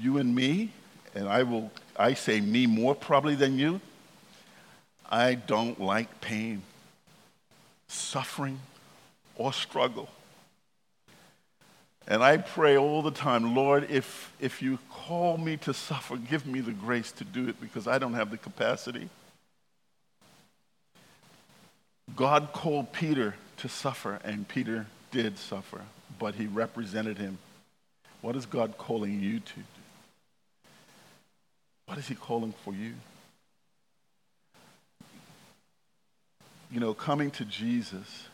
You 0.00 0.16
and 0.16 0.34
me, 0.34 0.72
and 1.14 1.28
I 1.28 1.42
will, 1.42 1.70
I 1.96 2.14
say 2.14 2.40
me 2.40 2.66
more 2.66 2.94
probably 2.94 3.34
than 3.34 3.58
you, 3.58 3.80
I 5.08 5.34
don't 5.34 5.80
like 5.80 6.20
pain, 6.20 6.62
suffering, 7.88 8.60
or 9.36 9.52
struggle. 9.52 10.08
And 12.08 12.22
I 12.22 12.36
pray 12.36 12.76
all 12.76 13.02
the 13.02 13.10
time, 13.10 13.54
Lord, 13.54 13.90
if, 13.90 14.32
if 14.40 14.62
you 14.62 14.78
call 14.90 15.38
me 15.38 15.56
to 15.58 15.74
suffer, 15.74 16.16
give 16.16 16.46
me 16.46 16.60
the 16.60 16.72
grace 16.72 17.10
to 17.12 17.24
do 17.24 17.48
it 17.48 17.60
because 17.60 17.88
I 17.88 17.98
don't 17.98 18.14
have 18.14 18.30
the 18.30 18.36
capacity. 18.36 19.08
God 22.14 22.52
called 22.52 22.92
Peter 22.92 23.34
to 23.58 23.68
suffer, 23.68 24.20
and 24.22 24.46
Peter 24.46 24.86
did 25.10 25.38
suffer, 25.38 25.80
but 26.18 26.36
he 26.36 26.46
represented 26.46 27.18
him. 27.18 27.38
What 28.20 28.36
is 28.36 28.46
God 28.46 28.78
calling 28.78 29.20
you 29.20 29.40
to 29.40 29.54
do? 29.56 29.62
What 31.86 31.98
is 31.98 32.06
he 32.06 32.14
calling 32.14 32.54
for 32.64 32.72
you? 32.72 32.94
You 36.70 36.80
know, 36.80 36.94
coming 36.94 37.30
to 37.32 37.44
Jesus 37.44 38.24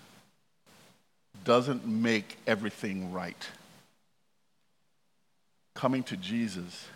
doesn't 1.45 1.87
make 1.87 2.39
everything 2.47 3.13
right. 3.13 3.47
Coming 5.75 6.03
to 6.05 6.17
Jesus 6.17 6.87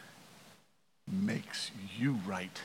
makes 1.11 1.71
you 1.99 2.19
right 2.27 2.61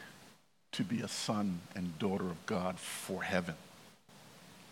to 0.74 0.84
be 0.84 1.02
a 1.02 1.08
son 1.08 1.60
and 1.76 1.98
daughter 2.00 2.26
of 2.26 2.46
God 2.46 2.80
for 2.80 3.24
heaven. 3.24 3.56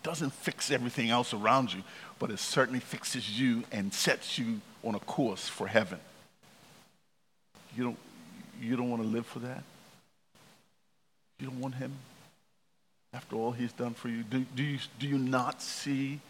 Doesn't 0.02 0.32
fix 0.32 0.70
everything 0.70 1.10
else 1.10 1.34
around 1.34 1.72
you, 1.72 1.82
but 2.18 2.30
it 2.30 2.38
certainly 2.38 2.80
fixes 2.80 3.38
you 3.38 3.64
and 3.70 3.92
sets 3.92 4.38
you 4.38 4.60
on 4.82 4.94
a 4.94 5.00
course 5.00 5.46
for 5.46 5.66
heaven. 5.66 5.98
You 7.76 7.84
don't, 7.84 7.98
you 8.60 8.76
don't 8.76 8.88
want 8.88 9.02
to 9.02 9.08
live 9.08 9.26
for 9.26 9.40
that? 9.40 9.62
You 11.38 11.48
don't 11.48 11.60
want 11.60 11.74
him 11.74 11.92
after 13.12 13.36
all 13.36 13.52
he's 13.52 13.72
done 13.72 13.94
for 13.94 14.08
you? 14.08 14.22
Do, 14.22 14.44
do, 14.54 14.62
you, 14.62 14.78
do 14.98 15.06
you 15.06 15.18
not 15.18 15.62
see 15.62 16.20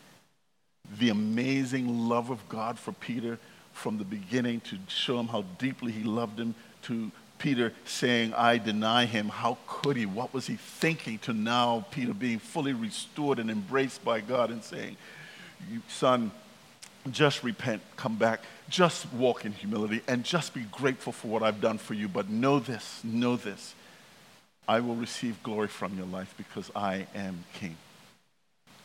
the 0.98 1.10
amazing 1.10 2.08
love 2.08 2.30
of 2.30 2.48
God 2.48 2.78
for 2.78 2.92
Peter 2.92 3.38
from 3.72 3.98
the 3.98 4.04
beginning 4.04 4.60
to 4.60 4.78
show 4.88 5.18
him 5.18 5.28
how 5.28 5.42
deeply 5.58 5.92
he 5.92 6.02
loved 6.02 6.38
him 6.38 6.54
to 6.82 7.10
Peter 7.38 7.72
saying, 7.84 8.34
I 8.34 8.58
deny 8.58 9.06
him. 9.06 9.28
How 9.28 9.56
could 9.66 9.96
he? 9.96 10.04
What 10.06 10.34
was 10.34 10.46
he 10.46 10.56
thinking 10.56 11.18
to 11.20 11.32
now 11.32 11.86
Peter 11.90 12.12
being 12.12 12.38
fully 12.38 12.72
restored 12.72 13.38
and 13.38 13.50
embraced 13.50 14.04
by 14.04 14.20
God 14.20 14.50
and 14.50 14.62
saying, 14.62 14.96
Son, 15.88 16.30
just 17.10 17.42
repent, 17.42 17.80
come 17.96 18.16
back, 18.16 18.40
just 18.68 19.10
walk 19.14 19.46
in 19.46 19.52
humility, 19.52 20.02
and 20.06 20.22
just 20.22 20.52
be 20.52 20.62
grateful 20.70 21.12
for 21.12 21.28
what 21.28 21.42
I've 21.42 21.60
done 21.60 21.78
for 21.78 21.94
you. 21.94 22.08
But 22.08 22.28
know 22.28 22.58
this, 22.58 23.00
know 23.02 23.36
this. 23.36 23.74
I 24.70 24.78
will 24.78 24.94
receive 24.94 25.42
glory 25.42 25.66
from 25.66 25.96
your 25.96 26.06
life 26.06 26.32
because 26.36 26.70
I 26.76 27.08
am 27.12 27.42
king. 27.54 27.76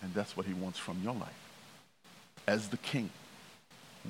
And 0.02 0.12
that's 0.16 0.36
what 0.36 0.48
he 0.48 0.54
wants 0.54 0.80
from 0.80 1.00
your 1.04 1.14
life. 1.14 1.44
As 2.48 2.70
the 2.70 2.78
king, 2.78 3.12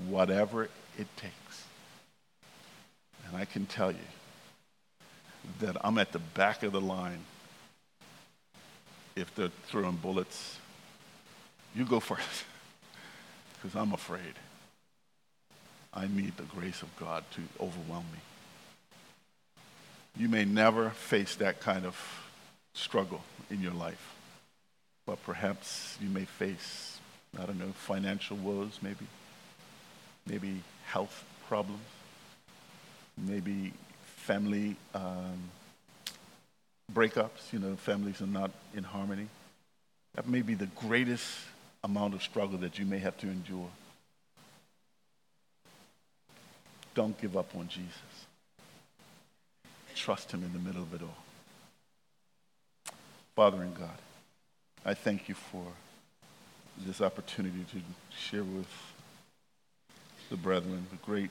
whatever 0.08 0.70
it 0.98 1.08
takes. 1.18 1.66
And 3.28 3.36
I 3.36 3.44
can 3.44 3.66
tell 3.66 3.92
you 3.92 4.08
that 5.60 5.76
I'm 5.86 5.98
at 5.98 6.14
the 6.14 6.20
back 6.20 6.64
of 6.64 6.72
the 6.72 6.80
line 6.80 7.20
if 9.18 9.36
they're 9.36 9.52
throwing 9.68 9.98
bullets. 9.98 10.58
You 11.76 11.84
go 11.84 12.00
first 12.00 12.46
because 13.54 13.76
I'm 13.76 13.92
afraid. 13.92 14.36
I 15.94 16.08
need 16.08 16.38
the 16.38 16.44
grace 16.44 16.82
of 16.82 16.96
God 16.96 17.26
to 17.34 17.42
overwhelm 17.62 18.06
me. 18.14 18.20
You 20.18 20.30
may 20.30 20.46
never 20.46 20.92
face 20.92 21.36
that 21.36 21.60
kind 21.60 21.86
of 21.86 21.98
struggle 22.74 23.22
in 23.50 23.62
your 23.62 23.74
life, 23.74 24.16
but 25.06 25.22
perhaps 25.24 25.98
you 26.02 26.10
may 26.10 26.24
face, 26.26 27.00
I 27.38 27.46
don't 27.46 27.60
know, 27.60 27.74
financial 27.74 28.38
woes, 28.38 28.80
maybe, 28.82 29.08
maybe 30.26 30.62
health 30.86 31.26
problems, 31.48 31.82
maybe 33.18 33.74
family 34.16 34.78
um, 34.94 35.50
breakups, 36.94 37.52
you 37.52 37.60
know, 37.60 37.76
families 37.76 38.22
are 38.22 38.28
not 38.28 38.52
in 38.74 38.84
harmony. 38.84 39.28
That 40.16 40.30
may 40.30 40.42
be 40.42 40.56
the 40.56 40.68
greatest 40.68 41.28
amount 41.84 42.14
of 42.14 42.24
struggle 42.24 42.58
that 42.60 42.80
you 42.80 42.86
may 42.86 43.00
have 43.00 43.18
to 43.18 43.28
endure. 43.28 43.70
Don't 46.94 47.20
give 47.20 47.36
up 47.36 47.54
on 47.56 47.68
Jesus. 47.68 47.92
Trust 49.96 50.32
him 50.32 50.44
in 50.44 50.54
the 50.54 50.60
middle 50.60 50.84
of 50.84 50.94
it 50.94 51.02
all. 51.02 51.18
Father 53.36 53.64
in 53.64 53.74
God, 53.74 53.98
I 54.86 54.94
thank 54.94 55.28
you 55.28 55.36
for 55.36 55.64
this 56.86 57.02
opportunity 57.02 57.66
to 57.72 57.82
share 58.16 58.44
with 58.44 58.68
the 60.30 60.38
brethren 60.38 60.86
the 60.92 60.98
great, 60.98 61.30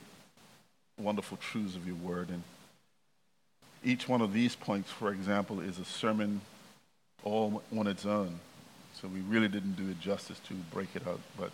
wonderful 0.99 1.37
truths 1.37 1.75
of 1.75 1.85
your 1.85 1.95
word. 1.95 2.29
And 2.29 2.43
each 3.83 4.09
one 4.09 4.21
of 4.21 4.33
these 4.33 4.55
points, 4.55 4.91
for 4.91 5.11
example, 5.11 5.61
is 5.61 5.79
a 5.79 5.85
sermon 5.85 6.41
all 7.23 7.61
on 7.77 7.87
its 7.87 8.05
own. 8.05 8.39
So 8.99 9.07
we 9.07 9.21
really 9.21 9.47
didn't 9.47 9.75
do 9.75 9.89
it 9.89 9.99
justice 9.99 10.39
to 10.47 10.53
break 10.71 10.95
it 10.95 11.07
out. 11.07 11.21
But 11.37 11.51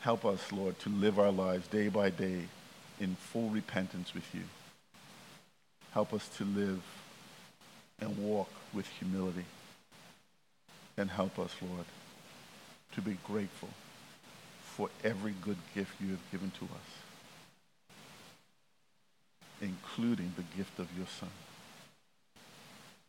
help 0.00 0.24
us, 0.24 0.52
Lord, 0.52 0.78
to 0.80 0.88
live 0.88 1.18
our 1.18 1.32
lives 1.32 1.66
day 1.68 1.88
by 1.88 2.10
day 2.10 2.46
in 3.00 3.14
full 3.14 3.48
repentance 3.50 4.12
with 4.12 4.34
you. 4.34 4.42
Help 5.92 6.12
us 6.12 6.28
to 6.36 6.44
live 6.44 6.82
and 8.00 8.16
walk 8.18 8.50
with 8.72 8.86
humility. 8.98 9.44
And 10.96 11.10
help 11.10 11.38
us, 11.38 11.54
Lord, 11.62 11.86
to 12.92 13.00
be 13.00 13.16
grateful 13.24 13.68
for 14.62 14.90
every 15.04 15.34
good 15.42 15.58
gift 15.74 15.92
you 16.00 16.10
have 16.10 16.30
given 16.30 16.50
to 16.58 16.64
us, 16.64 16.90
including 19.60 20.34
the 20.36 20.44
gift 20.56 20.78
of 20.78 20.88
your 20.96 21.06
Son. 21.06 21.30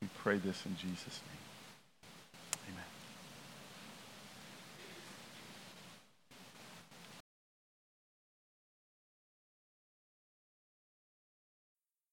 We 0.01 0.07
pray 0.23 0.38
this 0.38 0.65
in 0.65 0.75
Jesus' 0.77 1.19
name. 1.27 1.38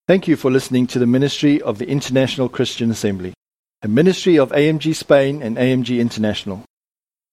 Thank 0.09 0.29
you 0.29 0.37
for 0.37 0.53
listening 0.53 0.87
to 0.89 0.99
the 1.01 1.07
ministry 1.07 1.61
of 1.61 1.79
the 1.79 1.89
International 1.89 2.49
Christian 2.49 2.93
Assembly, 2.93 3.35
a 3.83 3.89
ministry 3.89 4.39
of 4.39 4.53
AMG 4.53 4.95
Spain 4.95 5.43
and 5.43 5.57
AMG 5.57 5.99
International. 5.99 6.63